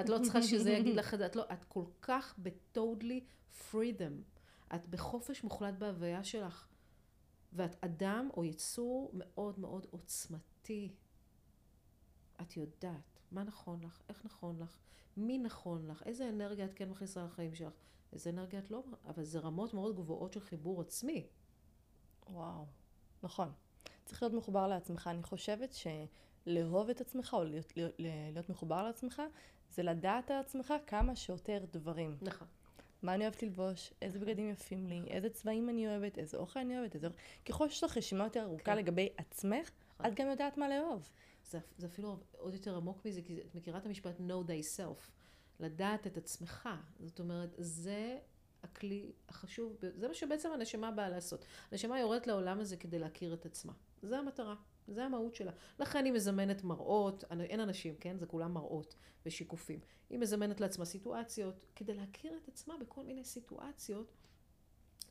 [0.00, 3.20] את לא צריכה שזה יגיד לך את זה, את לא, את כל כך ב-totally
[3.72, 4.36] freedom.
[4.74, 6.68] את בחופש מוחלט בהוויה שלך.
[7.52, 10.94] ואת אדם או יצור מאוד מאוד עוצמתי.
[12.40, 14.78] את יודעת מה נכון לך, איך נכון לך,
[15.16, 17.72] מי נכון לך, איזה אנרגיה את כן מכניסה לחיים שלך,
[18.12, 21.26] איזה אנרגיה את לא, אבל זה רמות מאוד גבוהות של חיבור עצמי.
[22.28, 22.66] וואו,
[23.22, 23.52] נכון.
[24.06, 25.10] צריך להיות מחובר לעצמך.
[25.12, 27.94] אני חושבת שלאהוב את עצמך או להיות, להיות,
[28.32, 29.22] להיות מחובר לעצמך,
[29.70, 32.16] זה לדעת על עצמך כמה שיותר דברים.
[32.22, 32.48] נכון.
[33.02, 36.78] מה אני אוהבת ללבוש, איזה בגדים יפים לי, איזה צבעים אני אוהבת, איזה אוכל אני
[36.78, 37.08] אוהבת, איזה...
[37.44, 38.76] ככל שיש לך רשימה יותר ארוכה כן.
[38.76, 40.06] לגבי עצמך, נכון.
[40.06, 41.10] את גם יודעת מה לאהוב.
[41.50, 45.10] זה, זה אפילו עוד יותר עמוק מזה, כי את מכירה את המשפט know thyself,
[45.60, 46.68] לדעת את עצמך.
[47.00, 48.18] זאת אומרת, זה
[48.62, 51.44] הכלי החשוב, זה מה שבעצם הנשמה באה לעשות.
[51.70, 53.72] הנשמה יורדת לעולם הזה כדי להכיר את עצמה.
[54.06, 54.54] זה המטרה,
[54.88, 55.52] זה המהות שלה.
[55.78, 58.18] לכן היא מזמנת מראות, אין אנשים, כן?
[58.18, 58.94] זה כולם מראות
[59.26, 59.80] ושיקופים.
[60.10, 64.12] היא מזמנת לעצמה סיטואציות כדי להכיר את עצמה בכל מיני סיטואציות,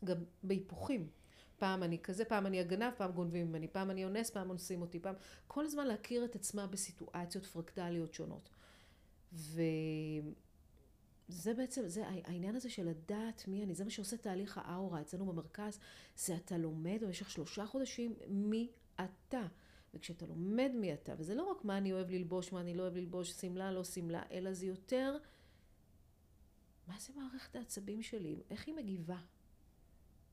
[0.03, 1.09] גם בהיפוכים.
[1.57, 4.99] פעם אני כזה, פעם אני הגנב, פעם גונבים ממני, פעם אני אונס, פעם אונסים אותי,
[4.99, 5.15] פעם...
[5.47, 8.49] כל הזמן להכיר את עצמה בסיטואציות פרקטליות שונות.
[9.33, 9.61] ו...
[11.27, 15.25] זה בעצם, זה העניין הזה של לדעת מי אני, זה מה שעושה תהליך האאורה אצלנו
[15.25, 15.79] במרכז,
[16.17, 19.47] זה אתה לומד במשך שלושה חודשים מי אתה.
[19.93, 22.95] וכשאתה לומד מי אתה, וזה לא רק מה אני אוהב ללבוש, מה אני לא אוהב
[22.95, 25.17] ללבוש, שמלה, לא שמלה, אלא זה יותר,
[26.87, 29.17] מה זה מערכת העצבים שלי, איך היא מגיבה?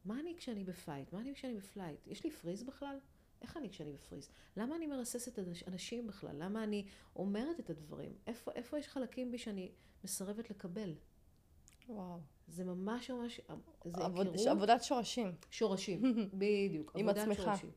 [0.05, 1.13] מה אני כשאני ב fight?
[1.13, 2.07] מה אני כשאני ב flight?
[2.07, 2.99] יש לי freeze בכלל?
[3.43, 4.29] איך אני כשאני ב freeze?
[4.57, 5.39] למה אני מרססת
[5.69, 6.37] אנשים בכלל?
[6.43, 6.87] למה אני
[7.17, 8.13] אומרת את הדברים?
[8.27, 9.73] איפה, איפה יש חלקים בי שאני
[10.05, 10.95] מסרבת לקבל?
[11.89, 12.21] וואו.
[12.49, 13.41] זה ממש ממש,
[13.85, 14.47] זה עבוד, היכרות.
[14.47, 15.33] עבודת שורשים.
[15.51, 16.03] שורשים,
[16.39, 16.93] בדיוק.
[16.97, 17.37] עם עצמך.
[17.37, 17.71] שורשים.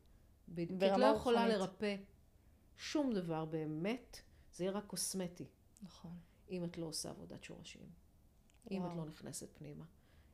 [0.49, 0.79] בדיוק.
[0.79, 1.59] כי את לא יכולה רוחנית.
[1.59, 1.95] לרפא
[2.77, 4.21] שום דבר באמת,
[4.53, 5.45] זה יהיה רק קוסמטי.
[5.81, 6.17] נכון.
[6.49, 7.81] אם את לא עושה עבודת שורשים.
[7.81, 8.77] וואו.
[8.77, 9.85] אם את לא נכנסת פנימה.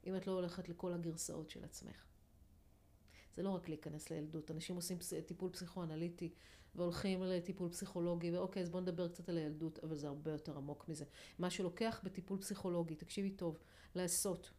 [0.07, 2.05] אם את לא הולכת לכל הגרסאות של עצמך.
[3.35, 4.51] זה לא רק להיכנס לילדות.
[4.51, 6.33] אנשים עושים טיפול פסיכואנליטי
[6.75, 10.89] והולכים לטיפול פסיכולוגי, ואוקיי, אז בואו נדבר קצת על הילדות, אבל זה הרבה יותר עמוק
[10.89, 11.05] מזה.
[11.39, 13.59] מה שלוקח בטיפול פסיכולוגי, תקשיבי טוב,
[13.95, 14.51] לעשות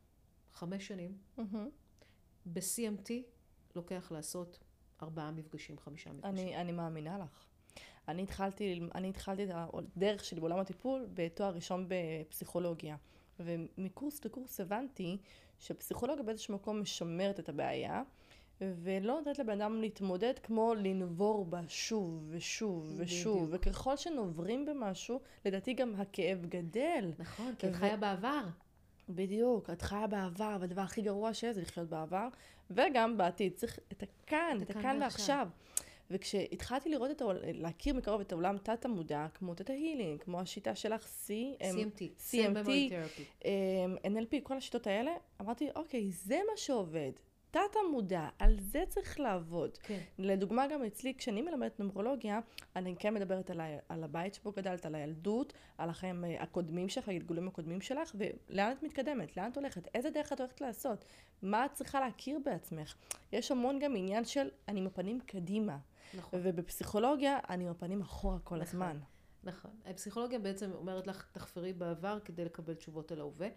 [0.53, 1.57] חמש שנים, mm-hmm.
[2.47, 3.11] ב-CMT
[3.77, 4.59] לוקח לעשות
[5.03, 6.35] ארבעה מפגשים, חמישה מפגשים.
[6.35, 7.45] אני, אני מאמינה לך.
[8.09, 12.97] אני התחלתי, אני התחלתי את הדרך שלי בעולם הטיפול בתואר ראשון בפסיכולוגיה.
[13.41, 15.19] ומקורס לקורס הבנתי
[15.59, 18.03] שפסיכולוגיה באיזשהו מקום משמרת את הבעיה,
[18.61, 23.51] ולא נותנת לבן אדם להתמודד כמו לנבור בה שוב ושוב ושוב.
[23.51, 23.63] בדיוק.
[23.71, 27.13] וככל שנוברים במשהו, לדעתי גם הכאב גדל.
[27.19, 28.43] נכון, כי את חיה בעבר.
[29.09, 32.29] בדיוק, את חיה בעבר, והדבר הכי גרוע שיש זה לחיות בעבר,
[32.71, 33.53] וגם בעתיד.
[33.55, 35.49] צריך את הכאן, את הכאן ועכשיו.
[36.11, 41.07] וכשהתחלתי לראות את העולם, להכיר מקרוב את העולם תת-המודע, כמו תת ההילינג, כמו השיטה שלך,
[41.27, 41.31] C,
[41.61, 43.45] CMT, CMT,
[44.05, 47.13] NLP, כל השיטות האלה, אמרתי, אוקיי, זה מה שעובד.
[47.53, 49.79] תת המודע, על זה צריך לעבוד.
[49.79, 49.99] כן.
[50.19, 52.41] לדוגמה, גם אצלי, כשאני מלמדת נומרולוגיה,
[52.77, 56.89] אני כן מדברת על, ה, על הבית שבו גדלת, על הילדות, על החיים אה, הקודמים
[56.89, 61.05] שלך, הגלגולים הקודמים שלך, ולאן את מתקדמת, לאן את הולכת, איזה דרך את הולכת לעשות,
[61.43, 62.95] מה את צריכה להכיר בעצמך.
[63.33, 65.79] יש המון גם עניין של אני עם הפנים קדימה.
[66.15, 66.41] נכון.
[66.43, 68.67] ובפסיכולוגיה אני עם הפנים אחורה כל נכון.
[68.67, 68.99] הזמן.
[69.45, 69.71] נכון.
[69.85, 73.49] הפסיכולוגיה בעצם אומרת לך, תחפרי בעבר כדי לקבל תשובות על ההווה.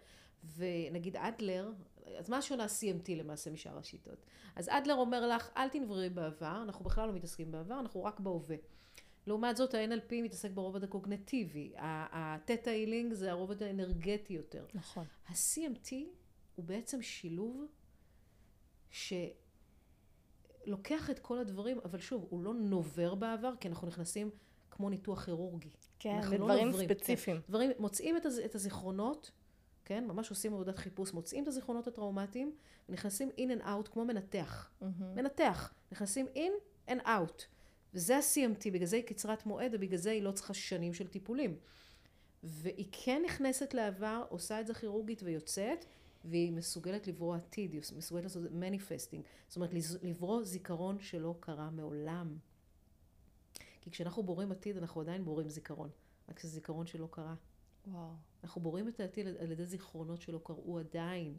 [0.56, 1.72] ונגיד אדלר,
[2.18, 4.26] אז מה שונה CMT למעשה משאר השיטות?
[4.56, 8.56] אז אדלר אומר לך, אל תנברי בעבר, אנחנו בכלל לא מתעסקים בעבר, אנחנו רק בהווה.
[9.26, 14.66] לעומת זאת ה-NLP מתעסק ברובד הקוגנטיבי, ה-Theta Healing זה הרובד האנרגטי יותר.
[14.74, 15.06] נכון.
[15.26, 15.92] ה-CMT
[16.54, 17.66] הוא בעצם שילוב
[18.90, 19.40] שלוקח
[21.10, 24.30] את כל הדברים, אבל שוב, הוא לא נובר בעבר, כי אנחנו נכנסים
[24.76, 25.70] כמו ניתוח כירורגי.
[25.98, 27.40] כן, אנחנו לא לדברים נוברים, ספציפיים.
[27.48, 29.30] דברים, מוצאים את, הז, את הזיכרונות,
[29.84, 32.52] כן, ממש עושים עבודת חיפוש, מוצאים את הזיכרונות הטראומטיים,
[32.88, 34.70] ונכנסים in and out כמו מנתח.
[34.80, 35.14] מהמם.
[35.14, 37.42] מנתח, נכנסים in and out.
[37.94, 41.56] וזה ה-CMT, בגלל זה היא קצרת מועד, ובגלל זה היא לא צריכה שנים של טיפולים.
[42.42, 45.84] והיא כן נכנסת לעבר, עושה את זה כירורגית ויוצאת,
[46.24, 49.24] והיא מסוגלת לברוא עתיד, היא מסוגלת לעשות manifesting.
[49.48, 49.70] זאת אומרת,
[50.02, 52.36] לברוא זיכרון שלא קרה מעולם.
[53.86, 55.90] כי כשאנחנו בוראים עתיד, אנחנו עדיין בוראים זיכרון.
[56.28, 57.34] רק שזה זיכרון שלא קרה.
[57.86, 58.12] וואו.
[58.44, 61.36] אנחנו בוראים את העתיד על ידי זיכרונות שלא קרו עדיין.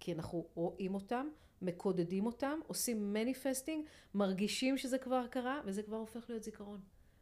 [0.00, 1.28] כי אנחנו רואים אותם,
[1.62, 6.80] מקודדים אותם, עושים manifesting, מרגישים שזה כבר קרה, וזה כבר הופך להיות זיכרון.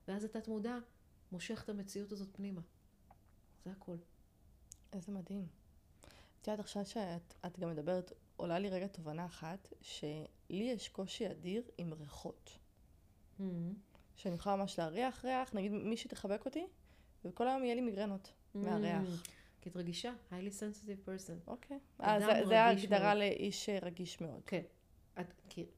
[0.08, 0.78] ואז התת מודע
[1.32, 2.60] מושך את המציאות הזאת פנימה.
[3.64, 3.96] זה הכל.
[4.92, 5.46] איזה מדהים.
[6.40, 11.30] את יודעת, עכשיו שאת את גם מדברת, עולה לי רגע תובנה אחת, שלי יש קושי
[11.30, 12.58] אדיר עם ריחות.
[14.16, 16.66] שאני יכולה ממש להריח ריח, נגיד מישהי תחבק אותי,
[17.24, 19.02] וכל היום יהיה לי מיגרנות מהריח.
[19.60, 21.46] כי את רגישה, highly sensitive person.
[21.46, 21.78] אוקיי.
[22.00, 23.14] אה, אדם זה- ההגדרה.
[23.14, 24.42] לאיש אה, רגיש מאוד.
[24.46, 24.62] כן.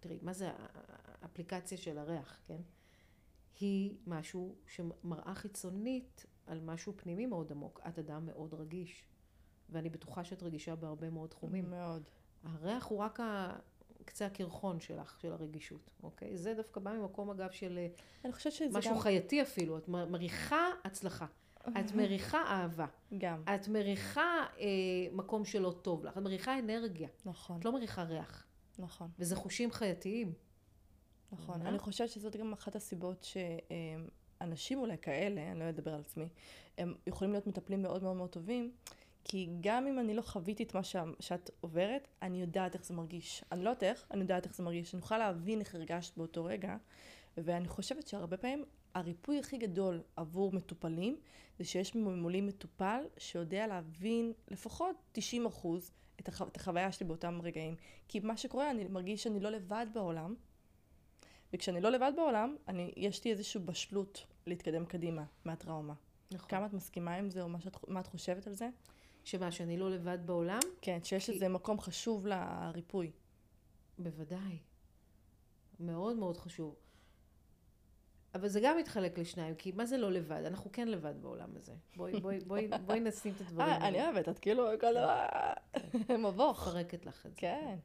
[0.01, 0.51] תראי, מה זה
[1.22, 2.61] האפליקציה של הריח, כן?
[3.61, 7.80] היא משהו שמראה חיצונית על משהו פנימי מאוד עמוק.
[7.89, 9.05] את אדם מאוד רגיש,
[9.68, 11.70] ואני בטוחה שאת רגישה בהרבה מאוד תחומים.
[11.70, 12.03] מאוד.
[12.45, 13.20] הריח הוא רק.
[14.09, 16.36] קצה הקרחון שלך, של הרגישות, אוקיי?
[16.36, 18.30] זה דווקא בא ממקום, אגב, של אה,
[18.70, 19.00] משהו גם...
[19.00, 19.78] חייתי אפילו.
[19.78, 21.26] את מריחה הצלחה.
[21.68, 22.86] את מריחה אהבה.
[23.18, 24.66] גם, את מריחה אה,
[25.12, 26.18] מקום שלא טוב לך.
[26.18, 27.09] את מריחה אנרגיה.
[27.24, 28.46] נכון, את לא מריחה ריח.
[28.78, 30.32] נכון, וזה חושים חייתיים.
[31.32, 31.54] נכון.
[31.54, 31.70] מבינה?
[31.70, 33.26] אני חושבת שזאת גם אחת הסיבות
[34.40, 36.28] שאנשים אולי כאלה, אני לא אדבר על עצמי,
[36.78, 38.72] הם יכולים להיות מטפלים מאוד מאוד מאוד טובים,
[39.29, 42.95] כי גם אם אני לא חוויתי את מה שה- שאת עוברת, אני יודעת איך זה
[42.95, 43.45] מרגיש.
[43.53, 44.95] אני לא יודעת איך, אני יודעת איך זה מרגיש.
[44.95, 46.76] אני יכולה להבין איך הרגשת באותו רגע,
[47.37, 48.64] ואני חושבת שהרבה פעמים
[48.95, 51.16] הריפוי הכי גדול עבור מטופלים,
[51.59, 56.43] זה שיש מולי מטופל שיודע להבין לפחות 90 אחוז את, הח...
[56.43, 57.74] את החוויה שלי באותם רגעים.
[58.09, 60.35] כי מה שקורה, אני מרגיש שאני לא לבד בעולם,
[61.53, 65.95] וכשאני לא לבד בעולם, אני, יש לי איזושהי בשלות להתקדם קדימה מהטראומה.
[66.31, 66.49] נכון.
[66.49, 68.68] כמה את מסכימה עם זה, או מה, שאת, מה את חושבת על זה?
[69.29, 70.59] שמה, שאני לא לבד בעולם?
[70.83, 73.11] כן, שיש כי- איזה מקום חשוב לריפוי.
[73.99, 74.59] בוודאי.
[75.81, 76.74] מאוד מאוד חשוב.
[78.35, 80.43] אבל זה גם מתחלק לשניים, כי מה זה לא לבד?
[80.47, 81.72] אנחנו כן לבד בעולם הזה.
[81.97, 83.68] בואי, בואי, בואי, בואי נשים את הדברים.
[83.68, 85.26] אה, אני אוהבת, את כאילו כל דבר...
[86.29, 86.68] מבוך.
[86.68, 87.37] מפרקת לך את זה.
[87.37, 87.79] כן.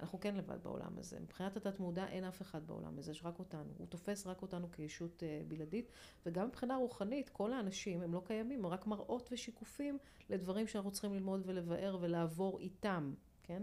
[0.00, 1.20] אנחנו כן לבד בעולם הזה.
[1.20, 3.72] מבחינת התת מודע אין אף אחד בעולם הזה, יש רק אותנו.
[3.78, 5.92] הוא תופס רק אותנו כישות אה, בלעדית,
[6.26, 9.98] וגם מבחינה רוחנית, כל האנשים הם לא קיימים, הם רק מראות ושיקופים
[10.30, 13.62] לדברים שאנחנו צריכים ללמוד ולבאר ולעבור איתם, כן?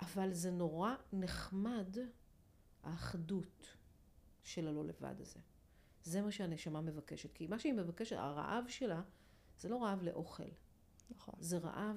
[0.00, 1.96] אבל זה נורא נחמד,
[2.82, 3.76] האחדות
[4.42, 5.40] של הלא לבד הזה.
[6.02, 7.32] זה מה שהנשמה מבקשת.
[7.32, 9.02] כי מה שהיא מבקשת, הרעב שלה,
[9.58, 10.50] זה לא רעב לאוכל.
[11.10, 11.34] נכון.
[11.38, 11.96] זה רעב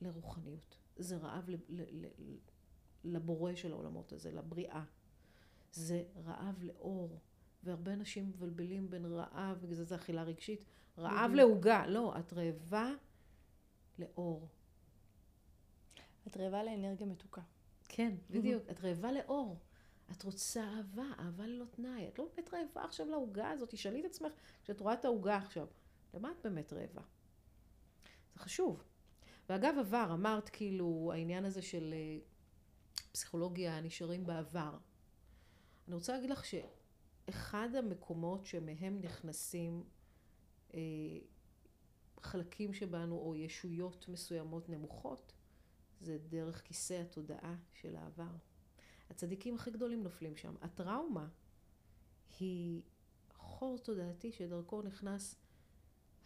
[0.00, 0.83] לרוחניות.
[0.96, 2.38] זה רעב ל- ל- ל-
[3.04, 4.84] לבורא של העולמות הזה, לבריאה.
[5.72, 7.20] זה רעב לאור.
[7.62, 10.64] והרבה אנשים מבלבלים בין רעב, בגלל זה זה אכילה רגשית,
[10.98, 11.30] רעב.
[11.34, 11.86] לעוגה.
[11.86, 12.90] לא, את רעבה
[13.98, 14.48] לאור.
[16.26, 17.42] את רעבה לאנרגיה מתוקה.
[17.88, 18.62] כן, בדיוק.
[18.70, 19.58] את רעבה לאור.
[20.12, 22.08] את רוצה אהבה, אהבה ללא תנאי.
[22.08, 23.68] את לא באמת רעבה עכשיו לעוגה הזאת.
[23.70, 24.32] תשאלי את עצמך,
[24.64, 25.66] כשאת רואה את העוגה עכשיו,
[26.14, 27.02] למה את באמת רעבה?
[28.34, 28.84] זה חשוב.
[29.48, 32.18] ואגב, עבר, אמרת כאילו, העניין הזה של אה,
[33.12, 34.78] פסיכולוגיה נשארים בעבר.
[35.88, 39.84] אני רוצה להגיד לך שאחד המקומות שמהם נכנסים
[40.74, 40.80] אה,
[42.20, 45.32] חלקים שבנו, או ישויות מסוימות נמוכות,
[46.00, 48.36] זה דרך כיסא התודעה של העבר.
[49.10, 50.54] הצדיקים הכי גדולים נופלים שם.
[50.60, 51.28] הטראומה
[52.38, 52.82] היא
[53.36, 55.36] חור תודעתי שדרכו נכנס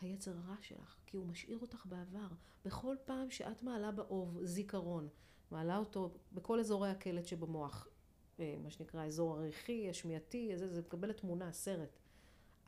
[0.01, 2.29] היצר הרע שלך, כי הוא משאיר אותך בעבר.
[2.65, 5.09] בכל פעם שאת מעלה באוב זיכרון,
[5.51, 7.89] מעלה אותו בכל אזורי הקלט שבמוח,
[8.41, 11.99] אה, מה שנקרא אזור הריחי, השמיעתי, זה, זה מקבלת תמונה, סרט.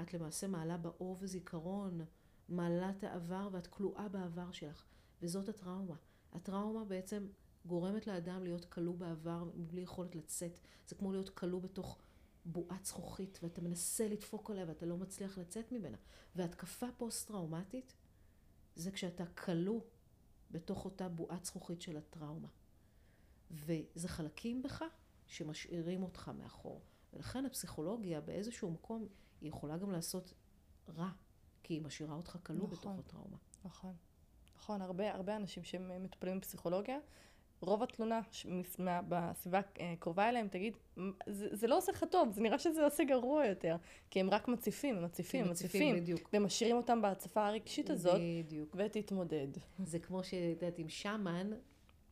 [0.00, 2.00] את למעשה מעלה באוב זיכרון,
[2.48, 4.84] מעלה את העבר ואת כלואה בעבר שלך,
[5.22, 5.96] וזאת הטראומה.
[6.32, 7.26] הטראומה בעצם
[7.66, 10.58] גורמת לאדם להיות כלוא בעבר מבלי יכולת לצאת.
[10.86, 11.98] זה כמו להיות כלוא בתוך
[12.44, 15.96] בועת זכוכית, ואתה מנסה לדפוק עליה ואתה לא מצליח לצאת ממנה.
[16.36, 17.94] והתקפה פוסט-טראומטית
[18.76, 19.80] זה כשאתה כלוא
[20.50, 22.48] בתוך אותה בועת זכוכית של הטראומה.
[23.50, 24.84] וזה חלקים בך
[25.26, 26.80] שמשאירים אותך מאחור.
[27.12, 29.08] ולכן הפסיכולוגיה באיזשהו מקום,
[29.40, 30.34] היא יכולה גם לעשות
[30.88, 31.10] רע,
[31.62, 32.70] כי היא משאירה אותך כלוא נכון.
[32.78, 33.36] בתוך הטראומה.
[33.64, 33.94] נכון.
[34.56, 36.98] נכון, הרבה, הרבה אנשים שמטופלים בפסיכולוגיה,
[37.60, 38.46] רוב התלונה ש-
[39.08, 42.84] בסביבה אה, קרובה אליהם, תגיד, "מ- זה, זה לא עושה לך טוב, זה נראה שזה
[42.84, 43.76] עושה גרוע יותר.
[44.10, 46.30] כי הם רק מציפים, הם מציפים, הם מציפים, בדיוק.
[46.32, 48.76] ומשאירים אותם בהצפה הרגשית הזאת, בדיוק.
[48.78, 49.48] ותתמודד.
[49.84, 50.32] זה כמו שאת
[50.62, 51.50] יודעת, עם שמן,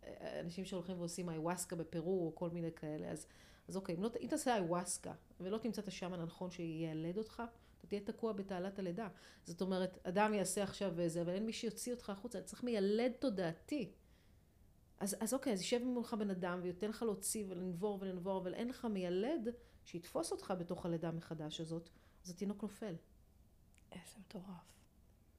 [0.06, 3.26] אה, אנשים שהולכים ועושים איוואסקה בפרו או כל מיני כאלה, אז,
[3.68, 7.42] אז אוקיי, אם, לא, אם תעשה איוואסקה ולא תמצא את השמן הנכון שילד אותך,
[7.78, 9.08] אתה תהיה תקוע בתעלת הלידה.
[9.44, 13.90] זאת אומרת, אדם יעשה עכשיו איזה, אבל אין מי שיוציא אותך החוצה, צריך מיילד תודעתי.
[15.00, 18.68] אז, אז אוקיי, אז יישב מולך בן אדם וייתן לך להוציא ולנבור ולנבור, אבל אין
[18.68, 19.48] לך מיילד
[19.84, 21.88] שיתפוס אותך בתוך הלידה מחדש הזאת,
[22.24, 22.94] אז התינוק נופל.
[23.92, 24.72] איזה מטורף.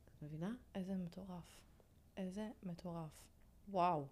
[0.06, 0.52] את מבינה?
[0.76, 1.60] איזה מטורף.
[2.18, 3.24] איזה מטורף.
[3.70, 4.06] וואו.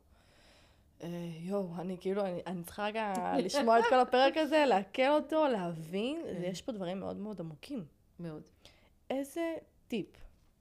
[1.03, 3.13] אה, יואו, אני כאילו, אני, אני צריכה רגע
[3.45, 6.41] לשמוע את כל הפרק הזה, לעכל אותו, להבין, כן.
[6.43, 7.85] יש פה דברים מאוד מאוד עמוקים.
[8.19, 8.43] מאוד.
[9.09, 9.55] איזה
[9.87, 10.09] טיפ,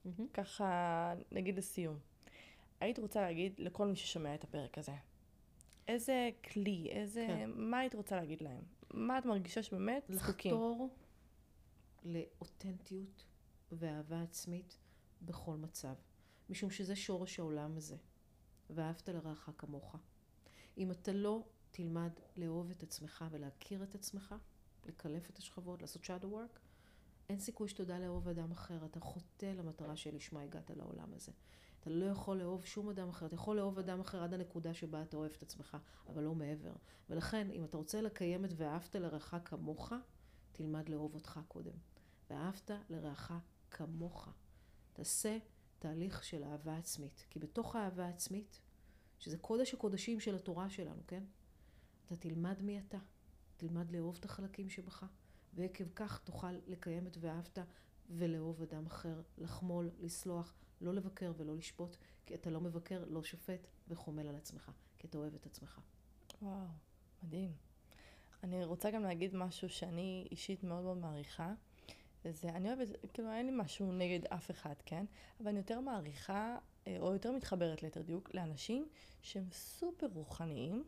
[0.05, 0.27] מהמם.
[0.33, 1.97] ככה, נגיד לסיום,
[2.79, 4.95] היית רוצה להגיד לכל מי ששומע את הפרק הזה?
[5.87, 7.49] איזה כלי, איזה, כן.
[7.53, 8.63] מה היית רוצה להגיד להם?
[8.93, 10.51] מה את מרגישה שבאמת זקוקים?
[10.51, 10.89] לחתור
[12.03, 13.25] לאותנטיות
[13.71, 14.77] ואהבה עצמית
[15.21, 15.93] בכל מצב.
[16.49, 17.97] משום שזה שורש העולם הזה.
[18.69, 19.95] ואהבת לרעך כמוך.
[20.77, 24.35] אם אתה לא תלמד לאהוב את עצמך ולהכיר את עצמך,
[24.85, 26.59] לקלף את השכבות, לעשות shadow work,
[27.29, 28.85] אין סיכוי שתדע לאהוב אדם אחר.
[28.85, 31.31] אתה חוטא למטרה שלשמה הגעת לעולם הזה.
[31.87, 33.25] אתה לא יכול לאהוב שום אדם אחר.
[33.25, 35.77] אתה יכול לאהוב אדם אחר עד הנקודה שבה אתה אוהב את עצמך,
[36.07, 36.73] אבל לא מעבר.
[37.09, 39.93] ולכן, אם אתה רוצה לקיים את ואהבת לרעך כמוך,
[40.51, 41.71] תלמד לאהוב אותך קודם.
[42.29, 43.31] ואהבת לרעך
[43.71, 44.29] כמוך.
[44.93, 45.37] תעשה
[45.79, 47.25] תהליך של אהבה עצמית.
[47.29, 48.61] כי בתוך האהבה העצמית,
[49.19, 51.23] שזה קודש הקודשים של התורה שלנו, כן?
[52.05, 52.97] אתה תלמד מי אתה.
[53.57, 55.05] תלמד לאהוב את החלקים שבך,
[55.53, 57.59] ועקב כך תוכל לקיים את ואהבת
[58.09, 63.67] ולאהוב אדם אחר, לחמול, לסלוח, לא לבקר ולא לשפוט, כי אתה לא מבקר, לא שופט
[63.87, 65.79] וחומל על עצמך, כי אתה אוהב את עצמך.
[66.41, 66.65] וואו,
[67.23, 67.51] מדהים.
[68.43, 71.53] אני רוצה גם להגיד משהו שאני אישית מאוד מאוד מעריכה.
[72.31, 75.05] זה, אני אוהבת, כאילו אין לי משהו נגד אף אחד, כן?
[75.39, 76.57] אבל אני יותר מעריכה,
[76.87, 78.87] אה, או יותר מתחברת ליתר דיוק, לאנשים
[79.21, 80.83] שהם סופר רוחניים,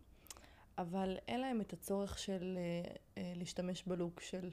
[0.77, 4.51] אבל אין להם את הצורך של אה, אה, להשתמש בלוק של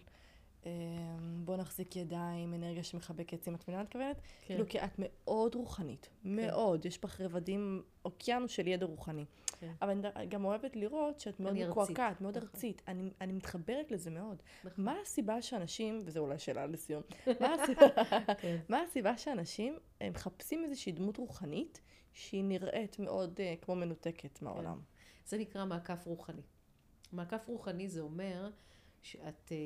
[1.45, 4.17] בוא נחזיק ידיים, אנרגיה שמחבקת, אם את מבינה מה את מתכוונת?
[4.17, 4.55] כן.
[4.55, 6.87] כאילו, כי את מאוד רוחנית, מאוד.
[6.87, 9.25] יש בך רבדים, אוקיינוס של ידע רוחני.
[9.61, 9.73] כן.
[9.83, 11.55] אבל אני גם אוהבת לראות שאת מאוד.
[11.55, 12.49] מקועקעת, מאוד נכון.
[12.49, 12.83] ארצית.
[12.89, 14.43] אני, אני מתחברת לזה מאוד.
[14.65, 14.85] נכון.
[14.85, 17.03] מה הסיבה שאנשים, וזו אולי שאלה לסיום,
[17.41, 17.87] מה הסיבה,
[18.41, 18.57] כן.
[18.69, 19.79] מה הסיבה שאנשים
[20.11, 21.81] מחפשים איזושהי דמות רוחנית
[22.13, 24.81] שהיא נראית מאוד uh, כמו מנותקת מהעולם?
[25.27, 26.43] זה נקרא מעקף רוחני.
[27.13, 28.51] מעקף רוחני זה אומר
[29.07, 29.57] שאת אה,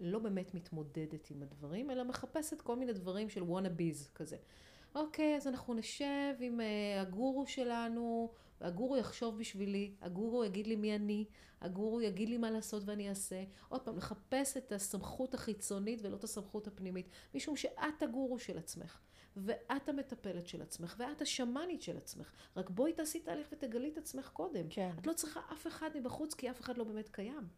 [0.00, 4.36] לא באמת מתמודדת עם הדברים, אלא מחפשת כל מיני דברים של וואנאביז כזה.
[4.94, 8.30] אוקיי, אז אנחנו נשב עם אה, הגורו שלנו,
[8.60, 11.24] והגורו יחשוב בשבילי, הגורו יגיד לי מי אני,
[11.60, 13.44] הגורו יגיד לי מה לעשות ואני אעשה.
[13.68, 19.00] עוד פעם, לחפש את הסמכות החיצונית ולא את הסמכות הפנימית, משום שאת הגורו של עצמך.
[19.36, 22.32] ואת המטפלת של עצמך, ואת השמאנית של עצמך.
[22.56, 24.66] רק בואי תעשי תהליך ותגלי את עצמך קודם.
[24.70, 24.90] כן.
[24.98, 27.48] את לא צריכה אף אחד מבחוץ, כי אף אחד לא באמת קיים.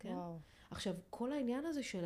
[0.00, 0.12] כן?
[0.12, 0.38] וואו.
[0.70, 2.04] עכשיו, כל העניין הזה של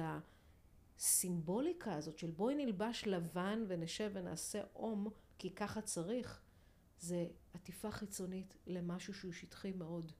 [0.98, 6.42] הסימבוליקה הזאת, של בואי נלבש לבן ונשב ונעשה אום, כי ככה צריך,
[6.98, 10.12] זה עטיפה חיצונית למשהו שהוא שטחי מאוד.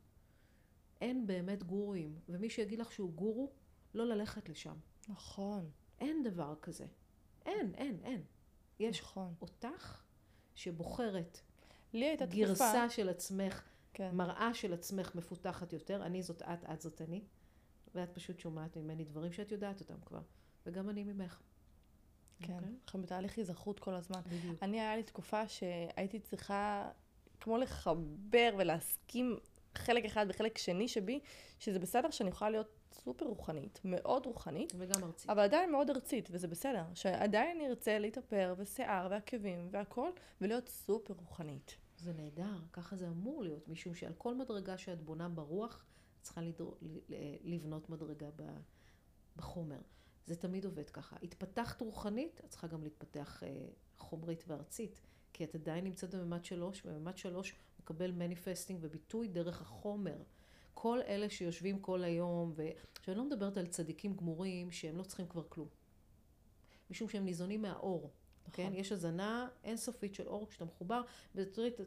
[1.00, 3.52] אין באמת גורואים, ומי שיגיד לך שהוא גורו,
[3.94, 4.76] לא ללכת לשם.
[5.08, 6.86] נכון, אין דבר כזה.
[7.46, 8.22] אין, אין, אין.
[8.78, 9.34] יש נכון.
[9.40, 10.02] אותך
[10.54, 11.40] שבוחרת
[11.92, 12.40] לי הייתה תקופה...
[12.40, 13.62] גרסה של עצמך
[13.94, 14.10] כן.
[14.16, 17.24] מראה של עצמך מפותחת יותר, אני זאת את, את זאת אני,
[17.94, 20.20] ואת פשוט שומעת ממני דברים שאת יודעת אותם כבר,
[20.66, 21.40] וגם אני ממך.
[22.42, 22.68] כן, אוקיי?
[22.84, 24.20] אנחנו בתהליך היזכרות כל הזמן.
[24.26, 24.62] בדיוק.
[24.62, 26.90] אני, היה לי תקופה שהייתי צריכה
[27.40, 29.36] כמו לחבר ולהסכים
[29.74, 31.20] חלק אחד וחלק שני שבי,
[31.58, 35.30] שזה בסדר שאני יכולה להיות סופר רוחנית, מאוד רוחנית, וגם ארצית.
[35.30, 36.84] אבל עדיין מאוד ארצית, וזה בסדר.
[36.94, 40.10] שעדיין אני ארצה להתאפר, ושיער, ועקבים, והכל,
[40.40, 41.76] ולהיות סופר רוחנית.
[41.98, 45.84] זה נהדר, ככה זה אמור להיות, משום שעל כל מדרגה שאת בונה ברוח,
[46.24, 48.28] צריכה לדרו, ל- ל- לבנות מדרגה
[49.36, 49.80] בחומר.
[50.26, 51.16] זה תמיד עובד ככה.
[51.22, 53.66] התפתחת רוחנית, את צריכה גם להתפתח אה,
[53.98, 55.00] חומרית וארצית,
[55.32, 60.22] כי את עדיין נמצאת בממד שלוש, וממד שלוש מקבל מניפסטינג וביטוי דרך החומר.
[60.74, 62.62] כל אלה שיושבים כל היום, ו...
[62.98, 65.68] עכשיו אני לא מדברת על צדיקים גמורים שהם לא צריכים כבר כלום.
[66.90, 68.10] משום שהם ניזונים מהאור.
[68.52, 68.72] כן?
[68.74, 71.02] יש הזנה אינסופית של אור כשאתה מחובר,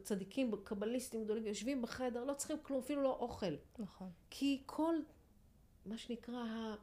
[0.04, 3.56] צדיקים, קבליסטים גדולים, יושבים בחדר, לא צריכים כלום, אפילו לא אוכל.
[3.80, 4.10] נכון.
[4.30, 4.96] כי כל,
[5.86, 6.76] מה שנקרא, ה...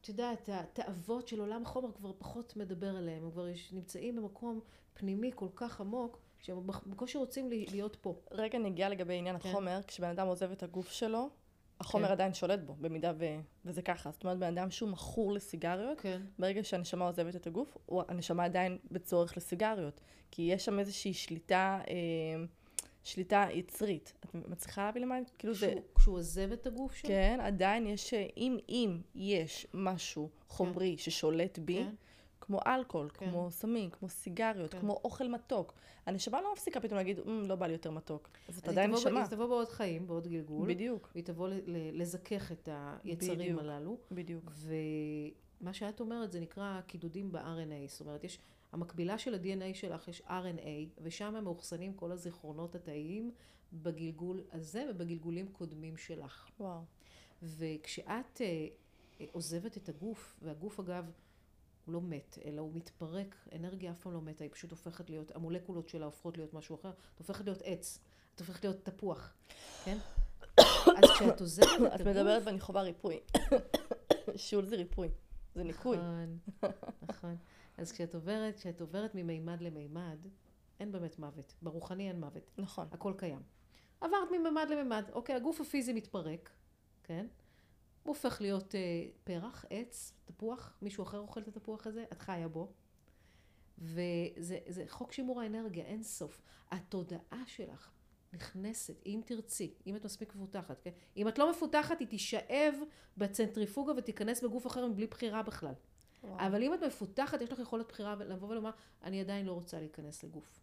[0.00, 4.60] את יודעת, התאוות של עולם החומר כבר פחות מדבר עליהם, הם כבר יש, נמצאים במקום
[4.94, 8.20] פנימי כל כך עמוק, שהם בקושי רוצים להיות פה.
[8.30, 9.48] רגע נגיע לגבי עניין כן.
[9.48, 11.30] החומר, כשבן אדם עוזב את הגוף שלו,
[11.80, 12.12] החומר כן.
[12.12, 13.24] עדיין שולט בו, במידה ו...
[13.64, 14.10] וזה ככה.
[14.10, 16.22] זאת אומרת, בן אדם שהוא מכור לסיגריות, כן.
[16.38, 17.76] ברגע שהנשמה עוזבת את הגוף,
[18.08, 20.00] הנשמה עדיין בצורך לסיגריות.
[20.30, 22.44] כי יש שם איזושהי שליטה, אה,
[23.04, 24.12] שליטה יצרית.
[24.20, 25.16] את מצליחה להבין למה?
[25.38, 25.80] כאילו כשהוא, זה...
[25.94, 27.08] כשהוא עוזב את הגוף שלו?
[27.08, 31.02] כן, עדיין יש, אם, אם יש משהו חומרי כן.
[31.02, 31.94] ששולט בי, כן.
[32.48, 33.30] כמו אלכוהול, כן.
[33.30, 34.80] כמו סמים, כמו סיגריות, כן.
[34.80, 35.74] כמו אוכל מתוק.
[36.06, 38.28] הנשמה לא מפסיקה פתאום להגיד, mm, לא בא לי יותר מתוק.
[38.48, 39.20] אז זאת עדיין נשמה.
[39.20, 40.68] היא תבוא בעוד חיים, בעוד גלגול.
[40.68, 41.10] בדיוק.
[41.12, 41.48] והיא תבוא
[41.92, 42.68] לזכך את
[43.04, 43.96] היצרים בדיוק, הללו.
[44.12, 44.52] בדיוק.
[45.60, 47.88] ומה שאת אומרת זה נקרא קידודים ב-RNA.
[47.88, 48.38] זאת אומרת, יש,
[48.72, 53.30] המקבילה של ה-DNA שלך יש RNA, ושם מאוחסנים כל הזיכרונות התאיים
[53.72, 56.48] בגלגול הזה ובגלגולים קודמים שלך.
[56.60, 56.80] וואו.
[57.42, 61.10] וכשאת אה, עוזבת את הגוף, והגוף אגב,
[61.88, 65.36] הוא לא מת, אלא הוא מתפרק, אנרגיה אף פעם לא מתה, היא פשוט הופכת להיות,
[65.36, 68.00] המולקולות שלה הופכות להיות משהו אחר, את הופכת להיות עץ,
[68.34, 69.34] את הופכת להיות תפוח,
[69.84, 69.98] כן?
[70.96, 72.00] אז כשאת עוזבת את הגוף...
[72.00, 73.20] את מדברת ואני חווה ריפוי.
[74.36, 75.08] שול זה ריפוי,
[75.54, 75.96] זה ניקוי.
[75.96, 76.38] נכון,
[77.08, 77.36] נכון.
[77.78, 80.18] אז כשאת עוברת, כשאת עוברת ממימד למימד,
[80.80, 81.54] אין באמת מוות.
[81.62, 82.50] ברוחני אין מוות.
[82.58, 82.88] נכון.
[82.92, 83.42] הכל קיים.
[84.00, 85.04] עברת ממימד למימד.
[85.12, 86.50] אוקיי, הגוף הפיזי מתפרק,
[87.02, 87.26] כן?
[88.08, 88.80] הוא הופך להיות אה,
[89.24, 92.72] פרח, עץ, תפוח, מישהו אחר אוכל את התפוח הזה, את חיה בו.
[93.78, 96.42] וזה חוק שימור האנרגיה, אין סוף.
[96.70, 97.90] התודעה שלך
[98.32, 100.90] נכנסת, אם תרצי, אם את מספיק מפותחת, כן?
[101.16, 102.74] אם את לא מפותחת, היא תישאב
[103.16, 105.74] בצנטריפוגה ותיכנס בגוף אחר מבלי בחירה בכלל.
[106.24, 106.46] וואו.
[106.46, 108.70] אבל אם את מפותחת, יש לך יכולת בחירה לבוא ולומר,
[109.02, 110.60] אני עדיין לא רוצה להיכנס לגוף.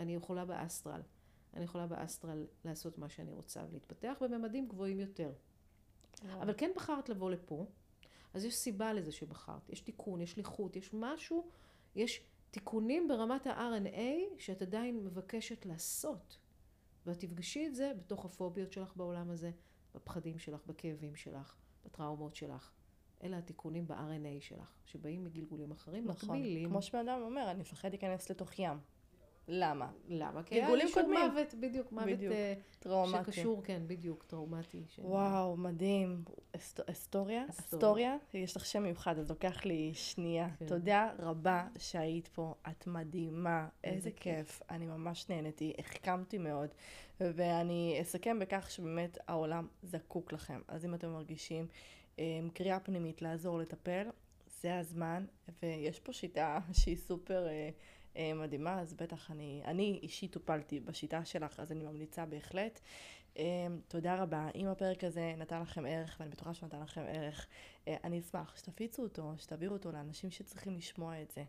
[0.00, 1.00] אני יכולה באסטרל.
[1.54, 5.32] אני יכולה באסטרל לעשות מה שאני רוצה ולהתפתח בממדים גבוהים יותר.
[6.24, 7.66] אבל כן בחרת לבוא לפה,
[8.34, 9.68] אז יש סיבה לזה שבחרת.
[9.68, 11.48] יש תיקון, יש ליחות, יש משהו,
[11.94, 12.20] יש
[12.50, 16.38] תיקונים ברמת ה-RNA שאת עדיין מבקשת לעשות.
[17.06, 19.50] ואת תפגשי את זה בתוך הפוביות שלך בעולם הזה,
[19.94, 22.72] בפחדים שלך, בכאבים שלך, בטראומות שלך.
[23.22, 26.38] אלה התיקונים ב-RNA שלך, שבאים מגלגולים אחרים, נכון.
[26.38, 26.68] מקבילים.
[26.68, 28.78] כמו שבן אדם אומר, אני מפחד להיכנס לתוך ים.
[29.48, 29.90] למה?
[30.08, 30.42] למה?
[30.42, 32.32] כי היה איזשהו מוות, בדיוק, מוות בדיוק.
[32.32, 32.36] Uh,
[32.78, 33.32] טראומטי.
[33.32, 34.84] שקשור, כן, בדיוק, טראומטי.
[34.88, 34.98] ש...
[34.98, 36.24] וואו, מדהים.
[36.56, 36.80] אסט...
[36.90, 37.44] אסטוריה?
[37.50, 38.16] אסטוריה?
[38.34, 40.48] יש לך שם מיוחד, אז לוקח לי שנייה.
[40.58, 40.66] כן.
[40.66, 44.46] תודה רבה שהיית פה, את מדהימה, איזה, כיף.
[44.46, 44.62] כיף.
[44.70, 46.68] אני ממש נהניתי, החכמתי מאוד.
[47.20, 50.60] ואני אסכם בכך שבאמת העולם זקוק לכם.
[50.68, 51.66] אז אם אתם מרגישים
[52.16, 52.18] um,
[52.54, 54.08] קריאה פנימית לעזור, לטפל,
[54.60, 55.24] זה הזמן,
[55.62, 57.46] ויש פה שיטה שהיא סופר...
[57.46, 57.70] Uh, אה,
[58.34, 62.80] מדהימה, אז בטח אני, אני אישית טופלתי בשיטה שלך, אז אני ממליצה בהחלט.
[63.38, 64.48] אה, תודה רבה.
[64.54, 67.46] אם הפרק הזה נתן לכם ערך, ואני בטוחה שהוא נתן לכם ערך,
[67.88, 71.44] אה, אני אשמח שתפיצו אותו, שתעבירו אותו לאנשים שצריכים לשמוע את זה.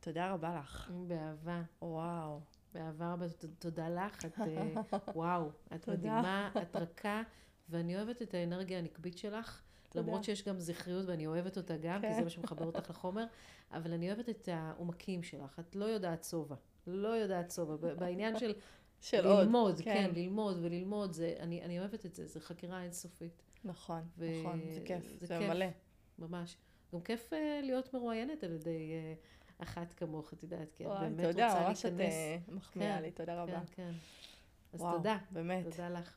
[0.00, 0.90] תודה רבה לך.
[1.08, 1.62] באהבה.
[1.82, 2.40] וואו.
[2.74, 3.26] באהבה רבה,
[3.58, 4.38] תודה לך, את
[5.16, 7.22] וואו, את מדהימה, את רכה,
[7.68, 9.62] ואני אוהבת את האנרגיה הנקבית שלך.
[9.90, 10.06] תודה.
[10.06, 12.08] למרות שיש גם זכריות ואני אוהבת אותה גם, כן.
[12.08, 13.24] כי זה מה שמחבר אותך לחומר,
[13.72, 15.58] אבל אני אוהבת את העומקים שלך.
[15.58, 16.56] את לא יודעת שובע.
[16.86, 17.94] לא יודעת שובע.
[17.94, 18.52] בעניין של,
[19.00, 19.94] של ללמוד, עוד, כן.
[19.94, 23.42] כן, ללמוד וללמוד, זה, אני, אני אוהבת את זה, זו חקירה אינסופית.
[23.64, 24.40] נכון, ו...
[24.40, 25.66] נכון, זה כיף, זה, זה כיף, מלא.
[26.18, 26.56] ממש.
[26.94, 28.92] גם כיף uh, להיות מרואיינת על ידי
[29.58, 31.82] uh, אחת כמוך, את יודעת, כי את באמת תודה, רוצה להיכנס.
[31.82, 33.60] תודה, ממש את uh, מחמיאה כן, לי, תודה רבה.
[33.60, 33.92] כן, כן.
[34.72, 35.18] אז וואו, תודה.
[35.30, 35.64] באמת.
[35.64, 36.16] תודה לך.